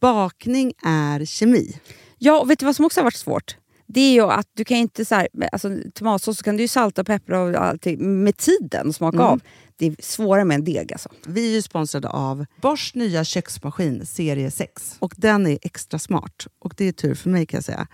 Bakning 0.00 0.72
är 0.84 1.24
kemi. 1.24 1.76
Ja, 2.18 2.40
och 2.40 2.50
vet 2.50 2.58
du 2.58 2.66
vad 2.66 2.76
som 2.76 2.84
också 2.84 3.00
har 3.00 3.04
varit 3.04 3.14
svårt? 3.16 3.56
Det 3.86 4.00
är 4.00 4.12
ju 4.12 4.20
att 4.22 4.48
du 4.56 4.64
kan 4.64 4.76
inte 4.76 5.04
så 5.04 5.14
här, 5.14 5.28
alltså, 5.52 5.68
tomatsås 5.94 6.38
så 6.38 6.44
kan 6.44 6.56
du 6.56 6.62
ju 6.62 6.68
salta 6.68 7.00
och 7.00 7.06
peppra 7.06 7.40
och 7.42 7.54
allting 7.54 8.24
med 8.24 8.36
tiden 8.36 8.88
och 8.88 8.94
smaka 8.94 9.16
Mm. 9.16 9.26
av. 9.28 9.40
Det 9.76 9.86
är 9.86 9.96
svårare 10.00 10.44
med 10.44 10.54
en 10.54 10.64
deg 10.64 10.92
alltså. 10.92 11.08
Vi 11.26 11.48
är 11.50 11.52
ju 11.54 11.62
sponsrade 11.62 12.08
av 12.08 12.46
Bosch 12.62 12.90
nya 12.94 13.24
köksmaskin 13.24 14.06
serie 14.06 14.50
6. 14.50 14.96
Och 14.98 15.14
den 15.16 15.46
är 15.46 15.58
extra 15.62 15.98
smart. 15.98 16.46
Och 16.58 16.74
det 16.76 16.84
är 16.84 16.92
tur 16.92 17.14
för 17.14 17.30
mig 17.30 17.46
kan 17.46 17.56
jag 17.58 17.64
säga. 17.64 17.86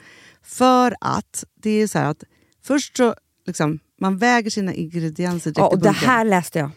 För 0.42 0.94
att 1.00 1.44
det 1.62 1.70
är 1.70 1.86
så 1.86 1.98
att 1.98 2.24
först 2.64 2.96
så 2.96 3.14
liksom, 3.46 3.78
man 4.00 4.18
väger 4.18 4.50
sina 4.50 4.74
ingredienser 4.74 5.50
direkt 5.50 5.58
Ja, 5.58 5.66
och 5.68 5.78
det 5.78 5.90
här 5.90 6.24
läste 6.24 6.58
jag 6.58 6.70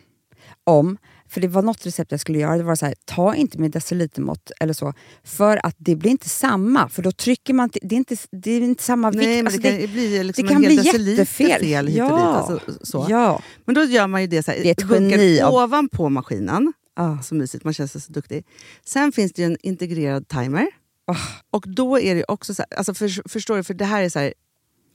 om. 0.64 0.98
För 1.30 1.42
det 1.42 1.48
var 1.48 1.62
något 1.62 1.86
recept 1.86 2.12
jag 2.12 2.20
skulle 2.20 2.40
göra. 2.40 2.58
Det 2.58 2.64
var 2.64 2.76
så 2.76 2.86
här, 2.86 2.96
ta 3.06 3.36
inte 3.36 3.58
med 3.60 3.72
decilitermått 3.72 4.52
eller 4.60 4.74
så. 4.74 4.94
För 5.24 5.66
att 5.66 5.76
det 5.78 5.96
blir 5.96 6.12
inte 6.12 6.30
samma. 6.30 6.90
För 6.90 7.02
då 7.02 7.12
trycker 7.12 7.54
man... 7.54 7.70
Det 7.82 7.96
är 7.96 7.98
inte, 7.98 8.16
det 8.32 8.52
är 8.52 8.62
inte 8.62 8.84
samma 8.84 9.12
vikt. 9.12 9.24
Nej, 9.24 9.40
Alltså, 9.40 9.60
det 9.62 9.78
kan 9.80 9.92
bli 9.92 10.24
liksom 10.24 10.46
det 10.48 10.54
kan 10.54 10.62
bli 10.62 10.76
jättefel. 10.76 11.60
fel 11.62 11.88
hit 11.88 12.02
och 12.02 12.08
Ja. 12.08 12.16
dit. 12.50 12.54
Alltså, 12.54 12.86
så. 12.86 13.08
Ja. 13.10 13.42
Men 13.66 13.76
då 13.76 13.84
gör 13.84 14.08
man 14.08 14.22
ju 14.22 14.28
det 14.28 14.44
så 14.44 14.52
här, 14.52 14.60
Det 14.64 14.70
är 14.70 14.72
ett 14.72 14.92
geni 15.12 15.42
av- 15.42 15.54
ovanpå 15.54 16.10
maskinen. 16.10 16.74
Ah. 16.96 17.18
Så 17.22 17.36
mysigt, 17.36 17.64
man 17.64 17.74
känns 17.74 18.06
så 18.06 18.12
duktig. 18.12 18.46
Sen 18.86 19.12
finns 19.12 19.34
det 19.34 19.42
ju 19.42 19.46
en 19.46 19.58
integrerad 19.62 20.28
timer. 20.28 20.68
Ah. 21.06 21.18
Och 21.50 21.66
då 21.68 22.00
är 22.00 22.16
det 22.16 22.24
också 22.28 22.54
så 22.54 22.64
här, 22.70 22.78
alltså 22.78 22.94
för, 22.94 23.30
förstår 23.30 23.58
du, 23.58 23.64
för 23.64 23.74
det 23.74 23.86
här 23.86 24.04
är 24.04 24.10
så 24.10 24.20
här, 24.20 24.34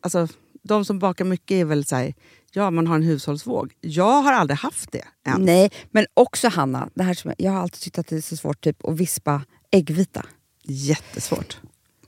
alltså 0.01 0.29
de 0.63 0.85
som 0.85 0.99
bakar 0.99 1.25
mycket 1.25 1.55
är 1.55 1.65
väl 1.65 1.85
så 1.85 1.97
här, 1.97 2.15
ja 2.53 2.71
man 2.71 2.87
har 2.87 2.95
en 2.97 3.03
hushållsvåg. 3.03 3.75
Jag 3.81 4.23
har 4.23 4.33
aldrig 4.33 4.59
haft 4.59 4.93
det 4.93 5.05
än. 5.27 5.43
Nej, 5.43 5.71
men 5.91 6.07
också 6.15 6.49
Hanna, 6.49 6.89
det 6.95 7.03
här 7.03 7.15
som, 7.15 7.33
jag 7.39 7.53
har 7.53 7.61
alltid 7.61 7.81
tyckt 7.81 7.99
att 7.99 8.07
det 8.07 8.17
är 8.17 8.21
så 8.21 8.37
svårt 8.37 8.61
typ, 8.61 8.85
att 8.85 8.97
vispa 8.97 9.43
äggvita. 9.71 10.27
Jättesvårt. 10.63 11.61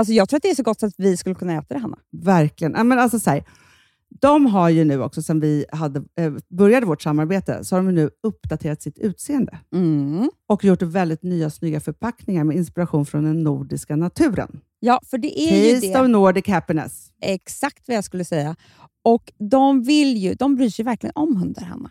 Alltså 0.00 0.12
jag 0.12 0.28
tror 0.28 0.36
att 0.36 0.42
det 0.42 0.50
är 0.50 0.54
så 0.54 0.62
gott 0.62 0.80
så 0.80 0.86
att 0.86 0.94
vi 0.98 1.16
skulle 1.16 1.34
kunna 1.34 1.52
äta 1.52 1.74
det, 1.74 1.80
Hanna. 1.80 1.98
Verkligen. 2.12 2.72
Ja, 2.76 2.84
men 2.84 2.98
alltså, 2.98 3.18
så 3.20 3.30
här, 3.30 3.44
de 4.20 4.46
har 4.46 4.68
ju 4.68 4.84
nu 4.84 5.02
också, 5.02 5.22
sen 5.22 5.40
vi 5.40 5.64
hade, 5.72 6.02
eh, 6.18 6.32
började 6.48 6.86
vårt 6.86 7.02
samarbete, 7.02 7.64
så 7.64 7.76
har 7.76 7.82
de 7.82 7.94
nu 7.94 8.10
uppdaterat 8.22 8.82
sitt 8.82 8.98
utseende 8.98 9.58
Mm. 9.74 10.30
och 10.48 10.64
gjort 10.64 10.82
väldigt 10.82 11.22
nya 11.22 11.50
snygga 11.50 11.80
förpackningar 11.80 12.44
med 12.44 12.56
inspiration 12.56 13.06
från 13.06 13.24
den 13.24 13.42
nordiska 13.42 13.96
naturen. 13.96 14.60
Ja, 14.80 15.00
för 15.06 15.18
det 15.18 15.40
är 15.40 15.66
ju 15.68 15.72
Taste 15.74 15.92
det. 15.92 16.00
of 16.00 16.08
Nordic 16.08 16.46
happiness. 16.48 17.10
Exakt 17.22 17.88
vad 17.88 17.96
jag 17.96 18.04
skulle 18.04 18.24
säga. 18.24 18.56
Och 19.04 19.32
de 19.50 19.82
vill 19.82 20.16
ju, 20.16 20.34
de 20.34 20.56
bryr 20.56 20.70
sig 20.70 20.84
verkligen 20.84 21.12
om 21.14 21.36
hundar, 21.36 21.62
Hanna. 21.62 21.90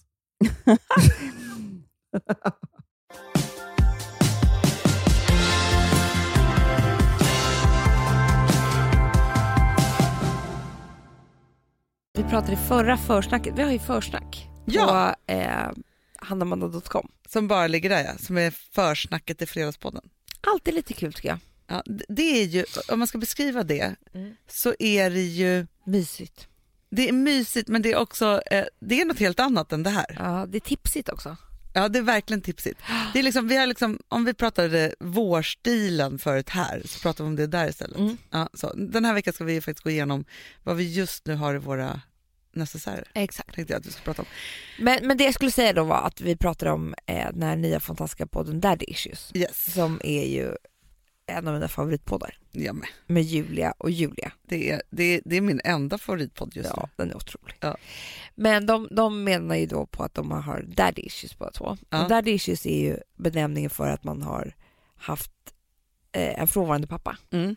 Vi 12.13 12.23
pratade 12.23 12.53
i 12.53 12.55
förra 12.55 12.97
försnacket, 12.97 13.53
vi 13.57 13.61
har 13.63 13.71
ju 13.71 13.79
försnack 13.79 14.47
Ja. 14.65 15.15
på 15.27 15.33
eh, 15.33 15.71
handamanda.com. 16.15 17.11
Som 17.29 17.47
bara 17.47 17.67
ligger 17.67 17.89
där 17.89 18.03
ja, 18.03 18.17
som 18.17 18.37
är 18.37 18.51
försnacket 18.51 19.41
i 19.41 19.45
Fredagspodden. 19.45 20.09
Alltid 20.41 20.73
lite 20.73 20.93
kul 20.93 21.13
tycker 21.13 21.29
jag. 21.29 21.39
Ja, 21.67 21.83
det 22.09 22.41
är 22.41 22.45
ju, 22.45 22.65
om 22.91 22.99
man 22.99 23.07
ska 23.07 23.17
beskriva 23.17 23.63
det, 23.63 23.95
Mm. 24.13 24.33
så 24.47 24.73
är 24.79 25.09
det 25.09 25.21
ju, 25.21 25.67
Mysigt. 25.85 26.47
Det 26.91 27.09
är 27.09 27.13
mysigt 27.13 27.67
men 27.67 27.81
det 27.81 27.91
är 27.91 27.97
också, 27.97 28.41
eh, 28.51 28.65
det 28.79 29.01
är 29.01 29.05
något 29.05 29.19
helt 29.19 29.39
annat 29.39 29.71
än 29.71 29.83
det 29.83 29.89
här. 29.89 30.15
Ja, 30.19 30.45
det 30.49 30.57
är 30.57 30.59
tipsigt 30.59 31.09
också. 31.09 31.37
Ja, 31.73 31.89
det 31.89 31.99
är 31.99 32.03
verkligen 32.03 32.41
tipsigt. 32.41 32.79
Det 33.13 33.19
är 33.19 33.23
liksom, 33.23 33.47
vi 33.47 33.57
har 33.57 33.67
liksom, 33.67 33.99
om 34.07 34.25
vi 34.25 34.33
pratade 34.33 34.95
vårstilen 34.99 36.19
förut 36.19 36.49
här 36.49 36.81
så 36.85 36.99
pratar 36.99 37.23
vi 37.23 37.27
om 37.27 37.35
det 37.35 37.47
där 37.47 37.69
istället. 37.69 37.97
Mm. 37.97 38.17
Ja, 38.29 38.49
så, 38.53 38.73
den 38.73 39.05
här 39.05 39.13
veckan 39.13 39.33
ska 39.33 39.43
vi 39.43 39.61
faktiskt 39.61 39.83
gå 39.83 39.89
igenom 39.89 40.25
vad 40.63 40.75
vi 40.75 40.93
just 40.93 41.25
nu 41.25 41.35
har 41.35 41.55
i 41.55 41.57
våra 41.57 42.01
necessärer. 42.53 43.11
Exakt. 43.13 43.55
Tänkte 43.55 43.73
jag 43.73 43.79
att 43.79 43.85
vi 43.85 43.91
ska 43.91 44.01
prata 44.01 44.21
om. 44.21 44.27
Men, 44.79 45.07
men 45.07 45.17
det 45.17 45.23
jag 45.23 45.33
skulle 45.33 45.51
säga 45.51 45.73
då 45.73 45.83
var 45.83 46.01
att 46.07 46.21
vi 46.21 46.35
pratade 46.35 46.71
om 46.71 46.95
eh, 47.05 47.27
den 47.33 47.43
här 47.43 47.55
nya 47.55 47.79
fantastiska 47.79 48.27
podden 48.27 48.59
Daddy 48.59 48.85
Issues 48.87 49.31
Yes, 49.33 49.73
som 49.73 50.01
är 50.03 50.25
ju 50.25 50.55
en 51.31 51.47
av 51.47 51.53
mina 51.53 51.67
favoritpoddar 51.67 52.37
jag 52.51 52.75
med. 52.75 52.87
med 53.07 53.23
Julia 53.23 53.73
och 53.77 53.91
Julia. 53.91 54.31
Det 54.43 54.71
är, 54.71 54.81
det, 54.89 55.03
är, 55.03 55.21
det 55.25 55.37
är 55.37 55.41
min 55.41 55.61
enda 55.63 55.97
favoritpodd 55.97 56.55
just 56.55 56.69
Ja, 56.75 56.89
den 56.95 57.09
är 57.11 57.15
otrolig. 57.15 57.55
Ja. 57.59 57.77
Men 58.35 58.65
de, 58.65 58.87
de 58.91 59.23
menar 59.23 59.55
ju 59.55 59.65
då 59.65 59.85
på 59.85 60.03
att 60.03 60.13
de 60.13 60.31
har 60.31 60.65
daddy 60.67 61.01
issues 61.01 61.37
båda 61.37 61.51
två. 61.51 61.77
Ja. 61.89 62.03
Och 62.03 62.09
daddy 62.09 62.31
issues 62.31 62.65
är 62.65 62.79
ju 62.81 62.97
benämningen 63.17 63.69
för 63.69 63.87
att 63.89 64.03
man 64.03 64.21
har 64.21 64.55
haft 64.95 65.31
eh, 66.11 66.39
en 66.41 66.47
frånvarande 66.47 66.87
pappa. 66.87 67.17
nu. 67.29 67.43
Mm. 67.43 67.55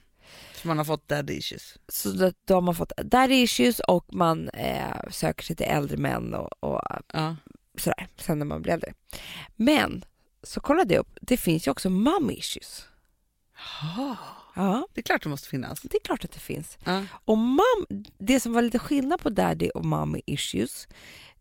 Så 0.54 0.68
man 0.68 0.78
har 0.78 0.84
fått 0.84 1.08
daddy 1.08 1.34
issues. 1.34 1.78
Så 1.88 2.10
då, 2.10 2.32
då 2.44 2.54
har 2.54 2.60
man 2.60 2.74
fått 2.74 2.92
daddy 3.04 3.34
issues 3.34 3.78
och 3.80 4.14
man 4.14 4.48
eh, 4.48 5.10
söker 5.10 5.44
sig 5.44 5.56
till 5.56 5.66
äldre 5.66 5.96
män 5.96 6.34
och, 6.34 6.62
och 6.64 6.80
Ja. 7.12 7.36
sådär, 7.78 8.08
sen 8.16 8.38
när 8.38 8.46
man 8.46 8.62
blir 8.62 8.72
äldre. 8.72 8.92
Men 9.56 10.04
så 10.42 10.60
kollade 10.60 10.94
jag 10.94 11.00
upp, 11.00 11.18
det 11.20 11.36
finns 11.36 11.66
ju 11.66 11.70
också 11.70 11.90
mom 11.90 12.30
issues. 12.30 12.86
Jaha, 13.56 14.16
Ja, 14.56 14.86
det 14.94 15.00
är 15.00 15.02
klart 15.02 15.22
det 15.22 15.28
måste 15.28 15.48
finnas. 15.48 15.80
det 15.80 15.96
är 15.96 16.00
klart 16.04 16.24
att 16.24 16.32
det 16.32 16.40
finns. 16.40 16.78
Ja. 16.84 17.02
Och 17.24 17.38
mom, 17.38 17.86
det 18.18 18.40
som 18.40 18.52
var 18.52 18.62
lite 18.62 18.78
skillnad 18.78 19.20
på 19.20 19.30
daddy 19.30 19.68
och 19.68 19.84
mommy 19.84 20.20
issues 20.26 20.88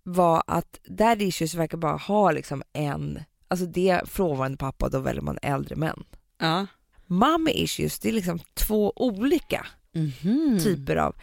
var 0.04 0.44
att 0.48 0.80
daddy 0.88 1.26
issues 1.26 1.54
verkar 1.54 1.78
bara 1.78 1.98
ha 1.98 2.32
liksom 2.32 2.64
en, 2.74 3.20
alltså 3.48 3.66
det 3.66 3.90
är 3.90 4.06
frånvarande 4.06 4.58
pappa 4.58 4.90
då 4.90 5.00
väljer 5.00 5.22
man 5.22 5.40
äldre 5.42 5.76
män. 5.76 6.04
Ja. 6.40 6.66
Mommy 7.08 7.52
issues, 7.52 8.00
det 8.00 8.10
är 8.10 8.14
liksom 8.14 8.40
två 8.54 8.94
olika 8.96 9.66
Mhm. 9.96 10.60
typer 10.64 10.96
av, 10.96 11.16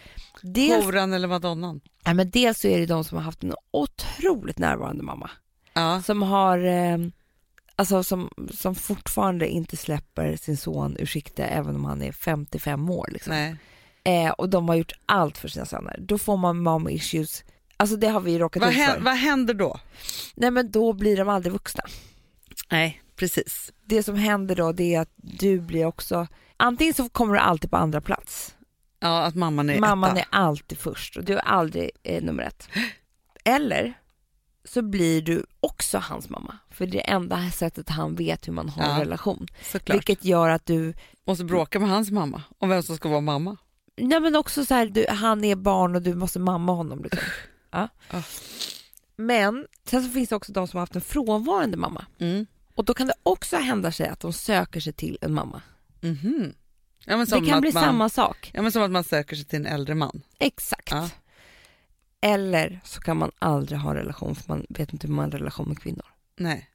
dels, 0.43 0.84
Horan 0.84 1.12
eller 1.12 1.28
madonnan. 1.28 1.80
ja, 2.05 2.14
men 2.14 2.30
dels 2.30 2.61
så 2.61 2.68
är 2.68 2.78
det 2.80 2.86
de 2.86 3.05
som 3.05 3.16
har 3.18 3.24
haft 3.24 3.43
en 3.43 3.55
otroligt 3.70 4.59
närvarande 4.59 5.03
mamma. 5.03 5.30
Ja. 5.72 6.03
Som 6.03 6.22
har, 6.22 6.59
eh, 6.64 6.99
alltså 7.81 8.03
som, 8.03 8.31
som 8.55 8.74
fortfarande 8.74 9.49
inte 9.49 9.76
släpper 9.76 10.37
sin 10.37 10.57
son 10.57 10.97
ur 10.99 11.07
sikte 11.07 11.45
även 11.45 11.76
om 11.76 11.85
han 11.85 12.03
är 12.03 12.12
55 12.12 12.91
år. 12.91 13.09
Liksom. 13.12 13.57
Eh, 14.05 14.31
och 14.31 14.49
de 14.49 14.68
har 14.68 14.74
gjort 14.76 14.93
allt 15.07 15.39
för 15.39 15.49
sina 15.49 15.66
söner. 15.66 15.97
Då 16.01 16.18
får 16.18 16.37
man 16.37 16.62
mom 16.62 16.89
issues. 16.89 17.45
Alltså 17.76 17.97
det 17.97 18.09
har 18.09 18.20
vi 18.20 18.39
råkat 18.39 18.61
Vad, 18.62 18.70
ut 18.70 18.76
för. 18.76 19.01
vad 19.01 19.14
händer 19.14 19.55
då? 19.55 19.81
Nej 20.35 20.51
men 20.51 20.70
då 20.70 20.93
blir 20.93 21.16
de 21.16 21.28
aldrig 21.28 21.53
vuxna. 21.53 21.83
Nej, 22.70 23.03
precis. 23.16 23.72
Det 23.85 24.03
som 24.03 24.14
händer 24.16 24.57
då 24.57 24.72
det 24.72 24.95
är 24.95 25.01
att 25.01 25.12
du 25.16 25.61
blir 25.61 25.87
också, 25.87 26.26
antingen 26.57 26.95
så 26.95 27.09
kommer 27.09 27.35
du 27.35 27.41
alltid 27.41 27.70
på 27.70 27.76
andra 27.76 28.01
plats. 28.01 28.55
Ja, 29.01 29.22
att 29.22 29.35
mamman 29.35 29.70
är 29.70 29.78
Mamman 29.78 30.11
etta. 30.16 30.20
är 30.20 30.26
alltid 30.31 30.78
först 30.78 31.16
och 31.16 31.24
du 31.24 31.33
är 31.35 31.41
aldrig 31.49 31.91
eh, 32.03 32.22
nummer 32.22 32.43
ett. 32.43 32.68
Eller 33.45 33.95
så 34.72 34.82
blir 34.82 35.22
du 35.22 35.44
också 35.60 35.98
hans 35.98 36.28
mamma. 36.28 36.58
För 36.70 36.86
det 36.86 36.90
är 36.90 37.02
det 37.02 37.10
enda 37.10 37.50
sättet 37.50 37.88
han 37.88 38.14
vet 38.14 38.48
hur 38.48 38.52
man 38.52 38.68
har 38.68 38.82
en 38.82 38.90
Ja, 38.90 39.00
relation. 39.00 39.46
Såklart. 39.72 39.96
Vilket 39.96 40.24
gör 40.24 40.48
att 40.48 40.66
du, 40.66 40.94
Måste 41.26 41.44
bråka 41.44 41.80
med 41.80 41.88
hans 41.88 42.10
mamma 42.10 42.42
om 42.58 42.68
vem 42.68 42.82
som 42.82 42.96
ska 42.96 43.08
vara 43.08 43.20
mamma. 43.20 43.56
nej 43.96 44.20
men 44.20 44.36
också 44.36 44.64
så 44.64 44.74
här, 44.74 44.86
du, 44.86 45.06
han 45.08 45.44
är 45.44 45.56
barn 45.56 45.94
och 45.96 46.02
du 46.02 46.14
måste 46.14 46.38
mamma 46.38 46.72
honom. 46.72 47.02
Liksom. 47.02 47.22
Ja. 47.70 47.88
Men 49.16 49.66
sen 49.84 50.02
så 50.04 50.10
finns 50.10 50.28
det 50.28 50.36
också 50.36 50.52
de 50.52 50.68
som 50.68 50.76
har 50.76 50.82
haft 50.82 50.94
en 50.94 51.00
frånvarande 51.00 51.76
mamma. 51.76 52.06
Mm. 52.18 52.46
Och 52.74 52.84
då 52.84 52.94
kan 52.94 53.06
det 53.06 53.14
också 53.22 53.56
hända 53.56 53.92
sig 53.92 54.08
att 54.08 54.20
de 54.20 54.32
söker 54.32 54.80
sig 54.80 54.92
till 54.92 55.18
en 55.20 55.34
mamma. 55.34 55.62
Mhm. 56.00 56.52
Ja, 57.04 57.16
men 57.16 57.26
som 57.26 57.44
Det 57.44 57.50
kan 57.50 57.60
bli 57.60 57.72
man, 57.72 57.82
samma 57.82 58.08
sak. 58.08 58.50
Ja, 58.54 58.62
men 58.62 58.72
som 58.72 58.82
att 58.82 58.90
man 58.90 59.04
söker 59.04 59.36
sig 59.36 59.44
till 59.44 59.56
en 59.58 59.66
äldre 59.66 59.94
man. 59.94 60.22
Exakt. 60.38 60.90
Ja. 60.90 61.08
Eller 62.20 62.80
så 62.84 63.00
kan 63.00 63.16
man 63.16 63.30
aldrig 63.38 63.78
ha 63.78 63.90
en 63.90 63.96
relation 63.96 64.34
för 64.34 64.48
man 64.48 64.66
vet 64.68 64.92
inte 64.92 65.06
hur 65.06 65.14
man 65.14 65.24
har 65.24 65.32
en 65.32 65.38
relation 65.38 65.68
med 65.68 65.82
kvinnor. 65.82 66.06
Nej. 66.36 66.70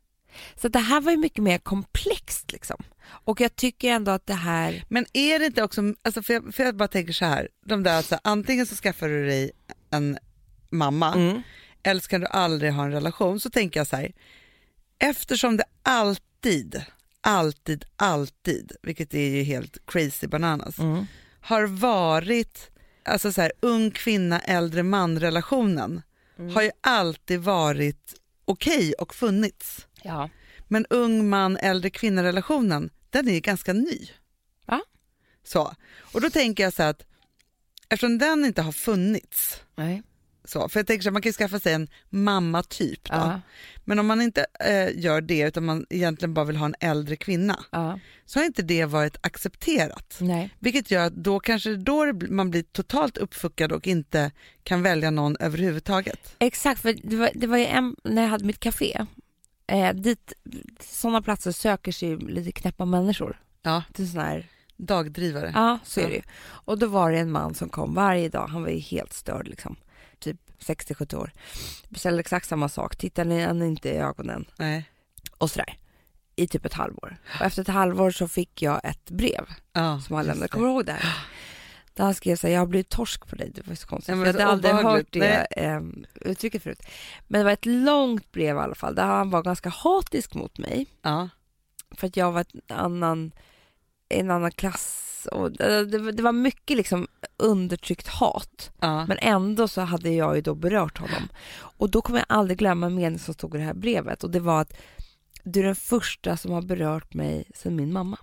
Så 0.56 0.68
det 0.68 0.80
här 0.80 1.02
var 1.02 1.12
ju 1.12 1.18
mycket 1.18 1.44
mer 1.44 1.58
komplext 1.58 2.52
liksom. 2.52 2.84
Och 3.08 3.42
jag 3.42 3.56
tycker 3.56 3.92
ändå 3.92 4.12
att 4.12 4.26
det 4.28 4.34
här, 4.34 4.84
Men 4.90 5.06
är 5.14 5.40
det 5.40 5.46
inte 5.46 5.64
också, 5.64 5.82
alltså 6.02 6.22
för, 6.22 6.34
jag, 6.34 6.56
för 6.56 6.64
jag 6.64 6.76
bara 6.76 6.88
tänker 6.88 7.14
så 7.14 7.26
här, 7.26 7.48
de 7.66 7.84
där, 7.84 7.98
alltså, 7.98 8.20
antingen 8.24 8.66
så 8.66 8.76
skaffar 8.76 9.08
du 9.08 9.26
dig 9.26 9.52
en 9.92 10.18
mamma 10.70 11.14
mm. 11.14 11.42
eller 11.84 12.02
så 12.02 12.08
kan 12.08 12.22
du 12.22 12.28
aldrig 12.28 12.74
ha 12.74 12.84
en 12.86 12.92
relation. 12.92 13.40
Så 13.40 13.50
tänker 13.50 13.80
jag 13.80 13.88
så 13.88 13.96
här, 13.96 14.12
eftersom 15.00 15.58
det 15.58 15.64
alltid, 15.84 16.84
alltid, 17.22 17.86
alltid, 17.96 18.72
vilket 18.82 19.14
är 19.14 19.30
ju 19.30 19.44
helt 19.44 19.78
crazy 19.86 20.28
bananas, 20.28 20.80
Mm. 20.80 21.06
har 21.42 21.64
varit, 21.68 22.70
alltså 23.06 23.32
så 23.34 23.42
här, 23.42 23.52
ung 23.60 23.92
kvinna, 23.92 24.40
äldre 24.40 24.84
man 24.84 25.20
relationen 25.20 26.02
Mm. 26.40 26.56
har 26.56 26.62
ju 26.62 26.72
alltid 26.82 27.40
varit 27.40 28.14
okej 28.46 28.94
och 28.94 29.16
funnits. 29.16 29.88
ja. 30.04 30.30
Men 30.68 30.86
ung 30.90 31.30
man, 31.30 31.58
äldre 31.58 31.90
kvinna 31.90 32.24
relationen, 32.24 32.90
den 33.10 33.28
är 33.28 33.34
ju 33.34 33.40
ganska 33.40 33.74
ny. 33.74 34.08
Ja. 34.66 34.82
Så. 35.44 35.74
Och 36.14 36.22
då 36.22 36.30
tänker 36.30 36.64
jag 36.64 36.74
så 36.74 36.84
här 36.84 36.90
att 36.90 37.06
eftersom 37.90 38.18
den 38.18 38.46
inte 38.46 38.62
har 38.62 38.72
funnits, 38.72 39.62
Nej. 39.76 40.04
Så, 40.46 40.70
för 40.70 40.80
jag 40.80 40.88
tänker 40.88 41.04
så 41.04 41.12
man 41.12 41.22
kan 41.22 41.30
ju 41.30 41.34
skaffa 41.34 41.60
sig 41.60 41.74
en 41.74 41.88
mamma 42.10 42.64
typ 42.64 43.04
då. 43.10 43.16
Ja. 43.16 43.42
Men 43.88 44.00
om 44.00 44.08
man 44.08 44.22
inte 44.22 44.46
eh, 44.60 45.00
gör 45.00 45.22
det 45.22 45.40
utan 45.40 45.66
man 45.66 45.86
egentligen 45.90 46.34
bara 46.34 46.46
vill 46.46 46.56
ha 46.58 46.66
en 46.66 46.76
äldre 46.80 47.16
kvinna 47.16 47.60
Ja. 47.72 48.00
så 48.26 48.40
har 48.40 48.46
inte 48.46 48.62
det 48.62 48.86
varit 48.86 49.18
accepterat. 49.22 50.18
Nej. 50.20 50.50
Vilket 50.60 50.92
gör 50.92 51.06
att 51.06 51.16
då 51.16 51.40
kanske 51.40 51.76
då 51.76 52.14
man 52.30 52.52
blir 52.52 52.64
totalt 52.64 53.18
uppfuckad 53.18 53.72
och 53.72 53.88
inte 53.88 54.32
kan 54.64 54.84
välja 54.84 55.12
någon 55.12 55.38
överhuvudtaget. 55.40 56.36
Exakt, 56.40 56.82
för 56.82 56.96
det 57.04 57.16
var, 57.16 57.30
det 57.36 57.48
var 57.48 57.58
ju 57.58 57.66
en, 57.66 57.96
när 58.04 58.22
jag 58.22 58.30
hade 58.30 58.46
mitt 58.46 58.60
café, 58.60 59.06
eh, 59.68 59.94
dit, 59.94 60.34
sådana 60.80 61.22
platser 61.22 61.52
söker 61.52 61.92
sig 61.92 62.10
ju 62.10 62.18
lite 62.20 62.52
knäppa 62.52 62.86
människor. 62.86 63.42
Ja, 63.62 63.84
Till 63.94 64.12
sån 64.12 64.20
här, 64.22 64.48
dagdrivare. 64.78 65.52
ja 65.56 65.80
så 65.84 66.00
är 66.00 66.08
det 66.08 66.16
ju. 66.16 66.22
Och 66.44 66.80
då 66.80 66.88
var 66.88 67.12
det 67.12 67.18
en 67.20 67.32
man 67.32 67.54
som 67.56 67.70
kom 67.70 67.94
varje 67.94 68.30
dag, 68.30 68.48
han 68.48 68.62
var 68.64 68.70
ju 68.70 68.80
helt 68.80 69.14
störd 69.14 69.48
liksom, 69.48 69.76
typ 70.26 70.42
60-70 70.60 71.16
år. 71.16 71.32
Beställde 71.90 72.20
exakt 72.20 72.48
samma 72.48 72.70
sak, 72.70 72.96
tittade 72.96 73.46
han 73.46 73.62
inte 73.62 73.90
i 73.90 73.98
ögonen 73.98 74.46
Nej. 74.58 74.90
och 75.38 75.52
sådär. 75.52 75.78
I 76.36 76.48
typ 76.48 76.66
ett 76.66 76.74
halvår. 76.74 77.18
Och 77.40 77.46
efter 77.46 77.62
ett 77.62 77.68
halvår 77.68 78.12
så 78.12 78.28
fick 78.28 78.62
jag 78.62 78.82
ett 78.84 79.10
brev 79.10 79.46
Ja, 79.74 80.02
som 80.02 80.16
han 80.16 80.26
lämnade, 80.26 80.48
kommer 80.48 80.68
du 80.68 80.74
ihåg 80.74 80.86
det 80.86 80.92
här? 80.92 81.14
Där 81.94 82.04
han 82.04 82.14
skrev 82.16 82.36
så 82.36 82.48
här, 82.48 82.54
jag 82.54 82.62
har 82.62 82.68
blivit 82.68 82.90
torsk 82.90 83.28
på 83.28 83.36
dig, 83.36 83.52
det 83.56 83.68
var 83.68 83.76
så 83.76 83.88
konstigt. 83.88 84.18
Jag 84.18 84.26
hade 84.26 84.46
aldrig 84.46 84.74
hört 84.74 85.08
det 85.12 85.48
ehm, 85.52 86.06
uttrycket 86.16 86.64
förut. 86.64 86.82
Men 87.28 87.40
det 87.40 87.46
var 87.46 87.52
ett 87.52 87.66
långt 87.66 88.32
brev 88.32 88.56
i 88.56 88.60
alla 88.60 88.76
fall, 88.76 88.96
där 88.96 89.06
han 89.06 89.30
var 89.30 89.44
ganska 89.44 89.70
hatisk 89.70 90.34
mot 90.34 90.58
mig. 90.58 90.86
Ja. 91.02 91.30
För 91.92 92.08
att 92.08 92.18
jag 92.18 92.32
var 92.32 92.42
ett 92.42 92.72
annan, 92.72 93.32
en 94.10 94.32
annan 94.32 94.52
klass. 94.52 95.15
Och 95.26 95.52
det, 95.52 95.86
det, 96.12 96.22
var- 96.24 96.32
mycket 96.32 96.78
liksom 96.78 97.08
undertryckt 97.38 98.08
hat. 98.08 98.72
Ja. 98.80 99.06
Men 99.06 99.18
ändå 99.22 99.68
så 99.68 99.82
hade 99.82 100.10
jag 100.10 100.36
ju 100.36 100.42
då 100.42 100.56
berört 100.56 100.98
honom. 100.98 101.28
Och 101.58 101.90
då 101.90 102.02
kommer 102.02 102.20
jag 102.20 102.26
aldrig 102.30 102.58
glömma 102.60 102.86
en 102.86 102.96
mening 102.96 103.20
som 103.20 103.34
stod 103.34 103.56
i 103.56 103.58
det 103.58 103.64
här 103.64 103.74
brevet. 103.74 104.24
Och 104.24 104.32
det 104.32 104.40
var 104.40 104.62
att 104.62 104.74
du 105.44 105.60
är 105.60 105.64
den 105.64 105.76
första 105.76 106.38
som 106.38 106.52
har 106.52 106.62
berört 106.62 107.14
mig 107.14 107.46
sedan 107.56 107.76
min 107.76 107.94
mamma. 107.94 108.18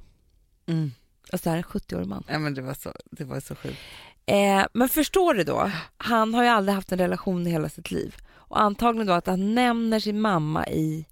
Mm. 0.67 0.93
Alltså 1.33 1.45
det 1.45 1.51
här 1.51 1.57
är 1.57 1.63
en 1.63 1.81
70-årig 1.81 2.07
man. 2.07 2.25
ja 2.29 2.39
men 2.39 2.55
det 2.55 2.63
var 2.63 2.75
så, 2.75 2.93
det 3.11 3.25
var 3.25 3.41
så 3.41 3.55
sjukt. 3.55 3.79
Eh, 4.27 4.65
men 4.73 4.89
förstår 4.89 5.35
du 5.35 5.45
då? 5.45 5.71
Han 5.97 6.35
har 6.35 6.43
ju 6.43 6.49
aldrig 6.49 6.75
haft 6.75 6.93
en 6.93 6.99
relation 6.99 7.47
i 7.47 7.51
hela 7.51 7.69
sitt 7.69 7.91
liv. 7.91 8.17
Och 8.31 8.61
antagligen 8.61 9.07
då 9.07 9.13
att 9.13 9.27
han 9.27 9.55
nämner 9.55 10.01
sin 10.01 10.21
mamma 10.21 10.69
i 10.69 11.07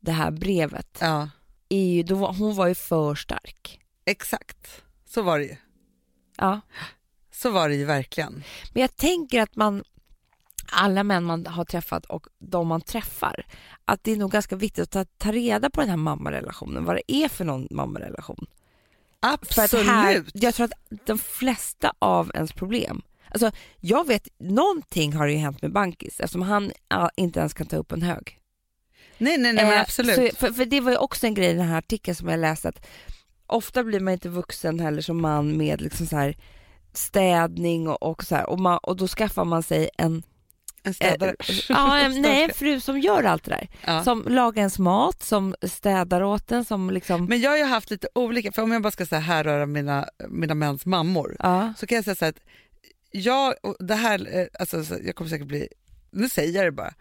det 0.00 0.12
här 0.12 0.30
brevet. 0.30 0.98
Ja, 1.00 1.28
Är 1.68 1.84
ju, 1.84 2.02
då, 2.02 2.26
hon 2.26 2.56
var 2.56 2.66
ju 2.66 2.74
för 2.74 3.14
stark. 3.14 3.80
exakt. 4.04 4.82
Så 5.14 5.22
var 5.22 5.38
det 5.38 5.44
ju. 5.44 5.56
Ja. 6.36 6.60
Så 7.32 7.50
var 7.50 7.68
det 7.68 7.74
ju 7.74 7.84
verkligen. 7.84 8.44
Men 8.72 8.80
jag 8.80 8.96
tänker 8.96 9.42
att 9.42 9.56
man, 9.56 9.84
alla 10.72 11.02
män 11.02 11.24
man 11.24 11.46
har 11.46 11.64
träffat 11.64 12.04
och 12.04 12.26
de 12.38 12.68
man 12.68 12.80
träffar, 12.80 13.46
att 13.84 14.04
det 14.04 14.12
är 14.12 14.16
nog 14.16 14.30
ganska 14.30 14.56
viktigt 14.56 14.82
att 14.82 14.90
ta, 14.90 15.04
ta 15.04 15.32
reda 15.32 15.70
på 15.70 15.80
den 15.80 15.90
här 15.90 15.96
mammarelationen, 15.96 16.84
vad 16.84 16.96
det 16.96 17.12
är 17.12 17.28
för 17.28 17.44
någon 17.44 17.68
mammarelation. 17.70 18.46
Absolut. 19.20 19.86
här, 19.86 20.24
jag 20.34 20.54
tror 20.54 20.64
att 20.64 20.72
de 21.06 21.18
flesta 21.18 21.92
av 21.98 22.30
ens 22.34 22.52
problem, 22.52 23.02
alltså 23.30 23.50
jag 23.80 24.06
vet, 24.06 24.28
någonting 24.38 25.12
har 25.12 25.26
ju 25.26 25.36
hänt 25.36 25.62
med 25.62 25.72
Bankis 25.72 26.20
eftersom 26.20 26.42
han 26.42 26.72
inte 27.16 27.40
ens 27.40 27.54
kan 27.54 27.66
ta 27.66 27.76
upp 27.76 27.92
en 27.92 28.02
hög. 28.02 28.40
Nej, 29.18 29.38
nej, 29.38 29.52
nej, 29.52 29.64
Eh, 29.64 29.80
absolut. 29.80 30.16
Så, 30.16 30.36
för, 30.36 30.52
för 30.52 30.64
det 30.64 30.80
var 30.80 30.90
ju 30.90 30.96
också 30.96 31.26
en 31.26 31.34
grej 31.34 31.50
i 31.50 31.54
den 31.54 31.68
här 31.68 31.78
artikeln 31.78 32.14
som 32.14 32.28
jag 32.28 32.40
läste 32.40 32.68
att 32.68 32.86
ofta 33.54 33.84
blir 33.84 34.00
man 34.00 34.12
inte 34.12 34.28
vuxen 34.28 34.80
heller 34.80 35.02
som 35.02 35.22
man 35.22 35.56
med 35.56 35.80
liksom 35.80 36.06
så 36.06 36.16
här 36.16 36.36
städning 36.92 37.88
och, 37.88 38.02
och 38.02 38.24
så 38.24 38.34
här, 38.36 38.50
och, 38.50 38.60
man, 38.60 38.78
och 38.82 38.96
då 38.96 39.08
skaffar 39.08 39.44
man 39.44 39.62
sig 39.62 39.90
en, 39.98 40.22
En 40.82 40.94
städare. 40.94 41.30
eh, 41.30 41.56
ja, 41.68 41.98
en, 41.98 42.12
nej, 42.22 42.42
en 42.44 42.50
fru 42.54 42.80
som 42.80 43.00
gör 43.00 43.22
allt 43.24 43.44
det 43.44 43.50
där. 43.50 43.68
Ja. 43.86 44.04
Som 44.04 44.22
lagar 44.28 44.58
ens 44.58 44.78
mat, 44.78 45.22
som 45.22 45.54
städar 45.62 46.22
åt 46.22 46.52
en, 46.52 46.64
som 46.64 46.90
liksom... 46.90 47.24
Men 47.24 47.40
jag 47.40 47.50
har 47.50 47.56
ju 47.56 47.64
haft 47.64 47.90
lite 47.90 48.08
olika, 48.14 48.52
för 48.52 48.62
om 48.62 48.72
jag 48.72 48.82
bara 48.82 48.90
ska 48.90 49.06
säga 49.06 49.20
härröra 49.20 49.66
mina, 49.66 50.08
mina 50.28 50.54
mäns 50.54 50.86
mammor, 50.86 51.36
Ja, 51.38 51.74
så 51.78 51.86
kan 51.86 51.96
jag 51.96 52.04
säga 52.04 52.14
så 52.14 52.24
här 52.24 52.32
att 52.32 52.40
jag, 53.10 53.54
det 53.78 53.94
här, 53.94 54.38
eh, 54.38 54.46
alltså 54.58 54.84
så- 54.84 54.98
jag 55.04 55.14
kommer 55.14 55.30
säkert 55.30 55.46
bli, 55.48 55.68
nu 56.10 56.28
säger 56.28 56.52
jag 56.56 56.64
det 56.66 56.72
bara. 56.72 56.94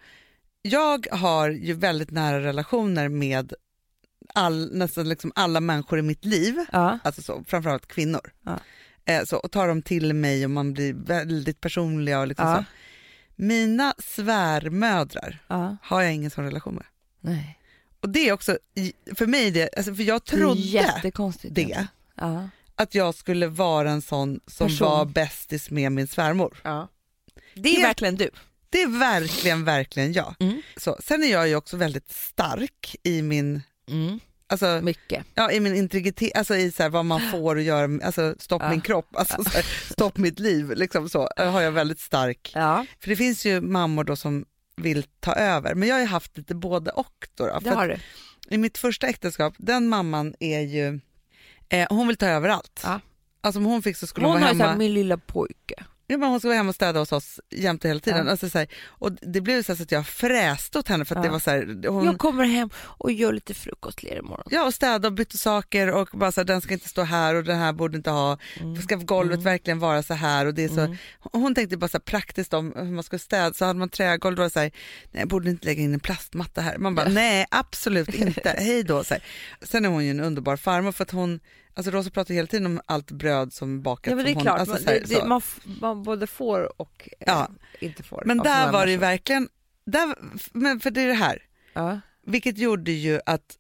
Jag 0.62 1.08
har 1.12 1.50
ju 1.50 1.74
väldigt 1.74 2.12
nära 2.12 2.40
relationer 2.44 3.10
med 3.10 3.54
all, 4.34 4.70
nästan 4.74 5.10
liksom 5.10 5.32
alla 5.36 5.60
människor 5.60 6.00
i 6.00 6.02
mitt 6.02 6.26
liv, 6.26 6.56
ja, 6.72 7.00
alltså 7.04 7.22
så, 7.22 7.44
framförallt 7.48 7.88
kvinnor. 7.88 8.32
Ja. 8.46 8.60
Eh, 9.06 9.24
så, 9.26 9.38
och 9.38 9.52
tar 9.52 9.68
dem 9.68 9.82
till 9.82 10.14
mig 10.14 10.46
och 10.46 10.52
man 10.52 10.74
blir 10.74 10.94
väldigt 10.94 11.62
personliga 11.62 12.20
och 12.20 12.28
liksom 12.28 12.48
Ja. 12.48 12.56
så. 12.58 12.64
Mina 13.36 13.94
svärmödrar 13.98 15.40
har 15.82 16.02
jag 16.02 16.14
ingen 16.14 16.32
sån 16.32 16.44
relation 16.46 16.76
med. 16.76 16.86
Nej. 17.22 17.60
Och 18.00 18.10
det 18.10 18.30
är 18.30 18.34
också, 18.34 18.58
för 19.16 19.28
mig 19.28 19.52
det, 19.52 19.70
alltså 19.78 19.96
för 19.96 20.04
jag 20.04 20.22
Det 20.22 20.26
trodde 20.38 20.96
det, 21.50 21.88
Ja. 22.16 22.50
att 22.76 22.96
jag 22.96 23.16
skulle 23.16 23.48
vara 23.48 23.92
en 23.92 24.02
sån 24.02 24.40
som 24.48 24.68
Person. 24.68 24.88
var 24.88 25.06
bästis 25.06 25.70
med 25.72 25.92
min 25.92 26.08
svärmor. 26.08 26.58
Det 27.56 27.70
är 27.70 27.74
Helt- 27.74 27.84
verkligen 27.86 28.16
du. 28.16 28.30
Det 28.70 28.82
är 28.82 29.00
verkligen, 29.00 29.66
verkligen 29.66 30.14
jag. 30.14 30.36
Mm. 30.40 30.62
Så, 30.78 30.98
sen 31.04 31.24
är 31.24 31.28
jag 31.32 31.48
ju 31.48 31.56
också 31.56 31.78
väldigt 31.78 32.12
stark 32.12 32.96
i 33.04 33.22
min, 33.22 33.62
Mm. 33.88 34.20
alltså, 34.48 34.80
Mycket. 34.84 35.26
ja, 35.36 35.52
i 35.52 35.60
min 35.60 35.76
integritet, 35.76 36.38
alltså 36.38 36.56
i 36.56 36.72
så 36.72 36.84
här, 36.84 36.90
vad 36.90 37.06
man 37.06 37.22
får 37.32 37.58
att 37.58 37.64
göra, 37.64 38.06
alltså 38.06 38.36
stopp 38.40 38.62
Ja. 38.62 38.70
min 38.70 38.82
kropp, 38.82 39.16
alltså, 39.16 39.44
så 39.44 39.50
här, 39.50 39.66
stopp 39.94 40.18
mitt 40.18 40.40
liv, 40.40 40.72
liksom 40.76 41.10
så 41.10 41.30
eh, 41.38 41.52
har 41.52 41.62
jag 41.62 41.72
väldigt 41.72 42.00
stark. 42.00 42.52
Ja, 42.56 42.86
För 43.00 43.10
det 43.10 43.16
finns 43.16 43.46
ju 43.46 43.62
mammor 43.62 44.04
då 44.04 44.16
som 44.16 44.46
vill 44.76 45.04
ta 45.20 45.34
över, 45.36 45.76
men 45.76 45.88
jag 45.90 45.96
har 45.96 46.02
ju 46.02 46.08
haft 46.08 46.38
lite 46.38 46.56
både 46.56 46.92
och. 46.92 47.28
Då, 47.36 47.46
då, 47.48 47.60
det 47.60 47.70
har 47.70 47.88
du. 47.88 47.98
I 48.50 48.58
mitt 48.58 48.78
första 48.78 49.08
äktenskap, 49.08 49.54
den 49.58 49.88
mamman 49.88 50.34
är 50.40 50.60
ju, 50.60 51.00
eh, 51.70 51.88
hon 51.90 52.08
vill 52.08 52.18
ta 52.18 52.26
över 52.28 52.50
allt. 52.50 52.82
Ja. 52.84 53.00
Alltså 53.42 53.60
om 53.60 53.66
hon 53.66 53.82
fick 53.84 53.98
så 53.98 54.08
skulle 54.08 54.26
Hon 54.28 54.34
hon 54.34 54.42
har 54.44 54.50
vara 54.50 54.58
ju 54.58 54.64
hemma. 54.64 54.78
min 54.78 54.94
lilla 54.94 55.18
pojke. 55.18 55.84
Ja, 56.08 56.18
men 56.18 56.30
hon 56.30 56.40
skulle 56.40 56.50
vara 56.50 56.58
hemma 56.58 56.70
och 56.70 56.76
städa 56.76 57.00
hos 57.00 57.12
oss 57.12 57.40
jämt 57.50 57.84
och 57.84 57.90
hela 57.90 58.00
tiden. 58.00 58.26
Ja. 58.26 58.32
Alltså, 58.32 58.50
så 58.50 58.58
här, 58.58 58.68
och 58.88 59.12
det 59.12 59.42
blev 59.42 59.64
så, 59.64 59.76
så 59.76 59.84
att 59.84 59.92
jag 59.92 60.08
fräste 60.08 60.80
åt 60.80 60.88
henne 60.88 61.06
för 61.06 61.16
att 61.16 61.20
Ja. 61.20 61.24
det 61.24 61.32
var 61.32 61.40
så 61.40 61.50
här, 61.52 61.88
hon, 61.90 62.06
Jag 62.06 62.18
kommer 62.20 62.44
hem 62.46 62.70
och 62.78 63.12
gör 63.12 63.34
lite 63.34 63.54
frukost 63.54 63.98
till 63.98 64.10
er 64.10 64.18
imorgon. 64.20 64.44
Ja, 64.50 64.66
och 64.66 64.74
städa 64.74 65.08
och 65.08 65.14
bytte 65.14 65.38
saker 65.38 65.92
och 65.92 66.10
bara 66.14 66.32
så 66.32 66.42
här, 66.42 66.46
den 66.46 66.62
ska 66.62 66.74
inte 66.74 66.90
stå 66.90 67.02
här 67.02 67.36
och 67.36 67.44
den 67.44 67.60
här 67.60 67.74
borde 67.74 67.98
inte 67.98 68.10
ha, 68.10 68.38
Mm. 68.62 68.82
ska 68.82 68.96
golvet 68.96 69.40
verkligen 69.44 69.80
vara 69.80 70.04
så 70.04 70.14
här 70.14 70.46
och 70.46 70.54
det 70.54 70.64
är 70.64 70.70
så, 70.70 70.80
Mm. 70.82 70.98
hon 71.20 71.56
tänkte 71.56 71.78
bara 71.78 71.88
så 71.88 72.00
praktiskt 72.00 72.54
om 72.54 72.74
hur 72.76 72.84
man 72.92 73.04
ska 73.04 73.20
städa, 73.20 73.54
så 73.54 73.66
hade 73.66 73.80
man 73.80 73.90
trägolv 73.90 74.36
då 74.36 74.50
så 74.50 74.60
här, 74.60 74.72
nej 75.12 75.26
borde 75.26 75.50
inte 75.50 75.66
lägga 75.66 75.82
in 75.84 75.94
en 75.94 76.00
plastmatta 76.00 76.62
här, 76.62 76.78
man 76.78 76.96
bara 76.96 77.10
nej 77.10 77.46
absolut 77.52 78.10
inte, 78.16 78.56
hej 78.58 78.84
då. 78.84 79.04
Så 79.04 79.14
här. 79.14 79.24
Sen 79.62 79.86
är 79.86 79.90
hon 79.90 80.06
ju 80.06 80.12
en 80.12 80.20
underbar 80.20 80.58
farmor 80.58 80.92
för 80.92 81.04
att 81.04 81.12
hon, 81.12 81.40
alltså 81.74 81.92
Rosa 81.92 82.10
pratar 82.10 82.34
hela 82.34 82.48
tiden 82.48 82.66
om 82.66 82.82
allt 82.86 83.12
bröd 83.12 83.54
som 83.54 83.82
bakat 83.82 84.12
Ja 84.12 84.16
men 84.16 84.26
det 84.26 84.32
är 84.32 84.40
klart, 84.42 84.60
alltså, 84.60 84.76
här, 84.90 85.00
det, 85.00 85.16
det, 85.16 85.26
man, 85.26 85.42
man 85.64 86.04
både 86.04 86.28
får 86.28 86.82
och 86.82 87.10
eh, 87.20 87.24
Ja. 87.28 87.50
inte 87.80 88.04
får. 88.04 88.24
Men 88.26 88.38
där 88.38 88.72
var 88.72 88.86
det 88.86 88.92
ju 88.92 88.98
verkligen, 88.98 89.50
där, 89.86 90.16
men 90.54 90.80
för 90.80 90.92
det 90.92 91.02
är 91.02 91.08
det 91.08 91.14
här, 91.14 91.44
Ja. 91.74 92.00
Vilket 92.26 92.58
gjorde 92.58 92.92
ju 92.92 93.20
att 93.26 93.58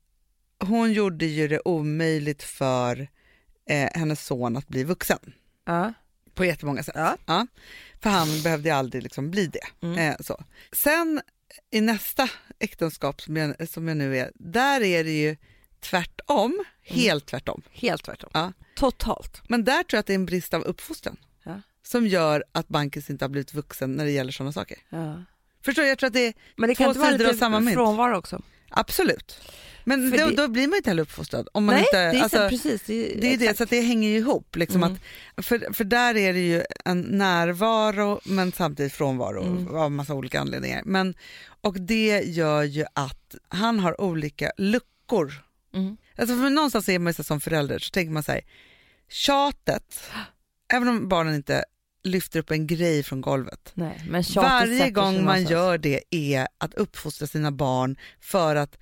hon 0.59 0.93
gjorde 0.93 1.25
ju 1.25 1.47
det 1.47 1.61
omöjligt 1.65 2.43
för 2.43 3.07
eh, 3.69 3.89
hennes 3.93 4.25
son 4.25 4.57
att 4.57 4.67
bli 4.67 4.83
vuxen 4.83 5.19
Ja. 5.65 5.93
på 6.33 6.45
jättemånga 6.45 6.83
sätt. 6.83 6.95
Ja. 7.25 7.47
För 8.01 8.09
han 8.09 8.41
behövde 8.43 8.69
ju 8.69 8.75
aldrig 8.75 9.03
liksom 9.03 9.31
bli 9.31 9.47
det. 9.47 9.87
Mm. 9.87 9.97
Eh, 9.97 10.15
så. 10.19 10.43
Sen 10.71 11.21
i 11.71 11.81
nästa 11.81 12.29
äktenskap 12.59 13.21
som 13.21 13.35
jag, 13.37 13.69
som 13.69 13.87
jag 13.87 13.97
nu 13.97 14.17
är, 14.17 14.31
där 14.35 14.81
är 14.83 15.03
det 15.03 15.21
ju 15.21 15.37
tvärtom, 15.83 16.63
helt 16.83 17.25
tvärtom. 17.25 17.61
Helt 17.71 18.03
tvärtom. 18.03 18.29
Ja. 18.33 18.53
Totalt. 18.75 19.41
Men 19.47 19.63
där 19.63 19.83
tror 19.83 19.87
jag 19.97 19.99
att 19.99 20.05
det 20.07 20.13
är 20.13 20.15
en 20.15 20.25
brist 20.25 20.53
av 20.53 20.61
uppfostran 20.61 21.17
Ja. 21.43 21.61
som 21.83 22.07
gör 22.07 22.43
att 22.51 22.67
Bankis 22.67 23.09
inte 23.09 23.25
har 23.25 23.29
blivit 23.29 23.53
vuxen 23.53 23.91
när 23.93 24.05
det 24.05 24.11
gäller 24.11 24.31
sådana 24.31 24.51
saker. 24.51 24.77
Ja. 24.89 25.23
Förstår 25.65 25.83
du? 25.83 25.89
Jag 25.89 25.97
tror 25.97 26.07
att 26.07 26.13
det 26.13 26.27
är 26.27 26.33
Men 26.55 26.69
det 26.69 26.75
Två 26.75 26.83
kan 26.83 26.87
inte 26.89 26.99
vara 26.99 27.11
sidor 27.11 27.25
av 27.25 27.31
lite 27.31 27.39
samma 27.39 27.59
mynt. 27.59 27.73
frånvaro 27.75 28.17
också. 28.17 28.41
absolut. 28.69 29.39
Men 29.85 30.11
då, 30.11 30.17
det- 30.17 30.35
då 30.35 30.47
blir 30.47 30.67
man 30.67 30.71
ju 30.71 30.77
inte 30.77 30.89
heller 30.89 31.03
uppfostrad. 31.03 31.47
Om 31.51 31.65
man 31.65 31.75
Nej, 31.75 31.81
inte, 31.83 31.97
det 32.11 32.17
är 32.19 32.23
alltså, 32.23 32.37
så, 32.37 32.49
precis. 32.49 32.81
Det 32.85 32.93
är, 33.17 33.21
Det 33.21 33.33
är 33.33 33.37
det, 33.37 33.57
så 33.57 33.63
att 33.63 33.69
det 33.69 33.81
hänger 33.81 34.09
ju 34.09 34.17
ihop. 34.17 34.55
Liksom 34.55 34.83
Mm. 34.83 34.97
att, 35.35 35.45
för, 35.45 35.73
för 35.73 35.83
där 35.83 36.17
är 36.17 36.33
det 36.33 36.39
ju 36.47 36.63
en 36.85 37.01
närvaro 37.01 38.19
men 38.25 38.51
samtidigt 38.51 38.93
frånvaro 38.93 39.43
Mm. 39.43 39.75
av 39.75 39.91
massa 39.91 40.13
olika 40.13 40.39
anledningar. 40.41 40.81
Men, 40.85 41.15
och 41.61 41.73
det 41.81 42.21
gör 42.25 42.63
ju 42.63 42.85
att 42.93 43.35
han 43.47 43.79
har 43.79 44.01
olika 44.01 44.51
luckor. 44.57 45.42
Mm. 45.73 45.97
Alltså 46.17 46.35
för 46.37 46.49
någonstans 46.49 46.89
är 46.89 46.99
man 46.99 47.13
så 47.13 47.23
som 47.23 47.39
förälder 47.39 47.79
så 47.79 47.89
tänker 47.89 48.11
man 48.11 48.23
så 48.23 48.31
här, 48.31 48.41
tjatet, 49.09 49.99
även 50.73 50.87
om 50.87 51.07
barnen 51.09 51.35
inte 51.35 51.63
lyfter 52.03 52.39
upp 52.39 52.51
en 52.51 52.67
grej 52.67 53.03
från 53.03 53.21
golvet. 53.21 53.71
Nej, 53.73 54.01
Varje 54.35 54.89
gång 54.89 55.23
man 55.25 55.43
gör 55.43 55.77
det 55.77 56.01
är 56.09 56.47
att 56.57 56.73
uppfostra 56.73 57.27
sina 57.27 57.51
barn 57.51 57.95
för 58.19 58.55
att 58.55 58.77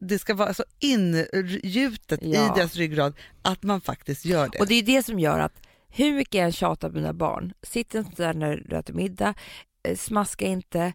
det 0.00 0.18
ska 0.18 0.34
vara 0.34 0.54
så 0.54 0.64
ingjutet 0.78 2.22
i 2.22 2.32
Ja. 2.32 2.54
deras 2.56 2.76
ryggrad 2.76 3.14
att 3.42 3.62
man 3.62 3.80
faktiskt 3.80 4.24
gör 4.24 4.48
det. 4.48 4.58
Och 4.58 4.66
det 4.66 4.74
är 4.74 4.82
det 4.82 5.02
som 5.02 5.18
gör 5.20 5.38
att 5.38 5.52
hur 5.88 6.12
mycket 6.14 6.34
jag 6.34 6.44
än 6.44 6.52
tjatar 6.52 6.88
på 6.90 6.94
mina 6.96 7.12
barn, 7.12 7.52
sitt 7.62 7.94
inte 7.94 8.22
där 8.22 8.34
när 8.34 8.56
du 8.68 8.76
äter 8.76 8.94
middag, 8.94 9.34
eh, 9.88 9.96
smaska 9.96 10.44
inte, 10.46 10.92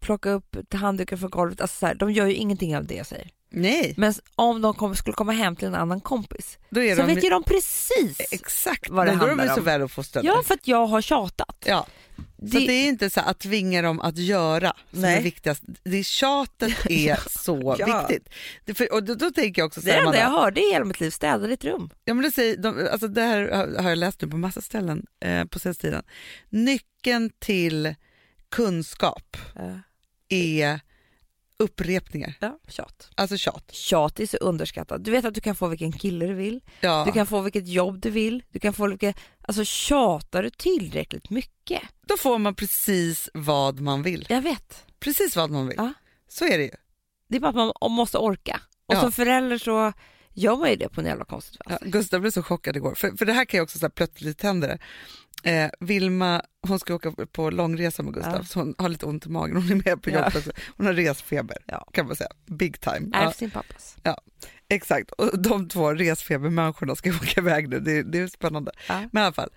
plocka 0.00 0.30
upp 0.30 0.56
handdukar 0.74 1.16
från 1.16 1.30
golvet. 1.30 1.60
Alltså 1.60 1.78
så 1.78 1.86
här, 1.86 1.94
de 1.94 2.12
gör 2.12 2.26
ju 2.26 2.34
ingenting 2.34 2.76
av 2.76 2.86
det 2.86 2.94
jag 2.94 3.06
säger. 3.06 3.30
Nej, 3.50 3.94
Men 3.96 4.14
om 4.34 4.62
de 4.62 4.74
kom, 4.74 4.96
skulle 4.96 5.14
komma 5.14 5.32
hem 5.32 5.56
till 5.56 5.68
en 5.68 5.74
annan 5.74 6.00
kompis 6.00 6.58
så 6.70 6.74
de 6.74 7.06
vet 7.06 7.24
ju 7.24 7.30
de 7.30 7.42
precis. 7.42 8.20
exakt, 8.30 8.90
vad 8.90 9.06
det 9.06 9.10
men 9.10 9.18
då 9.18 9.24
är 9.24 9.28
de 9.30 9.38
handlar 9.38 9.54
så 9.54 9.60
om. 9.60 9.64
väl 9.64 9.82
uppfostrade. 9.82 10.26
Ja, 10.28 10.42
för 10.46 10.54
att 10.54 10.68
jag 10.68 10.86
har 10.86 11.02
tjatat. 11.02 11.56
Ja. 11.66 11.86
Så 12.16 12.22
Det- 12.38 12.66
det 12.66 12.72
är 12.72 12.88
inte 12.88 13.10
så 13.10 13.20
att 13.20 13.38
tvinga 13.38 13.82
dem 13.82 14.00
att 14.00 14.18
göra 14.18 14.72
som 14.90 15.00
Nej. 15.00 15.18
är 15.18 15.22
viktigast. 15.22 15.62
Det 15.84 15.96
är 15.98 16.02
tjatet 16.02 16.86
är 16.90 17.20
så 17.38 17.76
Ja. 17.78 18.00
viktigt. 18.08 18.28
Det, 18.64 18.74
för, 18.74 18.92
och 18.92 19.02
då, 19.04 19.14
då 19.14 19.30
tänker 19.30 19.62
jag 19.62 19.66
också 19.66 19.80
så 19.80 19.86
Det 19.86 19.92
här, 19.92 20.00
enda 20.00 20.18
jag 20.18 20.30
hörde 20.30 20.60
i 20.60 20.72
hela 20.72 20.84
mitt 20.84 21.00
liv, 21.00 21.10
städa 21.10 21.46
ditt 21.46 21.64
rum. 21.64 21.90
ja, 22.04 22.14
men 22.14 22.22
det, 22.24 22.30
säger, 22.32 22.56
de, 22.56 22.88
alltså 22.92 23.08
det 23.08 23.22
här 23.22 23.50
har- 23.82 23.88
jag 23.90 23.98
läst 23.98 24.20
nu 24.22 24.28
på 24.28 24.36
massa 24.36 24.60
ställen 24.60 25.06
eh, 25.20 25.44
på 25.44 25.58
senaste 25.58 25.82
tiden. 25.82 26.02
Nyckeln 26.50 27.30
till 27.38 27.94
kunskap 28.48 29.36
Ja, 29.54 29.80
är 30.28 30.80
upprepningar, 31.58 32.34
ja 32.40 32.58
tjat. 32.68 33.10
alltså 33.14 33.36
tjat. 33.36 33.70
Tjat 33.72 34.20
är 34.20 34.26
så 34.26 34.36
underskattat. 34.36 35.04
Du 35.04 35.10
vet 35.10 35.24
att 35.24 35.34
du 35.34 35.40
kan 35.40 35.54
få 35.56 35.68
vilken 35.68 35.92
kille 35.92 36.26
du 36.26 36.34
vill, 36.34 36.60
Ja. 36.80 37.02
du 37.06 37.12
kan 37.12 37.26
få 37.26 37.40
vilket 37.40 37.68
jobb 37.68 38.00
du 38.00 38.10
vill, 38.10 38.42
du 38.50 38.58
kan 38.58 38.72
få 38.72 38.88
vilket... 38.88 39.16
Alltså 39.42 39.64
tjatar 39.64 40.42
du 40.42 40.50
tillräckligt 40.50 41.30
mycket? 41.30 41.82
Då 42.06 42.16
får 42.16 42.38
man 42.38 42.54
precis 42.54 43.28
vad 43.34 43.80
man 43.80 44.02
vill. 44.02 44.26
Jag 44.28 44.42
vet. 44.42 44.84
Precis 45.00 45.36
vad 45.36 45.50
man 45.50 45.66
vill. 45.66 45.76
Ja. 45.78 45.92
Så 46.28 46.44
är 46.44 46.58
det 46.58 46.64
ju. 46.64 46.70
Det 47.28 47.36
är 47.36 47.40
bara 47.40 47.48
att 47.48 47.74
man 47.80 47.90
måste 47.92 48.18
orka. 48.18 48.60
Och 48.86 48.94
Ja. 48.94 49.00
som 49.00 49.12
förälder 49.12 49.58
så 49.58 49.92
gör 50.32 50.56
man 50.56 50.70
ju 50.70 50.76
det 50.76 50.88
på 50.88 51.00
en 51.00 51.06
jävla 51.06 51.24
konstigt 51.24 51.60
Ja, 51.64 51.78
vis. 51.82 51.92
Gustav 51.92 52.20
blev 52.20 52.30
så 52.30 52.42
chockad 52.42 52.76
igår, 52.76 52.94
för, 52.94 53.16
för 53.16 53.24
det 53.26 53.32
här 53.32 53.44
kan 53.44 53.58
jag 53.58 53.64
också 53.64 53.78
så 53.78 53.84
här, 53.84 53.90
plötsligt 53.90 54.42
hända. 54.42 54.78
Eh, 55.42 55.70
Vilma, 55.80 56.42
hon 56.68 56.78
ska 56.78 56.94
åka 56.94 57.12
på 57.32 57.50
långresa 57.50 58.02
med 58.02 58.14
Gustav, 58.14 58.34
Ja. 58.36 58.44
så 58.44 58.58
hon 58.58 58.74
har 58.78 58.88
lite 58.88 59.06
ont 59.06 59.26
i 59.26 59.28
magen, 59.28 59.56
hon 59.56 59.70
är 59.70 59.74
med 59.84 60.02
på 60.02 60.10
Ja. 60.10 60.14
jobbet 60.18 60.36
också. 60.36 60.52
Hon 60.76 60.86
har 60.86 60.92
resfeber, 60.92 61.56
Ja. 61.66 61.88
kan 61.92 62.06
man 62.06 62.16
säga. 62.16 62.30
Big 62.46 62.80
time. 62.80 63.10
Ärv 63.16 63.24
Ja, 63.24 63.32
sin 63.32 63.50
pappas. 63.50 63.96
exakt, 64.68 65.10
och 65.10 65.42
de 65.42 65.68
två 65.68 65.94
resfebermänniskorna 65.94 66.96
ska 66.96 67.10
åka 67.22 67.40
iväg 67.40 67.68
nu, 67.68 67.80
det, 67.80 68.02
det 68.02 68.18
är 68.18 68.28
spännande. 68.28 68.72
Ja. 68.88 69.02
Men 69.12 69.22
i 69.22 69.26
alla 69.26 69.32
fall, 69.34 69.50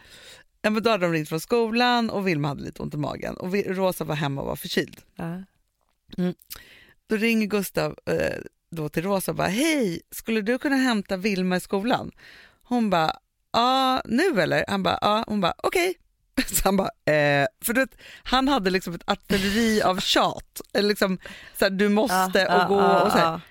ja, 0.62 0.70
men 0.70 0.84
då 0.84 0.90
hade 0.90 1.06
de 1.06 1.14
ringt 1.14 1.30
från 1.30 1.40
skolan 1.40 2.10
och 2.10 2.28
Vilma 2.28 2.48
hade 2.48 2.62
lite 2.64 2.82
ont 2.82 2.94
i 2.94 2.98
magen 2.98 3.36
och 3.38 3.54
Rosa 3.54 4.04
var 4.04 4.16
hemma 4.16 4.42
och 4.42 4.48
var 4.48 4.56
förkyld. 4.56 5.02
Ja. 5.16 5.44
Då 7.08 7.16
ringer 7.16 7.48
Gustav 7.48 7.96
eh, 8.06 8.38
då 8.72 8.90
till 8.90 9.04
Rosa 9.04 9.32
och 9.32 9.36
bara, 9.38 9.48
hej, 9.48 10.02
skulle 10.12 10.42
du 10.42 10.58
kunna 10.58 10.76
hämta 10.76 11.18
Vilma 11.18 11.56
i 11.56 11.60
skolan? 11.60 12.12
Hon 12.64 12.90
bara, 12.90 13.16
ja, 13.54 14.02
nu 14.06 14.42
eller? 14.42 14.66
Han 14.68 14.84
bara, 14.84 14.98
ja. 15.02 15.24
Hon 15.28 15.42
bara, 15.42 15.54
okej. 15.58 15.96
Så 16.48 16.62
han 16.64 16.78
bara, 16.78 16.90
eh, 17.14 17.48
för 17.66 17.74
du 17.74 17.80
vet, 17.80 17.96
han 18.24 18.48
hade 18.48 18.70
liksom 18.70 18.94
ett 18.94 19.10
artilleri 19.10 19.82
av 19.82 20.00
tjat. 20.00 20.62
Eller 20.74 20.90
liksom, 20.90 21.18
så 21.60 21.66
här, 21.66 21.70
du 21.70 21.90
måste 21.90 22.46
och 22.48 22.68
gå 22.68 22.82
och 22.82 23.12
så 23.12 23.18
här. 23.18 23.42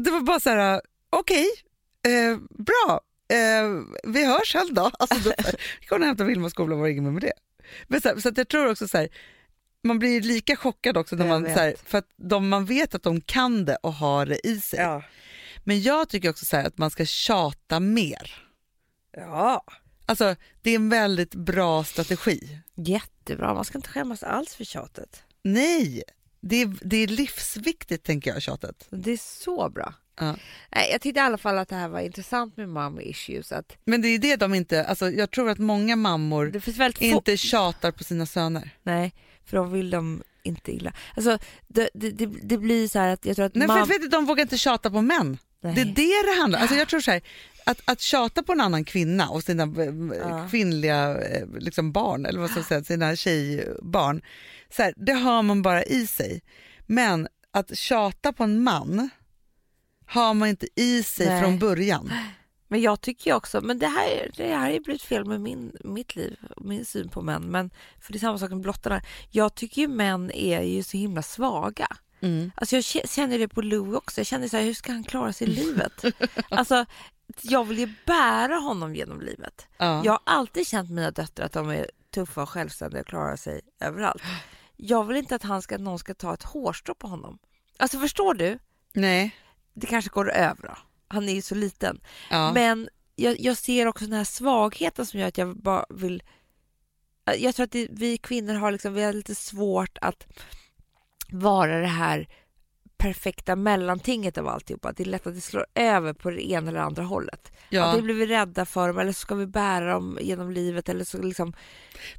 Det 0.00 0.10
var 0.10 0.20
bara 0.20 0.40
så 0.40 0.50
här, 0.50 0.80
okej, 1.10 1.46
eh, 2.06 2.38
bra, 2.64 3.00
eh, 3.28 3.82
vi 4.04 4.24
hörs 4.26 4.52
sen 4.52 4.74
då. 4.74 4.90
Alltså, 4.98 5.28
då 5.28 5.34
gick 5.80 5.90
hon 5.90 6.00
och 6.00 6.06
hämtade 6.06 6.28
Vilma 6.28 6.46
i 6.46 6.50
skolan 6.50 6.72
och 6.72 6.78
var 6.78 6.88
inget 6.88 7.02
mer 7.02 7.10
med 7.10 7.22
det. 7.22 7.32
Men 7.88 8.00
så, 8.00 8.08
här, 8.08 8.16
så 8.16 8.32
jag 8.36 8.48
tror 8.48 8.70
också 8.70 8.88
så 8.88 8.98
här, 8.98 9.08
man 9.84 9.98
blir 9.98 10.20
lika 10.20 10.56
chockad 10.56 10.96
också 10.96 11.16
när 11.16 11.24
Jag 11.26 11.32
man, 11.32 11.42
vet. 11.42 11.54
så 11.54 11.60
här, 11.60 11.74
för 11.86 11.98
att 11.98 12.08
de, 12.16 12.48
man 12.48 12.64
vet 12.64 12.94
att 12.94 13.02
de 13.02 13.20
kan 13.20 13.64
det 13.64 13.76
och 13.76 13.92
har 13.94 14.26
det 14.26 14.46
i 14.46 14.60
sig. 14.60 14.78
Ja. 14.78 15.02
Men 15.64 15.82
jag 15.82 16.08
tycker 16.08 16.30
också 16.30 16.44
så 16.44 16.56
här 16.56 16.64
att 16.64 16.78
man 16.78 16.90
ska 16.90 17.04
tjata 17.04 17.80
mer. 17.80 18.43
Ja. 19.16 19.64
Alltså 20.06 20.36
det 20.62 20.70
är 20.70 20.74
en 20.74 20.88
väldigt 20.88 21.34
bra 21.34 21.84
strategi. 21.84 22.58
Jättebra, 22.74 23.54
man 23.54 23.64
ska 23.64 23.78
inte 23.78 23.88
skämmas 23.88 24.22
alls 24.22 24.54
för 24.54 24.64
tjatet. 24.64 25.22
Nej, 25.42 26.02
det 26.40 26.62
är, 26.62 26.76
det 26.80 26.96
är 26.96 27.06
livsviktigt 27.06 28.04
tänker 28.04 28.32
jag 28.32 28.42
tjatet. 28.42 28.86
Det 28.90 29.10
är 29.10 29.16
så 29.16 29.70
bra. 29.70 29.94
Ja. 30.16 30.36
Nej, 30.74 30.88
jag 30.92 31.00
tyckte 31.00 31.20
i 31.20 31.22
alla 31.22 31.38
fall 31.38 31.58
att 31.58 31.68
det 31.68 31.76
här 31.76 31.88
var 31.88 32.00
intressant 32.00 32.56
med 32.56 32.68
mom 32.68 33.00
issues. 33.00 33.52
Att 33.52 33.76
Men 33.84 34.02
det 34.02 34.08
är 34.08 34.18
det 34.18 34.36
de 34.36 34.54
inte, 34.54 34.84
alltså 34.84 35.10
jag 35.10 35.30
tror 35.30 35.50
att 35.50 35.58
många 35.58 35.96
mammor 35.96 36.60
inte 37.00 37.36
tjatar 37.36 37.90
på 37.90 38.04
sina 38.04 38.26
söner. 38.26 38.70
Nej, 38.82 39.14
för 39.44 39.56
de 39.56 39.72
vill 39.72 39.90
de 39.90 40.22
inte 40.42 40.72
illa. 40.72 40.92
Alltså, 41.16 41.38
det, 41.68 41.90
det, 41.94 42.10
det, 42.10 42.26
det 42.26 42.58
blir 42.58 42.88
så 42.88 42.98
här 42.98 43.08
att 43.08 43.26
jag 43.26 43.36
tror 43.36 43.46
att 43.46 43.54
Nej, 43.54 43.68
för, 43.68 44.00
du, 44.00 44.08
de 44.08 44.26
vågar 44.26 44.42
inte 44.42 44.58
tjata 44.58 44.90
på 44.90 45.02
män. 45.02 45.38
Nej. 45.64 45.74
Det 45.74 45.80
är 45.80 45.84
det 45.84 46.30
det 46.32 46.40
handlar 46.40 46.58
om. 46.58 46.62
Alltså 46.62 46.76
jag 46.76 46.88
tror 46.88 47.00
så 47.00 47.10
här, 47.10 47.22
att, 47.66 47.80
att 47.84 48.00
tjata 48.00 48.42
på 48.42 48.52
en 48.52 48.60
annan 48.60 48.84
kvinna 48.84 49.28
och 49.28 49.42
sina 49.42 49.62
eh, 49.62 50.18
Ja. 50.20 50.48
kvinnliga 50.50 51.18
eh, 51.24 51.46
liksom 51.58 51.92
barn, 51.92 52.26
eller 52.26 52.40
vad 52.40 52.50
ska 52.50 52.58
jag 52.58 52.66
säga, 52.66 52.84
sina 52.84 53.16
tjejbarn, 53.16 54.22
så 54.76 54.82
här, 54.82 54.94
det 54.96 55.12
har 55.12 55.42
man 55.42 55.62
bara 55.62 55.84
i 55.84 56.06
sig. 56.06 56.42
Men 56.86 57.28
att 57.50 57.78
tjata 57.78 58.32
på 58.32 58.44
en 58.44 58.62
man 58.62 59.10
har 60.06 60.34
man 60.34 60.48
inte 60.48 60.66
i 60.76 61.02
sig 61.02 61.26
Nej. 61.26 61.42
från 61.42 61.58
början. 61.58 62.12
Men 62.68 62.82
jag 62.82 63.00
tycker 63.00 63.32
också, 63.34 63.60
men 63.60 63.78
det 63.78 63.86
här, 63.86 64.30
det 64.36 64.54
här 64.54 64.70
ju 64.70 64.80
blivit 64.80 65.02
fel 65.02 65.24
med 65.24 65.40
min, 65.40 65.72
mitt 65.84 66.16
liv, 66.16 66.36
min 66.56 66.84
syn 66.84 67.08
på 67.08 67.22
män. 67.22 67.42
Men, 67.42 67.70
för 68.00 68.12
det 68.12 68.16
är 68.16 68.20
samma 68.20 68.38
sak 68.38 68.50
med 68.50 68.60
blottarna. 68.60 69.02
Jag 69.30 69.54
tycker 69.54 69.82
ju 69.82 69.88
män 69.88 70.30
är 70.30 70.62
ju 70.62 70.82
så 70.82 70.96
himla 70.96 71.22
svaga. 71.22 71.86
Mm. 72.24 72.50
Alltså 72.54 72.76
jag 72.76 72.82
kä- 72.82 73.08
känner 73.14 73.38
det 73.38 73.48
på 73.48 73.62
Lou 73.62 73.96
också. 73.96 74.20
Jag 74.20 74.26
känner 74.26 74.48
så 74.48 74.56
här, 74.56 74.64
hur 74.64 74.74
ska 74.74 74.92
han 74.92 75.04
klara 75.04 75.32
sig 75.32 75.48
i 75.48 75.50
livet? 75.50 76.04
alltså, 76.48 76.86
jag 77.42 77.64
vill 77.64 77.78
ju 77.78 77.94
bära 78.06 78.54
honom 78.56 78.94
genom 78.94 79.20
livet. 79.20 79.66
Ja. 79.76 80.02
Jag 80.04 80.12
har 80.12 80.20
alltid 80.24 80.66
känt 80.66 80.90
mina 80.90 81.10
döttrar 81.10 81.46
att 81.46 81.52
de 81.52 81.70
är 81.70 81.90
tuffa 82.10 82.42
och 82.42 82.48
självständiga 82.48 83.00
och 83.00 83.06
klarar 83.06 83.36
sig 83.36 83.60
överallt. 83.80 84.22
Jag 84.76 85.04
vill 85.04 85.16
inte 85.16 85.34
att 85.34 85.42
han 85.42 85.62
ska, 85.62 85.78
någon 85.78 85.98
ska 85.98 86.14
ta 86.14 86.34
ett 86.34 86.42
hårstrå 86.42 86.94
på 86.94 87.06
honom. 87.08 87.38
Alltså 87.76 87.98
förstår 87.98 88.34
du? 88.34 88.58
Nej. 88.92 89.36
Det 89.74 89.86
kanske 89.86 90.10
går 90.10 90.30
över 90.30 90.62
då. 90.62 90.76
Han 91.08 91.28
är 91.28 91.32
ju 91.34 91.42
så 91.42 91.54
liten. 91.54 92.00
Ja. 92.30 92.52
Men 92.52 92.88
jag, 93.16 93.40
jag 93.40 93.56
ser 93.56 93.86
också 93.86 94.04
den 94.04 94.12
här 94.18 94.24
svagheten 94.24 95.06
som 95.06 95.20
gör 95.20 95.28
att 95.28 95.38
jag 95.38 95.56
bara 95.56 95.86
vill... 95.90 96.22
Jag 97.38 97.54
tror 97.54 97.64
att 97.64 97.72
det, 97.72 97.88
vi 97.90 98.18
kvinnor 98.18 98.54
har, 98.54 98.72
liksom, 98.72 98.94
vi 98.94 99.02
har 99.02 99.12
lite 99.12 99.34
svårt 99.34 99.98
att 100.00 100.26
vara 101.34 101.80
det 101.80 101.86
här 101.86 102.28
perfekta 102.96 103.56
mellantinget 103.56 104.38
av 104.38 104.48
alltihopa. 104.48 104.92
Det 104.92 105.02
är 105.02 105.06
lätt 105.06 105.26
att 105.26 105.34
det 105.34 105.40
slår 105.40 105.66
över 105.74 106.12
på 106.12 106.30
det 106.30 106.50
ena 106.50 106.70
eller 106.70 106.80
andra 106.80 107.02
hållet. 107.02 107.52
ja. 107.68 107.84
Antingen 107.84 108.04
blir 108.04 108.14
vi 108.14 108.26
rädda 108.26 108.66
för 108.66 108.88
dem 108.88 108.98
eller 108.98 109.12
så 109.12 109.18
ska 109.20 109.34
vi 109.34 109.46
bära 109.46 109.92
dem 109.92 110.18
genom 110.20 110.50
livet 110.50 110.88
eller 110.88 111.04
så 111.04 111.22
liksom... 111.22 111.52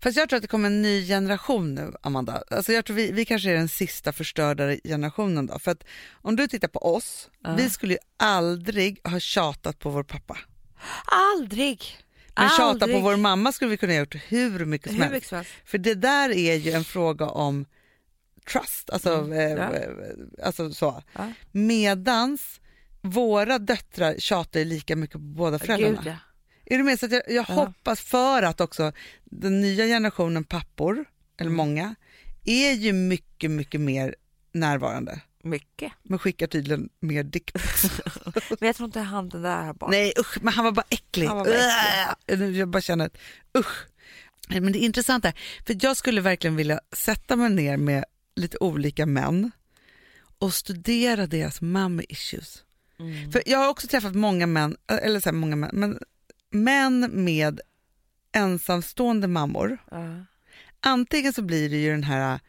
Fast 0.04 0.18
jag 0.18 0.30
tror 0.30 0.38
att 0.38 0.42
det 0.42 0.48
kommer 0.48 0.68
en 0.68 0.82
ny 0.82 1.08
generation 1.08 1.76
nu, 1.76 1.94
Amanda. 2.02 2.44
Alltså 2.52 2.74
jag 2.74 2.86
tror 2.86 2.96
vi, 2.96 3.12
vi 3.12 3.26
kanske 3.26 3.50
är 3.50 3.54
den 3.54 3.68
sista 3.70 4.14
förstörda 4.14 4.76
generationen 4.84 5.46
då. 5.46 5.60
För 5.60 5.72
att 5.72 5.84
om 6.14 6.36
du 6.36 6.48
tittar 6.48 6.68
på 6.68 6.96
oss, 6.96 7.30
Ja. 7.44 7.56
vi 7.58 7.70
skulle 7.70 7.94
ju 7.94 8.00
aldrig 8.18 9.00
ha 9.08 9.20
tjatat 9.20 9.80
på 9.80 9.90
vår 9.90 10.04
pappa. 10.04 10.38
Aldrig! 11.06 11.98
Men 12.36 12.50
tjata 12.50 12.64
aldrig. 12.64 12.94
på 12.96 13.00
vår 13.02 13.16
mamma 13.18 13.52
skulle 13.52 13.72
vi 13.72 13.78
kunna 13.78 13.94
ha 13.94 14.00
gjort 14.00 14.16
hur 14.28 14.66
mycket 14.66 14.88
som 14.88 14.96
Hur 14.96 15.02
helst. 15.04 15.14
mycket 15.14 15.30
som 15.30 15.36
helst. 15.38 15.52
För 15.66 15.78
det 15.78 15.94
där 15.94 16.30
är 16.30 16.56
ju 16.56 16.72
en 16.72 16.84
fråga 16.84 17.26
om 17.26 17.66
trust, 18.52 18.90
alltså, 18.90 19.14
Mm, 19.14 19.32
eh, 19.34 19.44
ja. 19.64 19.74
eh, 19.76 19.90
alltså 20.44 20.74
så. 20.74 21.04
Ja. 21.14 21.32
Medans 21.52 22.62
våra 23.02 23.60
döttrar 23.60 24.16
tjatar 24.18 24.60
lika 24.66 24.96
mycket 24.96 25.14
på 25.14 25.20
båda 25.20 25.60
föräldrarna. 25.60 26.02
Gud, 26.04 26.08
ja. 26.08 26.18
Är 26.74 26.78
du 26.78 26.84
med? 26.84 27.00
Så 27.00 27.06
att 27.06 27.12
jag, 27.12 27.22
jag 27.28 27.46
Ja. 27.50 27.54
hoppas 27.54 28.02
för 28.02 28.44
att 28.44 28.62
också 28.62 28.92
den 29.24 29.62
nya 29.62 29.86
generationen 29.86 30.44
pappor, 30.44 31.06
eller 31.38 31.50
Mm. 31.52 31.58
många, 31.58 31.96
är 32.46 32.72
ju 32.72 32.94
mycket, 32.94 33.52
mycket 33.52 33.82
mer 33.82 34.16
närvarande. 34.52 35.22
Mycket. 35.44 35.92
Men 36.04 36.20
skickar 36.20 36.48
tydligen 36.48 36.90
mer 37.00 37.24
dickpics. 37.24 37.84
Men 38.60 38.68
jag 38.68 38.76
tror 38.76 38.86
inte 38.86 39.00
han 39.00 39.30
den 39.30 39.42
där 39.42 39.64
har 39.64 39.74
barn. 39.74 39.92
Nej 39.92 40.14
usch, 40.20 40.38
men 40.42 40.54
han 40.54 40.66
var 40.66 40.72
bara 40.72 40.86
äcklig. 40.90 41.30
Var 41.30 41.46
bara 41.46 42.38
Äh, 42.38 42.44
Jag 42.58 42.68
bara 42.68 42.82
känner 42.82 43.06
att 43.06 43.18
usch. 43.58 43.86
Men 44.50 44.72
det 44.72 44.80
är 44.80 44.86
intressant 44.86 45.24
där, 45.24 45.34
för 45.66 45.78
jag 45.82 45.98
skulle 45.98 46.22
verkligen 46.22 46.56
vilja 46.56 46.80
sätta 46.92 47.36
mig 47.36 47.50
ner 47.50 47.78
med 47.78 48.06
lite 48.36 48.58
olika 48.60 49.06
män 49.06 49.52
och 50.40 50.54
studera 50.54 51.28
deras 51.28 51.62
mommy 51.62 52.04
issues. 52.10 52.64
Mm. 53.00 53.32
För 53.32 53.44
jag 53.46 53.60
har 53.60 53.70
också 53.70 53.88
träffat 53.88 54.16
många 54.16 54.48
män, 54.48 54.78
eller 54.88 55.20
så 55.20 55.30
här, 55.30 55.34
många 55.34 55.56
män, 55.56 55.70
men 55.74 56.00
män 56.52 57.10
med 57.14 57.62
ensamstående 58.32 59.28
mammor. 59.28 59.78
Ja. 59.92 60.26
Antingen 60.80 61.34
så 61.34 61.42
blir 61.42 61.70
det 61.70 61.78
ju 61.78 61.92
den 61.92 62.04
här, 62.04 62.40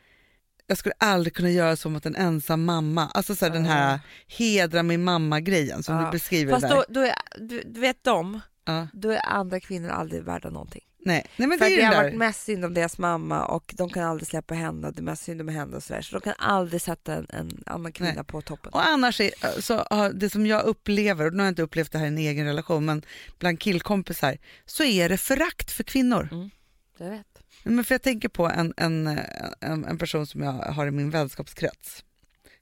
jag 0.67 0.79
skulle 0.79 0.95
aldrig 0.99 1.35
kunna 1.35 1.51
göra 1.51 1.77
så 1.77 1.91
mot 1.91 2.07
en 2.07 2.17
ensam 2.17 2.65
mamma, 2.65 3.07
alltså 3.15 3.37
så 3.37 3.45
här, 3.47 3.53
den 3.53 3.65
här 3.65 4.01
hedra 4.27 4.83
min 4.83 5.05
mamma-grejen 5.05 5.83
som 5.83 5.97
Ja. 5.97 6.05
du 6.05 6.11
beskriver 6.11 6.53
Fast 6.53 6.69
där. 6.69 6.75
då, 6.75 6.85
då 6.89 7.01
är, 7.01 7.15
du, 7.39 7.63
du 7.67 7.81
vet 7.81 8.05
de, 8.05 8.41
Ja. 8.67 8.89
då 8.93 9.11
är 9.11 9.21
andra 9.27 9.61
kvinnor 9.61 9.89
aldrig 9.89 10.23
värda 10.23 10.51
någonting. 10.51 10.83
Nej. 10.99 11.27
Nej, 11.37 11.49
men 11.49 11.59
För 11.59 11.65
det 11.67 11.73
är 11.75 11.77
det 11.77 11.85
har 11.85 11.93
den 11.93 12.03
varit 12.03 12.13
där. 12.13 12.19
mest 12.19 12.43
synd 12.45 12.65
om 12.65 12.75
deras 12.75 12.99
mamma 12.99 13.45
och 13.45 13.75
de 13.79 13.91
kan 13.91 14.05
aldrig 14.05 14.29
släppa 14.29 14.55
henne 14.55 14.87
och 14.87 14.95
det 14.95 15.01
är 15.01 15.03
mest 15.03 15.23
synd 15.25 15.41
om 15.41 15.49
henne 15.49 15.77
och 15.77 15.83
sådär. 15.83 16.03
Så 16.03 16.17
de 16.19 16.21
kan 16.21 16.35
aldrig 16.39 16.83
sätta 16.83 17.15
en, 17.15 17.27
en 17.31 17.63
annan 17.67 17.93
kvinna 17.93 18.13
Nej. 18.15 18.25
på 18.25 18.41
toppen. 18.43 18.73
Och 18.73 18.87
annars 18.87 19.21
är, 19.21 19.61
så 19.61 19.87
har 19.91 20.11
det 20.13 20.31
som 20.31 20.47
jag 20.47 20.65
upplever, 20.65 21.27
och 21.27 21.33
nu 21.33 21.39
har 21.39 21.45
jag 21.45 21.51
inte 21.51 21.63
upplevt 21.63 21.93
det 21.93 21.99
här 21.99 22.05
i 22.05 22.09
en 22.09 22.19
egen 22.19 22.47
relation, 22.47 22.85
men 22.85 23.03
bland 23.39 23.61
killkompisar, 23.61 24.39
så 24.65 24.85
är 24.85 25.09
det 25.09 25.17
förakt 25.19 25.71
för 25.71 25.83
kvinnor. 25.85 26.51
Jag 26.99 27.11
vet. 27.11 27.27
Men 27.63 27.85
för 27.85 27.95
jag 27.95 28.03
tänker 28.03 28.29
på 28.29 28.47
en, 28.49 28.75
en, 28.77 29.19
en, 29.61 29.85
en 29.85 29.99
person 29.99 30.27
som 30.27 30.43
jag 30.43 30.53
har 30.53 30.87
i 30.87 30.91
min 30.91 31.11
vänskapskrets, 31.11 32.05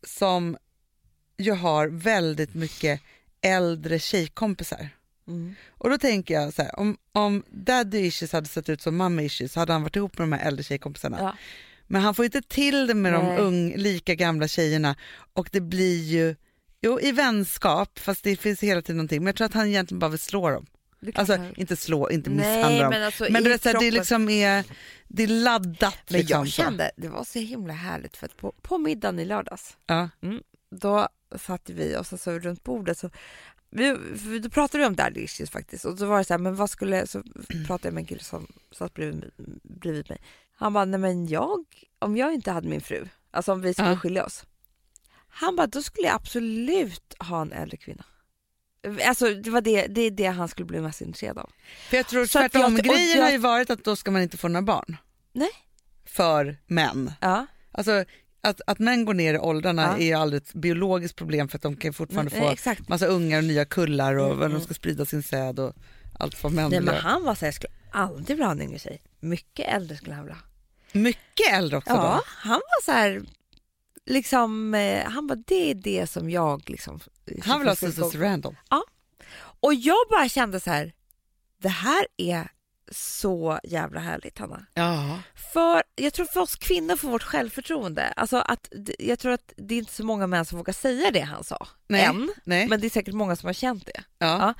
som 0.07 0.57
ju 1.39 1.53
har 1.53 1.89
väldigt 1.89 2.55
mycket 2.55 3.01
äldre 3.41 3.99
tjejkompisar. 3.99 4.89
Mm. 5.29 5.55
Och 5.71 5.91
då 5.91 5.99
tänker 5.99 6.35
jag 6.35 6.55
så 6.55 6.63
här, 6.63 6.79
om, 6.79 6.97
om 7.13 7.43
daddy 7.51 7.99
issues 7.99 8.33
hade 8.33 8.49
sett 8.49 8.69
ut 8.69 8.83
som 8.83 8.97
mamma 8.97 9.23
issues 9.23 9.53
så 9.53 9.61
hade 9.61 9.73
han 9.73 9.83
varit 9.83 9.97
ihop 9.97 10.19
med 10.19 10.29
de 10.29 10.33
här 10.33 10.47
äldre 10.49 10.63
tjejkompisarna. 10.65 11.19
Ja. 11.21 11.37
Men 11.87 12.03
han 12.03 12.15
får 12.15 12.25
inte 12.25 12.43
till 12.43 12.87
det 12.87 12.95
med 12.95 13.13
Nej. 13.13 13.37
de 13.37 13.43
ung, 13.43 13.75
lika 13.77 14.15
gamla 14.15 14.49
tjejerna 14.49 14.97
och 15.33 15.49
det 15.53 15.61
blir 15.61 16.03
ju, 16.03 16.37
jo 16.83 17.01
i 17.01 17.13
vänskap, 17.13 17.99
fast 17.99 18.25
det 18.25 18.37
finns 18.37 18.63
hela 18.63 18.83
tiden 18.83 18.97
någonting, 18.97 19.21
men 19.21 19.27
jag 19.27 19.37
tror 19.37 19.45
att 19.47 19.55
han 19.55 19.67
egentligen 19.67 19.99
bara 19.99 20.11
vill 20.11 20.19
slå 20.19 20.51
dem. 20.51 20.67
Alltså 21.15 21.37
han- 21.37 21.55
inte 21.57 21.77
slå, 21.77 22.11
inte 22.11 22.31
Nej, 22.31 22.57
misshandla 22.57 22.83
dem. 22.83 22.91
men 22.91 23.03
alltså 23.03 23.27
Men 23.31 23.45
du 23.45 23.51
vet, 23.51 23.63
det, 23.63 23.71
är 23.71 23.93
liksom 23.93 24.29
är, 24.29 24.65
det 25.09 25.23
är 25.23 25.27
laddat. 25.27 25.99
Men 26.09 26.21
liksom, 26.21 26.39
jag 26.39 26.49
kände, 26.49 26.91
det 26.97 27.09
var 27.09 27.25
så 27.25 27.39
himla 27.39 27.73
härligt 27.73 28.17
för 28.17 28.27
att 28.27 28.37
på, 28.37 28.53
på 28.63 28.79
middagen 28.79 29.19
i 29.19 29.25
lördags, 29.25 29.77
Ja. 29.87 30.09
då 30.71 31.09
satt 31.39 31.71
vi 31.71 31.97
och 31.97 32.07
så, 32.07 32.19
så 32.19 32.39
runt 32.39 32.65
bordet 32.65 32.99
så 32.99 33.11
vi, 33.75 34.39
då 34.39 34.49
pratade 34.51 34.79
vi 34.79 34.87
om 34.87 34.97
daddy 34.97 35.21
issues 35.21 35.51
faktiskt 35.51 35.85
och 35.85 35.99
så 35.99 36.07
var 36.07 36.19
det 36.19 36.25
så 36.25 36.33
här, 36.35 36.39
men 36.39 36.57
vad 36.57 36.71
skulle, 36.71 37.07
så 37.07 37.23
pratade 37.67 37.89
jag 37.89 37.95
med 37.95 38.01
en 38.01 38.07
kille 38.07 38.23
som 38.25 38.47
satt 38.73 38.95
bredvid, 38.95 39.31
bredvid 39.63 40.11
mig. 40.11 40.21
Han 40.57 40.73
bara, 40.73 40.85
nej 40.85 41.01
men 41.01 41.27
jag, 41.27 41.65
om 41.99 42.17
jag 42.17 42.35
inte 42.35 42.51
hade 42.51 42.69
min 42.69 42.81
fru, 42.81 43.09
alltså 43.31 43.53
om 43.53 43.61
vi 43.61 43.75
skulle 43.75 43.89
Ja. 43.91 43.97
skilja 43.99 44.25
oss. 44.25 44.45
Han 45.29 45.57
bara, 45.57 45.67
då 45.67 45.83
skulle 45.83 46.07
jag 46.07 46.15
absolut 46.17 47.15
ha 47.19 47.43
en 47.43 47.53
äldre 47.53 47.77
kvinna. 47.77 48.05
Alltså 49.07 49.35
det 49.35 49.51
var 49.51 49.61
det, 49.61 49.87
det 49.87 50.01
är 50.01 50.11
det 50.11 50.27
han 50.27 50.49
skulle 50.49 50.67
bli 50.67 50.81
mest 50.81 51.01
intresserad 51.01 51.39
av. 51.39 51.51
För 51.91 51.97
jag 51.97 52.07
tror 52.07 52.27
tvärtom, 52.27 52.77
grejen 52.77 53.17
jag- 53.19 53.25
har 53.25 53.31
ju 53.33 53.39
varit 53.39 53.71
att 53.71 53.85
då 53.85 53.97
ska 53.97 54.11
man 54.11 54.23
inte 54.23 54.37
få 54.37 54.49
några 54.49 54.63
barn. 54.63 54.97
Nej. 55.33 55.51
För 56.07 56.57
män. 56.67 57.13
Ja, 57.21 57.47
Alltså 57.73 58.05
att, 58.45 58.61
att 58.67 58.79
män 58.79 59.05
går 59.05 59.15
ner 59.15 59.35
i 59.35 59.39
åldrarna 59.39 59.83
Ja. 59.83 59.97
är 59.97 60.07
ju 60.07 60.13
aldrig 60.13 60.43
ett 60.43 60.53
biologiskt 60.55 61.17
problem 61.17 61.49
för 61.49 61.59
att 61.59 61.63
de 61.63 61.77
kan 61.77 61.93
fortfarande 61.93 62.33
nej, 62.35 62.41
få 62.41 62.51
exakt. 62.51 62.89
massa 62.89 63.07
ungar 63.07 63.39
och 63.39 63.45
nya 63.45 63.65
kullar 63.65 64.15
och 64.17 64.27
Mm, 64.27 64.39
de 64.41 64.45
mm. 64.47 64.61
ska 64.61 64.75
sprida 64.75 65.05
sin 65.05 65.23
säd 65.23 65.59
och 65.59 65.73
allt 66.19 66.43
vad 66.43 66.53
män 66.53 66.71
Nej 66.71 66.81
men 66.81 66.95
han 66.97 67.25
var 67.25 67.35
så 67.35 67.41
här, 67.41 67.47
jag 67.47 67.55
skulle 67.55 67.73
aldrig 67.91 68.29
vilja 68.29 68.45
ha 68.45 68.53
en 68.53 68.63
yngre 68.63 68.79
tjej. 68.79 69.03
Mycket 69.21 69.69
äldre 69.69 69.97
skulle 69.97 70.15
han 70.15 70.25
vilja. 70.25 70.39
Mycket 70.93 71.53
äldre 71.53 71.77
också 71.79 71.91
Ja, 71.93 71.97
då. 71.97 72.23
han 72.27 72.53
var 72.61 72.83
så 72.85 72.93
här, 72.93 73.23
liksom, 74.07 74.75
eh, 74.75 75.05
han 75.05 75.27
bara 75.27 75.39
det 75.47 75.71
är 75.71 75.75
det 75.75 76.07
som 76.11 76.31
jag 76.31 76.71
liksom. 76.71 77.01
Han 77.43 77.59
vill 77.61 77.69
ha 77.69 77.77
Susan 77.77 78.11
Randall. 78.15 78.57
Och 79.61 79.75
jag 79.75 79.97
bara 80.11 80.29
kände 80.29 80.61
så 80.61 80.71
här, 80.71 80.93
det 81.63 81.69
här 81.69 82.07
är 82.17 82.49
så 82.93 83.61
jävla 83.65 84.01
härligt 84.01 84.39
Hanna. 84.39 84.67
Ja. 84.75 85.19
För 85.53 85.83
jag 85.95 86.13
tror 86.13 86.27
för 86.27 86.41
oss 86.41 86.57
kvinnor 86.57 86.97
får 86.97 87.09
vårt 87.09 87.23
självförtroende, 87.23 88.13
alltså 88.17 88.37
att 88.37 88.73
jag 88.99 89.19
tror 89.19 89.33
att 89.33 89.53
det 89.57 89.75
är 89.75 89.79
inte 89.79 89.95
så 89.95 90.05
många 90.05 90.27
män 90.27 90.45
som 90.45 90.59
vågar 90.59 90.73
säga 90.73 91.11
det 91.11 91.21
han 91.21 91.45
sa. 91.45 91.67
Nej. 91.89 92.05
Än. 92.05 92.33
Nej. 92.45 92.69
Men 92.69 92.81
det 92.81 92.87
är 92.87 92.91
säkert 92.91 93.15
många 93.15 93.37
som 93.37 93.47
har 93.47 93.55
känt 93.55 93.87
det. 93.87 94.05
ja. 94.19 94.27
Ja. 94.39 94.55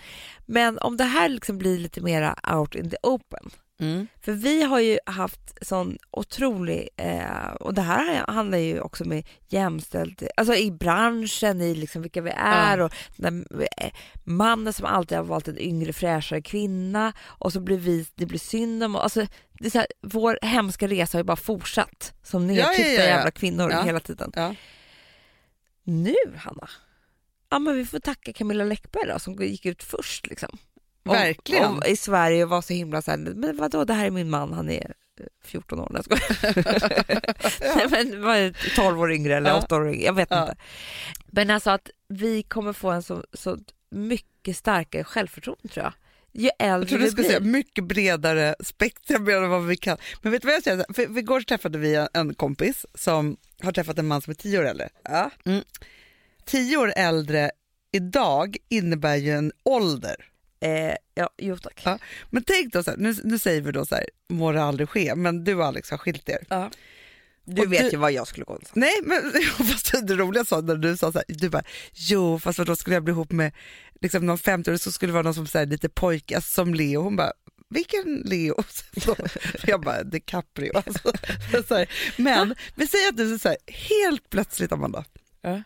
Men 0.47 0.79
om 0.79 0.97
det 0.97 1.05
här 1.05 1.29
liksom 1.29 1.59
blir 1.59 1.79
lite 1.79 2.01
mera 2.01 2.37
out 2.57 2.75
in 2.75 2.91
the 2.91 2.97
open, 3.03 3.51
Mm. 3.81 4.07
För 4.21 4.33
vi 4.33 4.63
har 4.63 4.81
ju 4.81 4.99
haft 5.07 5.67
sån 5.67 5.99
otrolig, 6.11 6.89
eh, 6.97 7.53
och 7.61 7.75
det 7.75 7.83
här 7.83 8.27
handlar 8.29 8.59
ju 8.59 8.81
också 8.81 9.05
med 9.05 9.27
jämställt, 9.49 10.23
alltså 10.37 10.55
i 10.55 10.71
branschen, 10.71 11.61
i 11.61 11.75
liksom 11.75 12.03
vilka 12.03 12.21
vi 12.21 12.33
är 12.37 12.81
och 12.81 12.93
den, 13.17 13.47
eh, 13.77 13.91
mannen 14.25 14.73
som 14.73 14.87
alltid 14.87 15.19
har 15.19 15.25
valt 15.25 15.49
en 15.49 15.59
yngre 15.59 15.93
fräschare 15.93 16.43
kvinna 16.43 17.13
och 17.23 17.53
så 17.53 17.61
blir 17.61 17.79
vi, 17.79 18.07
det 18.15 18.27
blir 18.27 18.39
synd 18.39 18.85
om, 18.85 18.97
alltså 18.97 19.27
det 19.53 19.67
är 19.67 19.71
så 19.71 19.79
här, 19.79 19.87
vår 20.03 20.39
hemska 20.43 20.89
resa 20.89 21.19
har 21.19 21.21
ju 21.21 21.27
bara 21.27 21.37
fortsatt 21.37 22.15
som 22.23 22.51
Ja, 22.51 22.73
ja, 22.73 22.79
ja, 22.79 22.87
ja. 22.87 23.05
jävla 23.05 23.31
kvinnor 23.31 23.85
hela 23.85 24.01
tiden. 24.01 24.33
Nu 25.85 26.15
Hanna, 26.37 26.69
ja 27.51 27.59
men 27.59 27.77
vi 27.77 27.85
får 27.85 27.99
tacka 27.99 28.33
Camilla 28.33 28.65
Läckberg 28.65 29.09
då 29.09 29.19
som 29.19 29.35
gick 29.35 29.67
ut 29.67 29.83
först 29.83 30.27
liksom. 30.27 30.59
Verkligen. 31.05 31.65
Om, 31.65 31.83
I 31.87 31.97
Sverige 31.97 32.45
och 32.45 32.51
var 32.51 32.63
så 32.63 32.73
himla 32.73 33.03
så 33.03 33.11
här, 33.11 33.19
men 33.19 33.57
vadå 33.57 33.85
det 33.85 33.95
här 33.95 34.07
är 34.07 34.11
min 34.11 34.31
man, 34.31 34.53
han 34.53 34.71
är 34.71 34.95
eh, 35.21 35.27
14 35.45 35.81
år. 35.81 35.89
Nej, 35.91 36.03
jag. 36.09 36.21
Nej, 37.91 38.11
men 38.11 38.23
det, 38.23 38.55
12 38.77 39.01
år 39.01 39.13
yngre 39.13 39.37
eller 39.37 39.51
Ja. 39.51 39.59
8 39.59 39.77
år 39.77 39.89
yngre, 39.89 40.05
jag 40.05 40.13
vet 40.15 40.29
Ja. 40.31 40.43
inte. 40.43 40.57
Men 41.27 41.51
alltså 41.51 41.71
att 41.71 41.91
vi 42.09 42.43
kommer 42.43 42.73
få 42.73 42.91
en 42.91 43.03
så, 43.03 43.25
så 43.33 43.59
mycket 43.91 44.57
starkare 44.57 45.05
självförtroende 45.05 45.69
tror 45.69 45.85
jag. 45.85 45.93
Ju 46.37 46.51
Jag 46.59 46.69
äldre 46.69 46.89
tror 46.89 46.99
du 46.99 47.11
skulle 47.11 47.27
säga 47.29 47.41
mycket 47.41 47.85
bredare 47.85 48.55
spektrum 48.61 49.29
än 49.29 49.49
vad 49.51 49.67
vi 49.67 49.77
kan. 49.77 49.97
Men 50.23 50.33
vet 50.33 50.43
du 50.43 50.47
vad 50.47 50.55
jag 50.55 50.63
säger? 50.63 50.85
För, 50.95 51.07
för 51.13 51.19
igår 51.19 51.41
träffade 51.41 51.79
vi 51.79 52.07
en 52.15 52.35
kompis 52.35 52.87
som 52.95 53.37
har 53.63 53.73
träffat 53.73 53.99
en 53.99 54.07
man 54.07 54.23
som 54.23 54.31
är 54.31 54.35
tio 54.35 54.59
år 54.59 54.65
äldre. 54.67 54.89
Ja. 55.05 55.31
Tio 56.45 56.77
år 56.77 56.93
äldre 56.97 57.51
idag 57.93 58.57
innebär 58.69 59.17
ju 59.17 59.31
en 59.31 59.53
ålder. 59.65 60.17
Eh, 60.61 60.95
ja, 61.15 61.31
jo 61.39 61.57
tack. 61.59 61.83
Ja. 61.85 61.99
Men 62.31 62.43
tänk 62.45 62.73
då 62.73 62.83
så 62.83 62.91
här, 62.91 62.99
nu, 62.99 63.15
nu 63.25 63.39
säger 63.39 63.61
vi 63.61 63.73
då 63.73 63.87
så 63.87 63.95
här, 63.95 64.05
må 64.29 64.53
det 64.53 64.63
aldrig 64.63 64.89
ske, 64.89 65.15
men 65.15 65.45
du 65.45 65.55
och 65.55 65.65
Alex 65.65 65.91
har 65.91 65.99
skilt 65.99 66.29
er. 66.29 66.39
Ja. 66.49 66.71
Du 67.47 67.63
Och 67.63 67.73
vet 67.73 67.83
du- 67.83 67.89
ju 67.91 67.97
vad 67.97 68.13
jag 68.13 68.27
skulle 68.29 68.45
gå 68.45 68.53
och 68.53 68.63
Nej, 68.73 68.93
men 69.03 69.33
fast 69.69 70.07
det 70.07 70.15
roliga 70.15 70.45
sa 70.45 70.61
när 70.61 70.77
du 70.77 70.97
sa 70.97 71.13
så 71.13 71.19
här, 71.19 71.25
du 71.29 71.49
bara, 71.49 71.63
jo 71.93 72.39
fast 72.39 72.59
då 72.59 72.77
skulle 72.77 72.97
jag 72.97 73.05
bli 73.05 73.13
ihop 73.13 73.33
med 73.33 73.53
liksom 74.01 74.27
någon 74.27 74.39
50 74.39 74.79
så 74.79 74.93
skulle 74.93 75.09
det 75.11 75.13
vara 75.15 75.23
någon 75.23 75.35
som 75.35 75.47
här, 75.55 75.67
lite 75.67 75.89
pojke, 75.89 76.37
alltså, 76.37 76.51
som 76.55 76.75
Leo. 76.75 77.03
Hon 77.03 77.17
bara, 77.17 77.33
vilken 77.71 78.23
Leo? 78.25 78.63
Så, 79.05 79.17
jag 79.67 79.81
bara, 79.81 80.03
DiCaprio. 80.03 80.73
Alltså, 80.87 81.13
så 81.69 81.75
här. 81.75 81.89
Men 82.17 82.55
vi 82.75 82.87
säger 82.87 83.09
att 83.09 83.17
du 83.17 83.35
är 83.35 83.39
så 83.39 83.49
här, 83.49 83.57
helt 83.67 84.31
plötsligt 84.31 84.73
Amanda, 84.73 85.05
Ja. 85.43 85.63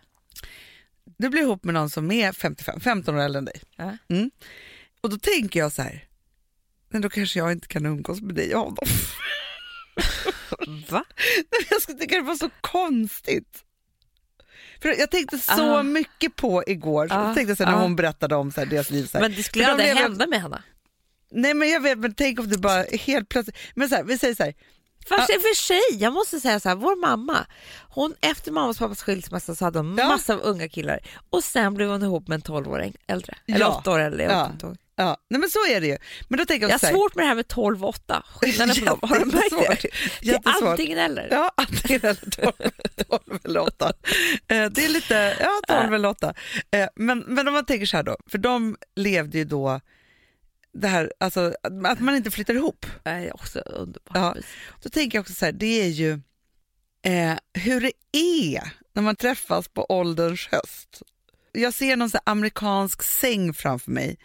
du 1.18 1.28
blir 1.28 1.42
ihop 1.42 1.64
med 1.64 1.74
någon 1.74 1.90
som 1.90 2.10
är 2.10 2.32
55, 2.32 2.80
15 2.80 3.14
år 3.14 3.20
äldre 3.20 3.38
än 3.38 3.44
dig. 3.44 3.60
Ja. 3.76 3.96
Mm. 4.08 4.30
Och 5.00 5.10
då 5.10 5.18
tänker 5.18 5.60
jag 5.60 5.72
så 5.72 5.82
här, 5.82 6.04
men 6.90 7.02
då 7.02 7.08
kanske 7.10 7.38
jag 7.38 7.52
inte 7.52 7.68
kan 7.68 7.86
umgås 7.86 8.20
med 8.20 8.34
dig 8.34 8.54
och 8.54 8.60
honom. 8.64 8.84
Va? 10.88 11.04
Nej, 11.52 11.66
Jag 11.70 11.82
skulle 11.82 11.98
tycka 11.98 12.14
det 12.16 12.22
var 12.22 12.34
så 12.36 12.50
konstigt. 12.60 13.64
För 14.82 14.88
jag 14.88 15.10
tänkte 15.10 15.38
så 15.38 15.76
Ah. 15.78 15.82
mycket 15.82 16.36
på 16.36 16.62
igår, 16.66 17.08
Ah. 17.10 17.26
jag 17.26 17.34
tänkte 17.36 17.56
så 17.56 17.64
här, 17.64 17.70
när 17.72 17.78
Ah. 17.78 17.82
hon 17.82 17.96
berättade 17.96 18.36
om 18.36 18.52
så 18.52 18.60
här, 18.60 18.66
deras 18.66 18.90
liv. 18.90 19.06
Så 19.06 19.18
här. 19.18 19.22
Men 19.28 19.36
det 19.36 19.42
skulle 19.42 19.66
aldrig 19.68 19.88
hända 19.96 20.26
med 20.26 20.42
henne. 20.42 20.62
Nej 21.30 21.54
men 21.54 21.70
jag 21.70 21.80
vet, 21.80 21.98
men 21.98 22.14
tänk 22.14 22.40
om 22.40 22.48
du 22.48 22.58
bara 22.58 22.82
helt 22.82 23.28
plötsligt, 23.28 23.56
men 23.74 23.88
så 23.88 23.94
här, 23.94 24.04
vi 24.04 24.18
säger 24.18 24.34
så 24.34 24.42
här, 24.42 24.54
Fast 25.08 25.30
i 25.30 25.36
och 25.36 25.42
för 25.42 25.54
sig, 25.56 25.80
jag 26.02 26.12
måste 26.12 26.40
säga 26.40 26.60
så 26.60 26.68
här, 26.68 26.76
vår 26.76 26.96
mamma, 27.00 27.46
hon 27.88 28.14
efter 28.20 28.52
mammas 28.52 28.76
och 28.76 28.80
pappas 28.80 29.02
skilsmässa 29.02 29.54
så 29.54 29.64
hade 29.64 29.78
hon 29.78 29.96
Ja. 29.98 30.08
massa 30.08 30.34
av 30.34 30.40
unga 30.40 30.68
killar 30.68 31.00
och 31.30 31.44
sen 31.44 31.74
blev 31.74 31.88
hon 31.88 32.02
ihop 32.02 32.28
med 32.28 32.34
en 32.36 32.42
12-åring 32.42 32.96
äldre. 33.06 33.34
Eller 33.46 33.60
Ja. 33.60 33.78
8 33.78 33.90
år 33.90 33.98
äldre, 33.98 34.22
jag 34.22 34.32
Ja. 34.32 34.74
Ja, 34.98 35.16
nej 35.30 35.40
men 35.40 35.50
så 35.50 35.66
är 35.66 35.80
det 35.80 35.86
ju. 35.86 35.98
Men 36.28 36.38
då 36.38 36.44
tänker 36.44 36.68
jag, 36.68 36.78
har 36.78 36.90
svårt 36.90 37.14
med 37.14 37.24
det 37.24 37.28
här 37.28 37.34
med 37.34 37.48
12 37.48 37.82
och 37.84 37.88
8, 37.88 38.22
skillnaden 38.34 38.76
på 38.76 38.84
dem, 38.84 38.98
har 39.02 39.18
du 39.18 39.24
märkt 39.24 39.82
det? 39.82 39.88
Det 40.22 40.30
är 40.34 40.68
antingen 40.70 40.98
eller. 40.98 41.28
Ja, 41.30 41.52
antingen 41.56 42.00
eller 42.00 42.30
12, 42.30 42.52
12 43.08 43.38
eller 43.44 43.60
8. 43.60 43.92
Eh, 44.48 44.64
Det 44.70 44.84
är 44.84 44.88
lite, 44.88 45.36
ja 45.40 45.60
12 45.82 45.94
eller 45.94 46.08
8. 46.08 46.34
Eh, 46.70 46.88
Men, 46.96 47.18
men 47.18 47.48
om 47.48 47.54
man 47.54 47.64
tänker 47.64 47.86
så 47.86 47.96
här 47.96 48.04
då, 48.04 48.16
för 48.30 48.38
de 48.38 48.76
levde 48.96 49.38
ju 49.38 49.44
då 49.44 49.80
det 50.72 50.88
här, 50.88 51.12
alltså 51.20 51.54
att 51.88 52.00
man 52.00 52.16
inte 52.16 52.30
flyttar 52.30 52.54
ihop. 52.54 52.86
Det 53.02 53.10
är 53.10 53.34
också 53.34 53.58
underbart. 53.60 54.16
Ja. 54.16 54.36
Då 54.82 54.88
tänker 54.90 55.18
jag 55.18 55.22
också 55.22 55.34
så 55.34 55.44
här, 55.44 55.52
det 55.52 55.80
är 55.82 55.88
ju 55.88 56.12
eh, 57.02 57.34
hur 57.54 57.80
det 57.80 57.92
är 58.18 58.72
när 58.92 59.02
man 59.02 59.16
träffas 59.16 59.68
på 59.68 59.86
ålderns 59.88 60.48
höst. 60.50 61.02
Jag 61.52 61.74
ser 61.74 61.96
någon 61.96 62.10
så 62.10 62.18
amerikansk 62.24 63.02
säng 63.02 63.54
framför 63.54 63.90
mig 63.90 64.18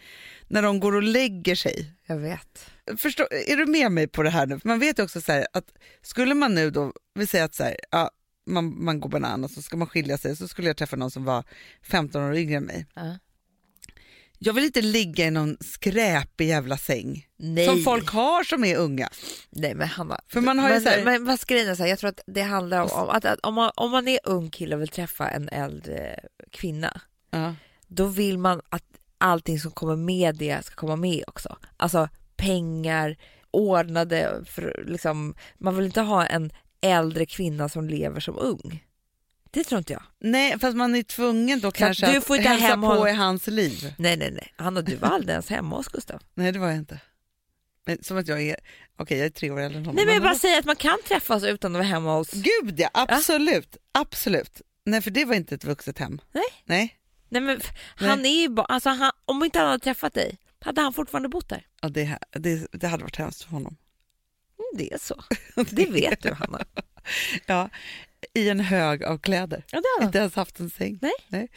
när 0.48 0.62
de 0.62 0.80
går 0.80 0.94
och 0.94 1.02
lägger 1.02 1.54
sig. 1.54 1.92
Jag 2.06 2.16
vet. 2.16 2.70
Förstår, 2.98 3.26
är 3.32 3.56
du 3.56 3.66
med 3.66 3.92
mig 3.92 4.08
på 4.08 4.22
det 4.22 4.30
här 4.30 4.46
nu? 4.46 4.60
Man 4.64 4.78
vet 4.78 4.98
ju 4.98 5.02
också 5.02 5.20
så 5.20 5.32
här 5.32 5.46
att 5.52 5.72
skulle 6.02 6.34
man 6.34 6.54
nu 6.54 6.70
då, 6.70 6.92
vi 7.14 7.26
säger 7.26 7.44
att 7.44 7.54
så 7.54 7.62
här, 7.64 7.76
ja, 7.90 8.10
man, 8.46 8.84
man 8.84 9.00
går 9.00 9.08
banan 9.08 9.44
och 9.44 9.50
så 9.50 9.62
ska 9.62 9.76
man 9.76 9.88
skilja 9.88 10.18
sig 10.18 10.36
så 10.36 10.48
skulle 10.48 10.66
jag 10.68 10.76
träffa 10.76 10.96
någon 10.96 11.10
som 11.10 11.24
var 11.24 11.44
15 11.82 12.22
år 12.22 12.36
yngre 12.36 12.56
än 12.56 12.64
mig. 12.64 12.86
Ja. 12.94 13.18
Jag 14.38 14.52
vill 14.52 14.64
inte 14.64 14.82
ligga 14.82 15.26
i 15.26 15.30
någon 15.30 15.56
skräpig 15.60 16.48
jävla 16.48 16.76
säng 16.76 17.26
Nej. 17.36 17.66
som 17.66 17.82
folk 17.82 18.08
har 18.10 18.44
som 18.44 18.64
är 18.64 18.76
unga. 18.76 19.08
Nej 19.50 19.74
men 19.74 19.88
Hanna, 19.88 20.20
För 20.28 20.40
man 20.40 20.58
har 20.58 20.68
ju 20.68 20.74
men, 20.74 20.82
så 20.82 20.88
här- 20.88 21.18
men 21.18 21.38
ska 21.38 21.54
grejen 21.54 21.70
är 21.70 21.74
så 21.74 21.82
här, 21.82 21.90
jag 21.90 21.98
tror 21.98 22.08
att 22.10 22.20
det 22.26 22.42
handlar 22.42 22.80
om, 22.80 22.88
om 22.90 23.08
att, 23.08 23.24
att 23.24 23.38
om, 23.42 23.54
man, 23.54 23.70
om 23.76 23.90
man 23.90 24.08
är 24.08 24.18
ung 24.24 24.50
kille 24.50 24.74
och 24.74 24.80
vill 24.80 24.88
träffa 24.88 25.28
en 25.28 25.48
äldre 25.48 26.20
kvinna, 26.50 27.00
Ja. 27.30 27.54
då 27.86 28.06
vill 28.06 28.38
man 28.38 28.60
att 28.68 28.84
allting 29.18 29.58
som 29.58 29.70
kommer 29.70 29.96
med 29.96 30.36
det 30.36 30.64
ska 30.64 30.74
komma 30.74 30.96
med 30.96 31.24
också. 31.26 31.56
Alltså 31.76 32.08
pengar, 32.36 33.16
ordnade, 33.50 34.44
för, 34.46 34.84
liksom, 34.86 35.34
man 35.58 35.76
vill 35.76 35.84
inte 35.84 36.00
ha 36.00 36.26
en 36.26 36.50
äldre 36.80 37.26
kvinna 37.26 37.68
som 37.68 37.88
lever 37.88 38.20
som 38.20 38.38
ung. 38.38 38.84
Det 39.50 39.64
tror 39.64 39.78
inte 39.78 39.92
jag. 39.92 40.02
Nej, 40.20 40.58
fast 40.58 40.76
man 40.76 40.94
är 40.94 41.02
tvungen 41.02 41.60
då 41.60 41.70
kanske 41.70 42.12
du 42.12 42.18
att 42.18 42.24
får 42.24 42.36
inte 42.36 42.48
hälsa 42.48 42.66
hem 42.66 42.80
på 42.80 42.86
honom. 42.86 43.08
i 43.08 43.12
hans 43.12 43.46
liv. 43.46 43.94
Nej, 43.98 44.16
nej, 44.16 44.30
nej. 44.30 44.52
Hanna, 44.56 44.80
du 44.82 44.96
var 44.96 45.08
aldrig 45.08 45.30
ens 45.30 45.50
hemma 45.50 45.76
hos 45.76 45.88
Gustav. 45.88 46.20
Nej, 46.34 46.52
det 46.52 46.58
var 46.58 46.66
jag 46.66 46.76
inte. 46.76 47.00
Men, 47.86 48.02
som 48.02 48.16
att 48.16 48.28
jag 48.28 48.42
är, 48.42 48.56
okej 48.96 49.18
jag 49.18 49.26
är 49.26 49.30
tre 49.30 49.50
år 49.50 49.60
äldre 49.60 49.78
än 49.78 49.84
honom. 49.84 49.96
Nej, 49.96 50.04
men 50.04 50.14
jag 50.14 50.22
bara 50.22 50.34
säger 50.34 50.58
att 50.58 50.64
man 50.64 50.76
kan 50.76 50.98
träffas 51.08 51.44
utan 51.44 51.72
att 51.72 51.78
vara 51.78 51.88
hemma 51.88 52.16
hos... 52.16 52.30
Gud 52.30 52.80
ja, 52.80 52.88
absolut. 52.92 53.76
Absolut. 53.92 54.62
Nej, 54.84 55.02
för 55.02 55.10
det 55.10 55.24
var 55.24 55.34
inte 55.34 55.54
ett 55.54 55.64
vuxet 55.64 55.98
hem. 55.98 56.20
Nej. 56.32 56.44
Nej. 56.64 56.98
Nej, 57.34 57.42
men 57.42 57.60
han 58.08 58.26
är 58.26 58.40
ju 58.42 58.48
bara... 58.48 58.66
Alltså, 58.66 58.88
han, 58.90 59.10
om 59.24 59.44
inte 59.44 59.58
han 59.58 59.68
hade 59.68 59.84
träffat 59.84 60.14
dig, 60.14 60.38
hade 60.60 60.80
han 60.80 60.92
fortfarande 60.92 61.28
bott 61.28 61.48
där. 61.48 61.66
Ja, 61.82 61.88
det, 61.88 62.18
det, 62.32 62.66
det 62.72 62.88
hade 62.88 63.02
varit 63.02 63.16
hemskt 63.16 63.42
för 63.42 63.50
honom. 63.50 63.76
Mm, 64.58 64.78
Det 64.78 64.92
är 64.94 64.98
så. 64.98 65.22
Det 65.70 65.90
vet 65.90 66.22
du, 66.22 66.32
Hanna. 66.32 66.64
Ja, 67.46 67.68
i 68.34 68.48
en 68.48 68.60
hög 68.60 69.04
av 69.04 69.18
kläder. 69.18 69.64
Ja, 69.70 69.82
det 70.00 70.04
Inte 70.04 70.18
ens 70.18 70.34
haft 70.34 70.60
en 70.60 70.70
säng. 70.70 70.98
Nej. 71.28 71.48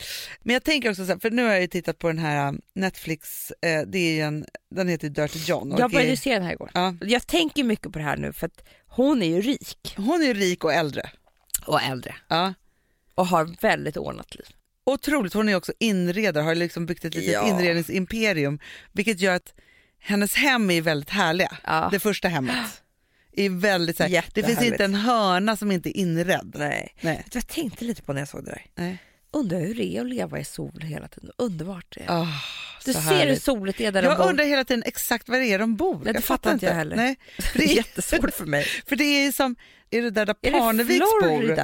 Men 0.42 0.54
jag 0.54 0.64
tänker 0.64 0.90
också 0.90 1.06
så 1.06 1.12
här, 1.12 1.20
för 1.20 1.32
nu 1.32 1.44
har 1.44 1.52
jag 1.52 1.62
ju 1.62 1.68
tittat 1.68 1.98
på 2.00 2.08
den 2.08 2.18
här 2.20 2.48
um, 2.48 2.62
Netflix, 2.74 3.52
eh, 3.62 3.82
det 3.88 4.20
är 4.20 4.26
en, 4.26 4.46
den 4.70 4.88
heter 4.88 5.10
Dirty 5.10 5.40
John. 5.40 5.76
Jag 5.78 5.92
började 5.92 6.12
är- 6.12 6.16
se 6.16 6.34
den 6.34 6.44
här 6.44 6.52
igår. 6.54 6.72
ja, 6.74 6.94
Jag 7.02 7.28
tänker 7.28 7.64
mycket 7.64 7.92
på 7.92 8.00
det 8.00 8.06
här 8.06 8.18
nu 8.18 8.34
för 8.34 8.48
att 8.48 8.64
hon 8.88 9.22
är 9.24 9.28
ju 9.28 9.42
rik 9.42 9.94
hon 9.98 10.24
är 10.24 10.34
rik 10.34 10.64
och 10.64 10.74
äldre. 10.74 11.10
och 11.66 11.82
äldre 11.82 12.16
Ja. 12.28 12.54
och 13.16 13.28
har 13.28 13.46
väldigt 13.62 13.98
ordnat 13.98 14.36
liv. 14.36 14.46
Otroligt, 14.92 15.34
hon 15.34 15.50
är 15.50 15.56
också 15.56 15.74
inredare, 15.80 16.44
har 16.44 16.56
liksom 16.56 16.86
byggt 16.86 17.06
ett 17.06 17.16
litet 17.16 17.34
Ja. 17.34 17.48
inredningsimperium, 17.50 18.60
vilket 18.92 19.20
gör 19.20 19.36
att 19.36 19.54
hennes 20.00 20.36
hem 20.36 20.72
är 20.72 20.82
väldigt 20.82 21.10
härliga. 21.10 21.58
Ja. 21.64 21.90
Det 21.92 22.00
första 22.00 22.28
hemmet. 22.28 22.84
Är 23.34 23.50
väldigt, 23.50 23.98
så 23.98 24.04
här, 24.04 24.26
det 24.34 24.44
finns 24.44 24.62
inte 24.64 24.84
en 24.86 24.96
hörna 24.96 25.58
som 25.58 25.72
inte 25.72 25.90
är 25.90 26.02
inredd. 26.02 26.56
Nej. 26.58 26.96
Nej. 27.02 27.26
Jag 27.34 27.48
tänkte 27.48 27.86
lite 27.86 28.02
på 28.02 28.14
när 28.14 28.22
jag 28.22 28.28
såg 28.28 28.46
det 28.46 28.52
där. 28.52 28.66
Nej. 28.76 28.98
Undrar 29.32 29.60
hur 29.60 29.76
det 29.76 29.98
är 29.98 30.02
att 30.02 30.08
leva 30.08 30.40
i 30.40 30.46
sol 30.46 30.82
hela 30.82 31.08
tiden. 31.08 31.32
Underbart 31.38 31.86
det 31.96 32.02
är. 32.04 32.08
Oh, 32.22 32.30
du 32.86 32.94
ser 32.94 33.28
hur 33.28 33.36
soligt 33.36 33.78
det 33.78 33.86
är 33.86 33.92
där 33.92 34.02
de 34.02 34.08
Jag 34.08 34.18
bor. 34.18 34.30
undrar 34.30 34.46
hela 34.46 34.64
tiden 34.64 34.84
exakt 34.86 35.30
var 35.30 35.38
det 35.40 35.46
är 35.54 35.60
de 35.60 35.76
bor. 35.76 36.02
Nej, 36.04 36.14
det 36.14 36.22
fattar 36.22 36.54
inte 36.54 36.66
jag 36.66 36.74
heller. 36.74 36.96
Nej, 36.96 37.16
Det 37.54 37.64
är 37.64 37.76
jättesvårt 37.76 38.34
för 38.34 38.46
mig. 38.46 38.64
för 38.88 38.96
det 38.96 39.04
är 39.04 39.32
som, 39.32 39.56
är 39.90 40.02
det 40.02 40.10
där, 40.10 40.26
där 40.26 40.34
Parneviks 40.34 41.00
bor? 41.22 41.56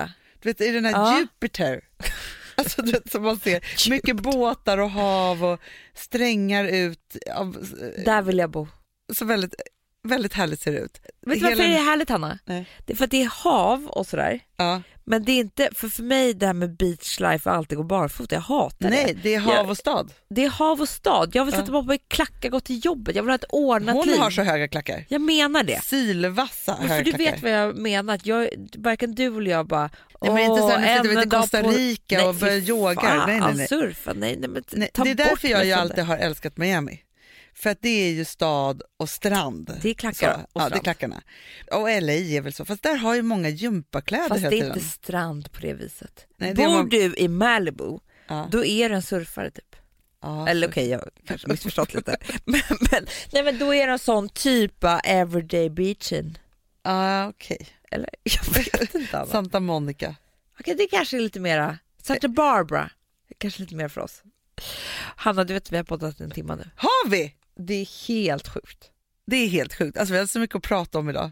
Du 0.41 0.49
vet, 0.49 0.61
i 0.61 0.71
den 0.71 0.85
här 0.85 0.91
Ja. 0.91 1.19
Jupiter. 1.19 1.81
Alltså 2.55 2.81
du 2.81 2.91
vet, 2.91 3.11
som 3.11 3.23
man 3.23 3.39
ser, 3.39 3.89
mycket 3.89 4.15
båtar 4.15 4.77
och 4.77 4.89
hav 4.89 5.43
och 5.45 5.59
strängar 5.93 6.65
ut. 6.65 7.17
Av, 7.35 7.67
Där 8.05 8.21
vill 8.21 8.37
jag 8.37 8.49
bo. 8.49 8.67
så 9.13 9.25
väldigt, 9.25 9.55
väldigt 10.07 10.33
härligt 10.33 10.61
ser 10.61 10.71
det 10.71 10.79
ut. 10.79 11.01
Vet 11.25 11.39
du 11.39 11.45
varför 11.45 11.57
Hela- 11.63 11.73
det 11.73 11.79
är 11.79 11.83
härligt 11.85 12.09
Hanna? 12.09 12.39
Nej. 12.45 12.65
Det 12.85 12.93
är 12.93 12.97
för 12.97 13.05
att 13.05 13.11
det 13.11 13.21
är 13.21 13.43
hav 13.43 13.85
och 13.87 14.07
sådär. 14.07 14.39
Ja. 14.57 14.81
Men 15.05 15.23
det 15.25 15.31
är 15.31 15.39
inte, 15.39 15.69
för, 15.75 15.87
för 15.89 16.03
mig 16.03 16.33
det 16.33 16.45
här 16.45 16.53
med 16.53 16.77
beach 16.77 17.19
life 17.19 17.49
och 17.49 17.55
alltid 17.55 17.77
gå 17.77 17.83
barfota, 17.83 18.35
jag 18.35 18.41
hatar 18.41 18.89
Nej, 18.89 19.05
det. 19.13 19.19
det 19.23 19.35
är 19.35 19.39
hav 19.39 19.53
Jag- 19.55 19.69
och 19.69 19.77
stad. 19.77 20.13
Det 20.29 20.43
är 20.45 20.49
hav 20.49 20.81
och 20.81 20.89
stad. 20.89 21.35
Jag 21.35 21.45
vill 21.45 21.53
Ja. 21.53 21.59
sätta 21.59 21.71
på 21.71 21.81
mig 21.81 21.99
klackar, 22.07 22.49
gå 22.49 22.59
till 22.59 22.85
jobbet. 22.85 23.15
Jag 23.15 23.23
vill 23.23 23.29
ha 23.29 23.35
ett 23.35 23.45
ordnat 23.49 23.95
Hon 23.95 24.07
liv. 24.07 24.17
har 24.19 24.31
så 24.31 24.41
höga 24.43 24.67
klackar. 24.67 25.05
Jag 25.09 25.21
menar 25.21 25.63
det. 25.63 25.83
Sylvassa 25.83 26.77
Men 26.79 26.89
höga 26.89 26.97
för 27.05 27.11
du 27.11 27.11
klackar. 27.17 27.31
vet 27.31 27.43
vad 27.43 27.51
jag 27.51 27.77
menar, 27.77 28.13
att 28.15 28.25
jag, 28.25 28.49
varken 28.77 29.15
du 29.15 29.37
eller 29.37 29.51
jag 29.51 29.67
bara 29.67 29.89
Nej, 30.23 30.33
men 30.33 30.43
inte 30.43 30.61
så 30.61 30.67
"Åh, 30.67 30.73
att 30.73 30.81
ni 31.03 31.09
sitter 31.09 31.25
i 31.27 31.29
Costa 31.29 31.63
på-" 31.63 31.71
Rica 31.71 32.17
Nej, 32.17 32.25
och 32.27 32.35
börjar 32.35 32.55
yoga. 32.57 33.01
fan, 33.01 33.29
Nej, 33.29 33.39
nej, 33.39 33.53
nej. 33.55 33.67
surfa, 33.67 34.13
nej, 34.13 34.35
nej 34.39 34.49
men 34.49 34.63
Nej, 34.71 34.89
det 34.93 35.09
är 35.09 35.15
därför 35.15 35.47
jag 35.47 35.65
ju 35.65 35.71
alltid 35.71 36.03
har 36.03 36.17
älskat 36.17 36.57
Miami. 36.57 36.99
För 37.55 37.69
att 37.69 37.77
det 37.81 37.89
är 37.89 38.09
ju 38.11 38.25
stad 38.25 38.81
och 38.99 39.09
strand. 39.09 39.79
Det 39.81 39.89
är 39.89 39.93
klackar 39.93 40.33
Så, 40.33 40.39
och 40.53 40.61
ja, 40.61 40.69
det 40.69 40.75
är 40.75 40.79
klackarna. 40.79 41.21
Och 41.71 41.81
LA 42.01 42.13
är 42.13 42.41
väl 42.41 42.53
så, 42.53 42.65
fast 42.65 42.83
där 42.83 42.95
har 42.95 43.15
ju 43.15 43.21
många 43.21 43.49
gympakläder 43.49 44.29
Fast 44.29 44.41
det 44.41 44.47
är 44.47 44.51
tiden. 44.51 44.67
inte 44.67 44.79
strand 44.85 45.51
på 45.51 45.59
det 45.61 45.73
viset. 45.73 46.27
Nej, 46.37 46.49
det 46.53 46.55
Bor 46.65 46.73
var- 46.73 46.83
du 46.83 47.13
i 47.17 47.27
Malibu, 47.27 47.97
Ja. 48.27 48.47
då 48.51 48.65
är 48.65 48.89
du 48.89 48.95
en 48.95 49.01
surfare 49.01 49.51
typ. 49.51 49.75
Ja, 50.21 50.47
Eller 50.47 50.67
okej, 50.67 50.89
jag 50.89 50.99
har 50.99 51.09
kanske 51.27 51.47
missförstått 51.47 51.93
lite. 51.93 52.17
Men, 52.45 52.61
men, 52.91 53.05
nej, 53.33 53.43
men 53.43 53.57
då 53.59 53.73
är 53.73 53.87
det 53.87 53.93
en 53.93 53.99
sån 53.99 54.29
typ 54.29 54.83
av 54.83 54.99
everyday 55.03 55.69
beaching. 55.69 56.39
Ja, 56.83 57.27
okej. 57.27 57.67
Eller 57.93 58.09
jag 58.23 58.53
vet 58.53 58.95
inte 58.95 59.17
Anna. 59.17 59.27
Santa 59.27 59.59
Monica. 59.59 60.15
Okej, 60.59 60.75
det 60.75 60.87
kanske 60.87 61.17
är 61.17 61.21
lite 61.21 61.39
mera, 61.39 61.77
Santa 62.01 62.27
Barbara, 62.27 62.89
kanske 63.37 63.61
lite 63.61 63.75
mer 63.75 63.87
för 63.87 64.01
oss. 64.01 64.23
Hanna, 65.15 65.43
du 65.43 65.53
vet 65.53 65.71
vi 65.71 65.77
har 65.77 65.83
poddat 65.83 66.19
en 66.19 66.31
timme 66.31 66.55
nu. 66.55 66.69
Har 66.75 67.09
vi? 67.09 67.35
Det 67.55 67.73
är 67.73 68.07
helt 68.07 68.47
sjukt. 68.47 68.91
Det 69.25 69.35
är 69.35 69.47
helt 69.47 69.73
sjukt. 69.73 69.97
Alltså, 69.97 70.13
vi 70.13 70.19
har 70.19 70.25
så 70.25 70.39
mycket 70.39 70.55
att 70.55 70.63
prata 70.63 70.99
om 70.99 71.09
idag. 71.09 71.31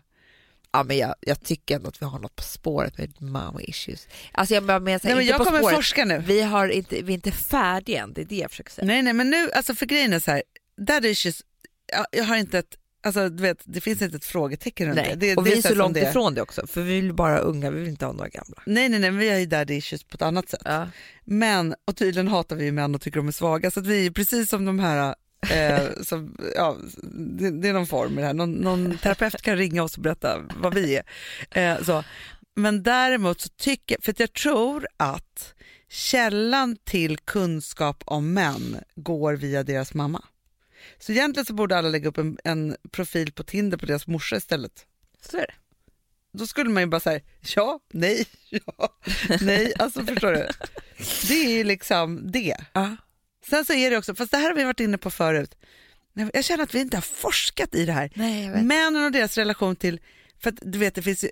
Ja, 0.71 0.83
men 0.83 0.97
jag, 0.97 1.15
jag 1.21 1.43
tycker 1.43 1.75
ändå 1.75 1.89
att 1.89 2.01
vi 2.01 2.05
har 2.05 2.19
något 2.19 2.35
på 2.35 2.43
spåret 2.43 2.97
med 2.97 3.21
mommy 3.21 3.63
issues. 3.63 4.07
Alltså 4.31 4.53
jag 4.53 4.63
menar 4.63 4.79
Nej, 5.03 5.15
men 5.15 5.25
jag 5.25 5.37
på 5.37 5.45
kommer 5.45 5.59
spåret. 5.59 5.75
forska 5.75 6.05
nu. 6.05 6.23
Vi, 6.27 6.41
har 6.41 6.67
inte, 6.67 7.01
vi 7.01 7.13
är 7.13 7.15
inte 7.15 7.31
färdiga 7.31 8.03
än, 8.03 8.13
det 8.13 8.21
är 8.21 8.25
det 8.25 8.35
jag 8.35 8.51
försöker 8.51 8.71
säga. 8.71 8.87
Nej, 8.87 9.01
nej, 9.01 9.13
men 9.13 9.29
nu, 9.29 9.51
alltså 9.51 9.75
för 9.75 9.85
grejen 9.85 10.13
är 10.13 10.19
så 10.19 10.31
här, 10.31 10.43
that 10.87 11.03
issues, 11.03 11.41
jag, 11.85 12.05
jag 12.11 12.23
har 12.23 12.35
inte 12.35 12.59
ett, 12.59 12.75
alltså 13.01 13.29
du 13.29 13.43
vet, 13.43 13.61
det 13.63 13.81
finns 13.81 14.01
inte 14.01 14.17
ett 14.17 14.25
frågetecken 14.25 14.87
runt 14.87 14.95
Nej. 14.95 15.09
det. 15.09 15.15
det. 15.15 15.37
och 15.37 15.47
vi 15.47 15.57
är 15.57 15.61
så 15.61 15.75
långt 15.75 15.93
det 15.93 16.09
ifrån 16.09 16.33
det 16.33 16.41
också, 16.41 16.67
för 16.67 16.81
vi 16.81 17.01
vill 17.01 17.13
bara 17.13 17.37
unga, 17.37 17.71
vi 17.71 17.79
vill 17.79 17.89
inte 17.89 18.05
ha 18.05 18.13
några 18.13 18.29
gamla. 18.29 18.61
Nej, 18.65 18.89
nej, 18.89 18.99
nej, 18.99 19.11
vi 19.11 19.29
har 19.29 19.37
ju 19.37 19.45
daddy 19.45 19.73
issues 19.73 20.03
på 20.03 20.15
ett 20.15 20.21
annat 20.21 20.49
sätt. 20.49 20.61
Ja. 20.65 20.87
Men, 21.23 21.75
och 21.85 21.95
tydligen 21.95 22.27
hatar 22.27 22.55
vi 22.55 22.71
män 22.71 22.95
och 22.95 23.01
tycker 23.01 23.17
de 23.17 23.27
är 23.27 23.31
svaga, 23.31 23.71
så 23.71 23.79
att 23.79 23.87
vi 23.87 24.05
är 24.05 24.11
precis 24.11 24.49
som 24.49 24.65
de 24.65 24.79
här, 24.79 25.15
eh, 25.49 25.87
som, 26.03 26.37
ja, 26.55 26.77
det, 27.13 27.61
det 27.61 27.69
är 27.69 27.73
någon 27.73 27.87
form 27.87 28.17
i 28.17 28.21
det 28.21 28.27
här, 28.27 28.33
någon, 28.33 28.51
någon 28.51 28.97
terapeut 28.97 29.41
kan 29.41 29.57
ringa 29.57 29.83
oss 29.83 29.97
och 29.97 30.03
berätta 30.03 30.41
vad 30.61 30.73
vi 30.73 30.95
är. 30.95 31.03
Eh, 31.51 31.83
så. 31.83 32.03
Men 32.55 32.83
däremot 32.83 33.41
så 33.41 33.49
tycker 33.49 33.97
för 34.01 34.11
att 34.11 34.19
jag 34.19 34.33
tror 34.33 34.87
att 34.97 35.53
källan 35.89 36.77
till 36.83 37.17
kunskap 37.17 38.03
om 38.05 38.33
män 38.33 38.77
går 38.95 39.33
via 39.33 39.63
deras 39.63 39.93
mamma. 39.93 40.23
Så 40.99 41.11
egentligen 41.11 41.45
så 41.45 41.53
borde 41.53 41.77
alla 41.77 41.89
lägga 41.89 42.09
upp 42.09 42.17
en, 42.17 42.37
en 42.43 42.75
profil 42.91 43.31
på 43.31 43.43
Tinder 43.43 43.77
på 43.77 43.85
deras 43.85 44.07
morsa 44.07 44.35
istället. 44.35 44.85
Så 45.21 45.37
är 45.37 45.41
det. 45.41 45.53
Då 46.33 46.47
skulle 46.47 46.69
man 46.69 46.83
ju 46.83 46.87
bara 46.87 46.99
säga 46.99 47.19
ja, 47.55 47.79
nej, 47.93 48.25
ja, 48.49 48.97
nej, 49.41 49.73
alltså 49.79 50.05
förstår 50.05 50.31
du? 50.31 50.47
Det 51.27 51.33
är 51.45 51.49
ju 51.57 51.63
liksom 51.63 52.31
det. 52.31 52.55
Ja. 52.73 52.95
Sen 53.49 53.65
så 53.65 53.73
är 53.73 53.91
det 53.91 53.97
också, 53.97 54.15
fast 54.15 54.31
det 54.31 54.37
här 54.37 54.47
har 54.49 54.55
vi 54.55 54.63
varit 54.63 54.79
inne 54.79 54.97
på 54.97 55.11
förut, 55.11 55.55
jag 56.33 56.45
känner 56.45 56.63
att 56.63 56.75
vi 56.75 56.79
inte 56.79 56.97
har 56.97 57.01
forskat 57.01 57.75
i 57.75 57.85
det 57.85 57.91
här. 57.91 58.11
Nej. 58.15 58.63
Männen 58.63 59.05
och 59.05 59.11
deras 59.11 59.37
relation 59.37 59.75
till, 59.75 59.99
för 60.39 60.49
att 60.49 60.59
du 60.61 60.79
vet 60.79 60.95
det 60.95 61.01
finns 61.01 61.23
ju 61.23 61.29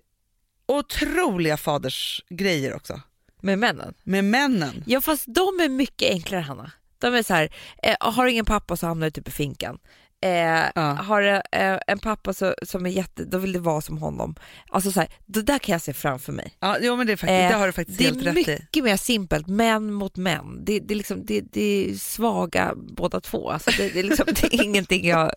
otroliga 0.66 1.58
fadersgrejer 1.58 2.74
också 2.76 3.02
Med 3.42 3.60
männen? 3.60 3.94
med 4.04 4.24
männen. 4.24 4.84
Ja 4.88 5.02
fast 5.02 5.26
de 5.28 5.60
är 5.60 5.70
mycket 5.70 6.12
enklare 6.12 6.42
Hanna. 6.42 6.72
De 7.00 7.14
är 7.16 7.24
så 7.24 7.34
här, 7.34 7.50
eh, 7.84 7.96
har 8.00 8.28
ingen 8.28 8.46
pappa 8.46 8.78
så 8.78 8.88
hamnar 8.88 9.08
du 9.08 9.12
typ 9.12 9.28
i 9.28 9.32
finkan. 9.32 9.78
Eh, 10.22 10.66
Ja. 10.76 10.82
Har 10.82 11.22
eh, 11.52 11.78
en 11.88 12.00
pappa 12.00 12.34
så, 12.34 12.56
som 12.64 12.86
är 12.86 12.90
jätte, 12.90 13.26
då 13.26 13.38
vill 13.38 13.54
det 13.54 13.60
vara 13.60 13.82
som 13.82 13.98
honom. 13.98 14.36
Alltså 14.70 14.92
så 14.92 15.00
här, 15.00 15.10
det 15.26 15.42
där 15.42 15.60
kan 15.60 15.74
jag 15.74 15.82
se 15.82 15.94
framför 15.94 16.34
mig. 16.34 16.54
Ja, 16.60 16.78
jo 16.82 16.96
men 16.96 17.08
det, 17.08 17.14
är 17.14 17.18
faktiskt, 17.18 17.42
Eh, 17.42 17.50
det 17.50 17.56
har 17.56 17.68
du 17.68 17.74
faktiskt 17.74 17.98
Det 18.00 18.04
helt 18.06 18.22
är 18.22 18.26
rätt 18.26 18.48
i. 18.48 18.52
mycket 18.52 18.84
mer 18.84 18.98
simpelt, 18.98 19.48
män 19.48 19.94
mot 19.94 20.18
män. 20.18 20.66
Det, 20.66 20.80
det, 20.80 20.94
är 20.94 20.96
liksom, 20.96 21.26
det, 21.26 21.42
det 21.42 21.62
är 21.90 21.94
svaga 21.96 22.74
båda 22.76 23.20
två. 23.22 23.50
Alltså 23.52 23.72
det, 23.78 23.90
det, 23.90 24.00
är 24.00 24.04
liksom, 24.04 24.26
det 24.28 24.44
är 24.44 24.64
ingenting 24.64 25.08
jag 25.08 25.32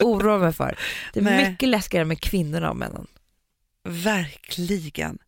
oroar 0.00 0.38
mig 0.38 0.52
för. 0.52 0.78
Det 1.12 1.20
är 1.20 1.24
Nej. 1.24 1.50
mycket 1.50 1.68
läskigare 1.68 2.04
med 2.04 2.20
kvinnorna 2.20 2.70
och 2.70 2.76
männen. 2.76 3.06
Verkligen. 3.88 5.18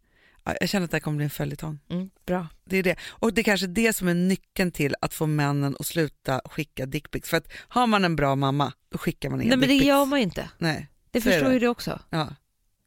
Ja, 0.48 0.54
jag 0.60 0.68
känner 0.68 0.84
att 0.84 0.90
det 0.90 0.94
här 0.94 1.00
kommer 1.00 1.16
bli 1.16 1.24
en 1.24 1.30
följetong. 1.30 1.78
Mm, 1.90 2.10
bra. 2.26 2.46
Det 2.64 2.76
är 2.76 2.82
det. 2.82 2.96
Och 3.08 3.34
det 3.34 3.40
är 3.40 3.42
kanske 3.42 3.66
det 3.66 3.92
som 3.96 4.08
är 4.08 4.14
nyckeln 4.14 4.70
till 4.72 4.94
att 5.00 5.14
få 5.14 5.26
männen 5.26 5.76
att 5.80 5.86
sluta 5.86 6.40
skicka 6.44 6.86
dickpics. 6.86 7.28
För 7.28 7.36
att 7.36 7.48
har 7.68 7.86
man 7.86 8.04
en 8.04 8.16
bra 8.16 8.34
mamma, 8.36 8.72
då 8.88 8.98
skickar 8.98 9.30
man 9.30 9.40
inga 9.40 9.48
Nej 9.48 9.58
men 9.58 9.68
det 9.68 9.74
dickpics. 9.74 9.88
gör 9.88 10.04
man 10.04 10.18
ju 10.18 10.22
inte. 10.24 10.50
Nej, 10.58 10.88
Det 11.10 11.20
förstår 11.20 11.46
det. 11.46 11.52
ju 11.52 11.58
du 11.58 11.68
också. 11.68 12.00
ja. 12.10 12.28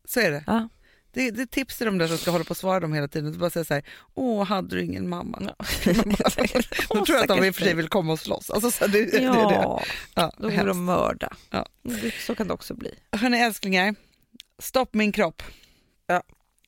Så 0.06 0.20
är 0.20 0.32
det. 0.32 0.44
Ja. 0.48 0.70
Det, 1.14 1.32
det 1.32 1.42
är 1.42 1.46
tips 1.46 1.78
till 1.78 1.86
de 1.86 1.98
där 1.98 2.08
som 2.08 2.18
ska 2.18 2.32
hålla 2.32 2.44
på 2.44 2.50
och 2.52 2.58
svara 2.58 2.80
dem 2.80 2.94
hela 2.94 3.08
tiden. 3.08 3.40
Bara 3.40 3.50
säga 3.50 3.66
så 3.66 3.74
här, 3.74 3.84
åh, 4.14 4.44
hade 4.46 4.76
du 4.76 4.84
ingen 4.84 5.10
mamma? 5.10 5.42
Ja. 5.42 5.66
Då 6.90 7.06
tror 7.06 7.18
jag 7.18 7.22
att 7.22 7.28
de 7.28 7.46
i 7.46 7.50
och 7.50 7.56
för 7.56 7.64
sig 7.64 7.74
vill 7.74 7.88
komma 7.88 8.14
och 8.14 8.20
slåss. 8.20 8.50
Alltså, 8.50 8.72
så 8.72 8.88
det, 8.88 9.06
det 9.06 9.18
är 9.18 9.22
det. 9.50 9.54
Ja, 9.54 9.84
Ja, 10.16 10.32
då 10.38 10.50
vill 10.50 10.66
de 10.66 10.86
mörda. 10.86 11.34
Ja. 11.50 11.66
Det- 11.84 12.14
Så 12.26 12.36
kan 12.36 12.48
det 12.48 12.54
också 12.54 12.74
bli. 12.74 12.94
Hörni 13.12 13.40
älsklingar, 13.40 13.96
stopp 14.60 14.94
min 14.94 15.12
kropp. 15.12 15.44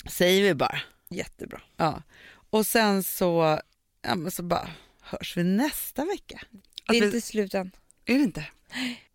Säger 0.10 0.44
vi 0.44 0.54
bara. 0.54 0.80
Jättebra. 1.10 1.62
Ja. 1.78 2.04
Och 2.50 2.66
sen 2.66 3.04
så, 3.04 3.60
ja, 4.02 4.16
men 4.16 4.32
så 4.32 4.44
bara 4.44 4.70
hörs 5.02 5.38
vi 5.38 5.44
nästa 5.44 6.06
vecka. 6.06 6.42
Det 6.88 6.94
är 6.98 7.04
inte 7.04 7.10
vi, 7.10 7.22
slut 7.22 7.54
än. 7.54 7.72
är 8.06 8.14
det 8.18 8.24
inte? 8.24 8.46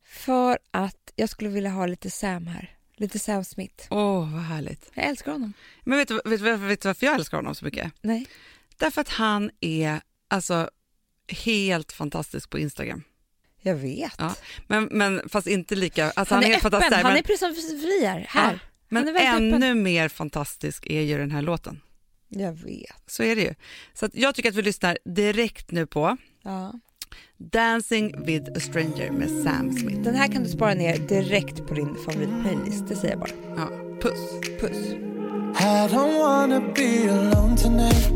För 0.05 0.59
att 0.71 1.13
jag 1.17 1.29
skulle 1.29 1.51
vilja 1.51 1.71
ha 1.71 1.87
lite 1.87 2.11
Sam 2.11 2.47
här. 2.47 2.75
Lite 2.97 3.19
Sam 3.19 3.45
Smith. 3.45 3.87
Åh, 3.91 4.33
vad 4.35 4.43
härligt. 4.43 4.91
Jag 4.95 5.05
älskar 5.07 5.33
honom. 5.33 5.53
Men 5.85 5.99
vet 5.99 6.09
du, 6.09 6.15
vet, 6.25 6.41
du- 6.43 6.57
vet 6.57 6.81
du 6.83 6.89
varför 6.89 7.07
jag 7.07 7.15
älskar 7.15 7.37
honom 7.39 7.55
så 7.55 7.65
mycket? 7.65 7.93
Nej. 8.01 8.27
Därför 8.77 9.01
att 9.01 9.09
han 9.09 9.51
är 9.61 10.01
alltså 10.29 10.71
helt 11.29 11.93
fantastisk 11.93 12.51
på 12.51 12.59
Instagram. 12.59 13.03
Jag 13.61 13.75
vet. 13.75 14.15
Ja, 14.19 14.35
Men, 14.67 14.85
men 14.85 15.29
fast 15.29 15.47
inte 15.47 15.75
lika, 15.75 16.11
alltså 16.11 16.35
han, 16.35 16.45
är 16.45 16.49
helt 16.49 16.59
öppen. 16.65 16.71
fantastisk 16.71 17.03
han 17.03 17.13
men, 17.13 17.19
är 17.19 17.23
precis 17.23 17.69
som 17.71 17.81
fri 17.81 18.05
här. 18.07 18.27
här. 18.29 18.61
Men 18.89 19.09
ännu 19.17 19.57
öppen. 19.57 19.83
mer 19.83 20.09
fantastisk 20.09 20.87
är 20.87 21.01
ju 21.03 21.19
den 21.19 21.31
här 21.31 21.43
låten. 21.43 21.81
Jag 22.29 22.53
vet. 22.53 23.03
Så 23.07 23.23
är 23.23 23.37
det 23.37 23.43
ju. 23.43 23.55
Så 23.95 24.07
att 24.07 24.15
jag 24.15 24.35
tycker 24.35 24.49
att 24.49 24.55
vi 24.55 24.63
lyssnar 24.63 24.99
direkt 25.05 25.71
nu 25.71 25.87
på 25.87 26.17
Ja. 26.43 26.73
Dancing 27.39 28.25
with 28.27 28.51
a 28.57 28.61
stranger 28.61 29.11
med 29.11 29.31
Sam 29.31 29.73
Smith. 29.73 30.01
Den 30.01 30.15
här 30.15 30.29
kan 30.33 30.43
du 30.43 30.49
spara 30.49 30.75
ner 30.75 30.99
direkt 30.99 31.67
på 31.67 31.75
din 31.75 31.95
favoritplaylist. 32.05 32.89
Det 32.89 32.97
säger 32.97 33.11
jag 33.15 33.21
bara. 33.21 33.31
Ja, 33.57 33.69
puss. 34.01 34.41
Puss. 34.61 34.77
I 35.61 35.89
don't 35.95 36.19
wanna 36.19 36.61
be 36.75 37.11
alone 37.11 37.57
tonight. 37.57 38.09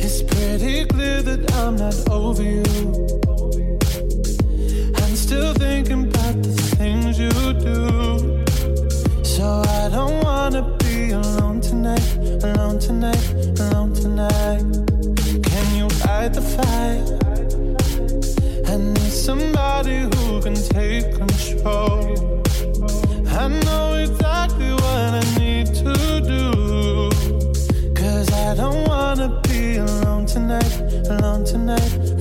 It's 0.00 0.22
pretty 0.28 0.84
clear 0.88 1.22
that 1.22 1.50
I'm 1.52 1.76
not 1.78 2.08
over 2.08 2.42
you. 2.44 2.64
I'm 4.94 5.16
still 5.16 5.54
thinking 5.54 6.12
wanna 10.50 10.76
be 10.78 11.10
alone 11.10 11.60
tonight, 11.60 12.16
alone 12.44 12.78
tonight, 12.78 13.24
alone 13.58 13.92
tonight. 13.92 14.62
Can 15.42 15.66
you 15.74 15.88
fight 15.90 16.32
the 16.34 16.40
fire? 16.54 17.02
I 18.68 18.76
need 18.76 19.12
somebody 19.12 19.98
who 20.02 20.40
can 20.40 20.54
take 20.54 21.16
control. 21.16 22.42
I 23.26 23.48
know 23.64 23.94
exactly 23.94 24.70
what 24.70 25.10
I 25.20 25.24
need 25.40 25.66
to 25.82 25.92
do. 26.34 27.10
Cause 27.92 28.32
I 28.32 28.54
don't 28.54 28.86
wanna 28.86 29.40
be 29.48 29.78
alone 29.78 30.26
tonight, 30.26 30.74
alone 31.10 31.44
tonight. 31.44 32.15